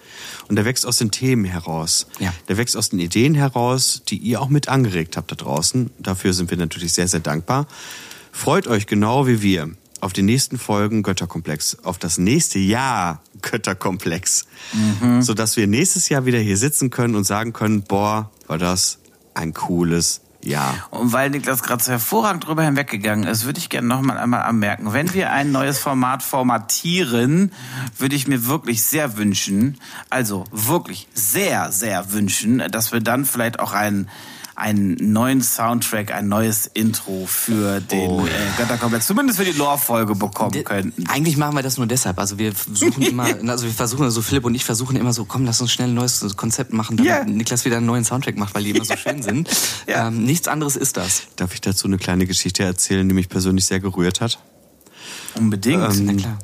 Und 0.49 0.57
der 0.57 0.65
wächst 0.65 0.87
aus 0.87 0.99
den 0.99 1.11
Themen 1.11 1.45
heraus. 1.45 2.07
Ja. 2.19 2.33
Der 2.49 2.57
wächst 2.57 2.77
aus 2.77 2.91
den 2.91 2.99
Ideen 2.99 3.35
heraus, 3.35 4.03
die 4.09 4.19
ihr 4.19 4.41
auch 4.41 4.49
mit 4.49 4.69
angeregt 4.69 5.17
habt 5.17 5.31
da 5.31 5.37
draußen. 5.37 5.91
Dafür 5.99 6.33
sind 6.33 6.51
wir 6.51 6.59
natürlich 6.59 6.93
sehr, 6.93 7.09
sehr 7.09 7.21
dankbar. 7.21 7.67
Freut 8.33 8.67
euch 8.67 8.87
genau 8.87 9.27
wie 9.27 9.43
wir 9.43 9.71
auf 10.01 10.13
die 10.13 10.23
nächsten 10.23 10.59
Folgen 10.59 11.03
Götterkomplex, 11.03 11.79
auf 11.85 11.99
das 11.99 12.19
nächste 12.19 12.59
Jahr 12.59 13.23
Götterkomplex, 13.43 14.47
mhm. 14.73 15.23
sodass 15.23 15.57
wir 15.57 15.67
nächstes 15.67 16.09
Jahr 16.09 16.25
wieder 16.27 16.39
hier 16.39 16.57
sitzen 16.57 16.91
können 16.91 17.15
und 17.15 17.25
sagen 17.25 17.53
können, 17.53 17.83
boah, 17.83 18.31
war 18.47 18.59
das 18.59 18.99
ein 19.35 19.55
cooles 19.55 20.23
Jahr. 20.43 20.75
Und 20.91 21.13
weil 21.13 21.31
Niklas 21.31 21.63
gerade 21.63 21.83
so 21.83 21.91
hervorragend 21.93 22.47
drüber 22.47 22.63
hinweggegangen 22.63 23.27
ist, 23.27 23.45
würde 23.45 23.59
ich 23.59 23.69
gerne 23.69 23.89
noch 23.89 24.01
mal 24.01 24.17
einmal 24.17 24.43
anmerken, 24.43 24.93
wenn 24.93 25.13
wir 25.13 25.31
ein 25.33 25.53
neues 25.53 25.79
Format 25.79 26.23
formatieren, 26.23 27.53
würde 27.99 28.17
ich 28.17 28.27
mir 28.27 28.47
wirklich 28.47 28.83
sehr 28.83 29.17
wünschen, 29.17 29.79
also 30.09 30.45
wirklich 30.51 31.09
sehr, 31.15 31.73
sehr 31.73 32.13
wünschen, 32.13 32.63
dass 32.71 32.93
wir 32.93 33.01
dann 33.01 33.25
vielleicht 33.25 33.61
auch 33.61 33.73
einen 33.73 34.09
einen 34.61 35.13
neuen 35.13 35.43
Soundtrack, 35.43 36.13
ein 36.13 36.29
neues 36.29 36.67
Intro 36.67 37.25
für 37.27 37.81
den 37.81 38.11
oh. 38.11 38.27
äh, 38.27 38.31
Götterkomplex, 38.59 39.07
zumindest 39.07 39.39
für 39.39 39.45
die 39.45 39.57
Lore-Folge 39.57 40.15
bekommen 40.15 40.53
De 40.53 40.63
könnten. 40.63 41.07
Eigentlich 41.09 41.37
machen 41.37 41.57
wir 41.57 41.63
das 41.63 41.79
nur 41.79 41.87
deshalb. 41.87 42.19
Also 42.19 42.39
wir 42.39 42.53
versuchen 42.53 43.03
immer, 43.03 43.25
also 43.49 43.65
wir 43.65 43.73
versuchen, 43.73 44.05
also 44.05 44.21
Philipp 44.21 44.45
und 44.45 44.55
ich 44.55 44.65
versuchen 44.65 44.97
immer 44.97 45.13
so, 45.13 45.25
komm, 45.25 45.45
lass 45.45 45.61
uns 45.61 45.73
schnell 45.73 45.89
ein 45.89 45.95
neues 45.95 46.37
Konzept 46.37 46.73
machen, 46.73 46.99
damit 46.99 47.11
yeah. 47.11 47.25
Niklas 47.25 47.65
wieder 47.65 47.79
einen 47.79 47.87
neuen 47.87 48.05
Soundtrack 48.05 48.37
macht, 48.37 48.55
weil 48.55 48.65
die 48.65 48.71
immer 48.71 48.85
so 48.85 48.97
schön 48.99 49.23
sind. 49.23 49.49
ja. 49.87 50.09
ähm, 50.09 50.25
nichts 50.25 50.47
anderes 50.47 50.77
ist 50.77 50.97
das. 50.97 51.23
Darf 51.37 51.55
ich 51.55 51.61
dazu 51.63 51.87
eine 51.87 51.97
kleine 51.97 52.27
Geschichte 52.27 52.63
erzählen, 52.63 53.09
die 53.09 53.15
mich 53.15 53.29
persönlich 53.29 53.65
sehr 53.65 53.81
gerührt 53.81 54.21
hat? 54.21 54.39
Unbedingt. 55.35 55.97
Ähm, 55.97 56.05
Na 56.05 56.13
klar. 56.15 56.39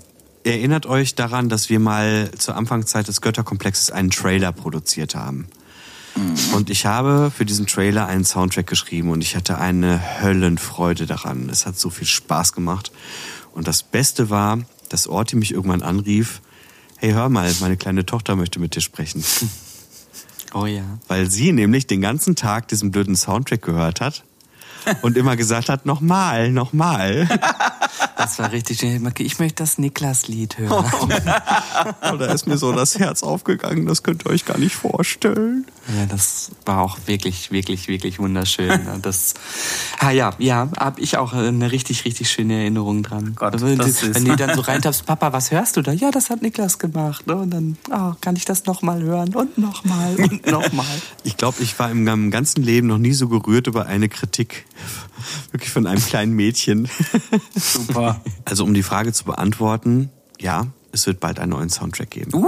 Erinnert 0.44 0.86
euch 0.86 1.16
daran, 1.16 1.48
dass 1.48 1.70
wir 1.70 1.80
mal 1.80 2.30
zur 2.38 2.56
Anfangszeit 2.56 3.08
des 3.08 3.20
Götterkomplexes 3.20 3.90
einen 3.90 4.10
Trailer 4.10 4.52
produziert 4.52 5.16
haben. 5.16 5.48
Und 6.54 6.70
ich 6.70 6.86
habe 6.86 7.30
für 7.30 7.44
diesen 7.44 7.66
Trailer 7.66 8.06
einen 8.06 8.24
Soundtrack 8.24 8.66
geschrieben 8.66 9.10
und 9.10 9.20
ich 9.20 9.36
hatte 9.36 9.58
eine 9.58 10.22
Höllenfreude 10.22 11.06
daran. 11.06 11.48
Es 11.50 11.66
hat 11.66 11.78
so 11.78 11.90
viel 11.90 12.06
Spaß 12.06 12.52
gemacht. 12.52 12.92
Und 13.52 13.68
das 13.68 13.82
Beste 13.82 14.30
war, 14.30 14.60
dass 14.88 15.06
Orti 15.06 15.36
mich 15.36 15.52
irgendwann 15.52 15.82
anrief, 15.82 16.40
hey, 16.96 17.12
hör 17.12 17.28
mal, 17.28 17.52
meine 17.60 17.76
kleine 17.76 18.06
Tochter 18.06 18.36
möchte 18.36 18.58
mit 18.58 18.74
dir 18.74 18.80
sprechen. 18.80 19.24
Oh 20.54 20.64
ja. 20.64 20.84
Weil 21.08 21.30
sie 21.30 21.52
nämlich 21.52 21.86
den 21.86 22.00
ganzen 22.00 22.36
Tag 22.36 22.68
diesen 22.68 22.90
blöden 22.90 23.16
Soundtrack 23.16 23.62
gehört 23.62 24.00
hat 24.00 24.24
und 25.02 25.16
immer 25.16 25.36
gesagt 25.36 25.68
hat, 25.68 25.86
nochmal, 25.86 26.50
nochmal. 26.50 27.28
Das 28.16 28.38
war 28.38 28.50
richtig 28.50 28.78
schön. 28.80 29.12
Ich 29.18 29.38
möchte 29.38 29.62
das 29.62 29.78
Niklas-Lied 29.78 30.58
hören. 30.58 30.84
Oh, 32.12 32.16
da 32.16 32.26
ist 32.26 32.46
mir 32.46 32.56
so 32.56 32.72
das 32.72 32.98
Herz 32.98 33.22
aufgegangen, 33.22 33.86
das 33.86 34.02
könnt 34.02 34.24
ihr 34.24 34.30
euch 34.30 34.44
gar 34.44 34.58
nicht 34.58 34.74
vorstellen. 34.74 35.66
Ja, 35.94 36.06
das 36.06 36.50
war 36.64 36.80
auch 36.80 36.98
wirklich, 37.06 37.50
wirklich, 37.52 37.88
wirklich 37.88 38.18
wunderschön. 38.18 38.80
Das, 39.02 39.34
ah 39.98 40.10
ja, 40.10 40.32
ja, 40.38 40.68
hab 40.76 40.98
ich 40.98 41.16
auch 41.16 41.32
eine 41.32 41.70
richtig, 41.70 42.04
richtig 42.04 42.30
schöne 42.30 42.54
Erinnerung 42.54 43.02
dran. 43.02 43.34
Gott, 43.36 43.52
also, 43.52 43.66
wenn, 43.66 43.78
du, 43.78 44.14
wenn 44.14 44.24
du 44.24 44.36
dann 44.36 44.54
so 44.54 44.62
reintappst, 44.62 45.06
Papa, 45.06 45.32
was 45.32 45.50
hörst 45.50 45.76
du 45.76 45.82
da? 45.82 45.92
Ja, 45.92 46.10
das 46.10 46.30
hat 46.30 46.42
Niklas 46.42 46.78
gemacht. 46.78 47.26
Ne? 47.26 47.36
Und 47.36 47.50
dann, 47.50 47.76
oh, 47.90 48.14
kann 48.20 48.36
ich 48.36 48.44
das 48.44 48.64
nochmal 48.64 49.02
hören 49.02 49.34
und 49.34 49.58
nochmal 49.58 50.16
und 50.16 50.46
nochmal. 50.46 50.86
Ich 51.24 51.36
glaube, 51.36 51.62
ich 51.62 51.78
war 51.78 51.90
in 51.90 52.04
meinem 52.04 52.30
ganzen 52.30 52.62
Leben 52.62 52.86
noch 52.86 52.98
nie 52.98 53.12
so 53.12 53.28
gerührt 53.28 53.66
über 53.66 53.86
eine 53.86 54.08
Kritik 54.08 54.66
Wirklich 55.52 55.70
von 55.70 55.86
einem 55.86 56.04
kleinen 56.04 56.32
Mädchen. 56.32 56.88
Super. 57.54 58.20
Also 58.44 58.64
um 58.64 58.74
die 58.74 58.82
Frage 58.82 59.12
zu 59.12 59.24
beantworten, 59.24 60.10
ja, 60.40 60.66
es 60.92 61.06
wird 61.06 61.20
bald 61.20 61.38
einen 61.38 61.50
neuen 61.50 61.70
Soundtrack 61.70 62.10
geben. 62.10 62.34
Uh, 62.34 62.46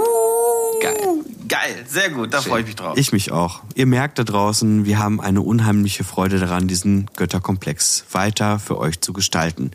geil. 0.80 1.24
Geil, 1.48 1.86
sehr 1.88 2.10
gut, 2.10 2.34
da 2.34 2.42
freue 2.42 2.60
ich 2.60 2.66
mich 2.66 2.76
drauf. 2.76 2.98
Ich 2.98 3.12
mich 3.12 3.32
auch. 3.32 3.62
Ihr 3.74 3.86
merkt 3.86 4.18
da 4.18 4.24
draußen, 4.24 4.84
wir 4.84 4.98
haben 4.98 5.18
eine 5.18 5.40
unheimliche 5.40 6.04
Freude 6.04 6.38
daran, 6.38 6.68
diesen 6.68 7.08
Götterkomplex 7.16 8.04
weiter 8.12 8.58
für 8.58 8.76
euch 8.76 9.00
zu 9.00 9.14
gestalten. 9.14 9.70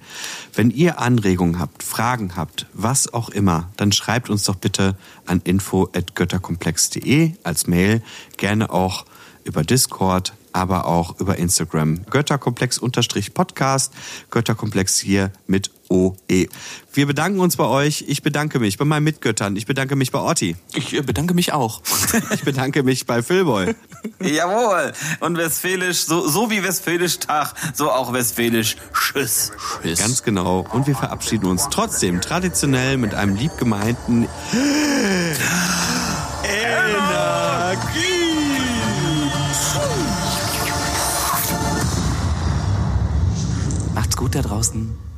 Wenn 0.53 0.69
ihr 0.69 0.99
Anregungen 0.99 1.57
habt, 1.57 1.81
Fragen 1.81 2.35
habt, 2.35 2.67
was 2.73 3.11
auch 3.11 3.29
immer, 3.29 3.69
dann 3.75 3.91
schreibt 3.91 4.29
uns 4.29 4.43
doch 4.43 4.55
bitte 4.55 4.95
an 5.25 5.41
info@götterkomplex.de 5.43 7.31
als 7.43 7.65
Mail, 7.65 8.03
gerne 8.37 8.69
auch 8.69 9.05
über 9.43 9.63
Discord, 9.63 10.33
aber 10.53 10.85
auch 10.85 11.19
über 11.19 11.37
Instagram. 11.37 12.05
Götterkomplex-Podcast, 12.09 13.91
Götterkomplex 14.29 14.99
hier 14.99 15.31
mit 15.47 15.71
OE. 15.89 16.47
Wir 16.93 17.05
bedanken 17.05 17.39
uns 17.39 17.57
bei 17.57 17.65
euch. 17.65 18.05
Ich 18.07 18.23
bedanke 18.23 18.59
mich 18.59 18.77
bei 18.77 18.85
meinen 18.85 19.03
Mitgöttern. 19.03 19.55
Ich 19.55 19.65
bedanke 19.65 19.95
mich 19.95 20.11
bei 20.11 20.19
Orti. 20.19 20.55
Ich 20.73 20.93
äh, 20.93 21.01
bedanke 21.01 21.33
mich 21.33 21.53
auch. 21.53 21.81
ich 22.33 22.43
bedanke 22.43 22.83
mich 22.83 23.05
bei 23.05 23.21
Philboy. 23.21 23.75
Jawohl. 24.19 24.93
Und 25.19 25.37
Westfälisch, 25.37 26.05
so, 26.05 26.27
so 26.27 26.49
wie 26.49 26.63
Westfälisch 26.63 27.19
Tag, 27.19 27.53
so 27.73 27.91
auch 27.91 28.13
Westfälisch 28.13 28.77
Tschüss. 28.93 29.51
Tschüss. 29.81 29.99
Ganz 29.99 30.23
genau. 30.23 30.65
Und 30.71 30.87
wir 30.87 30.95
verabschieden 30.95 31.45
uns 31.45 31.67
trotzdem 31.69 32.21
traditionell 32.21 32.97
mit 32.97 33.13
einem 33.13 33.35
liebgemeinten 33.35 34.27
gut 44.23 44.35
da 44.35 44.41
draußen. 44.41 45.12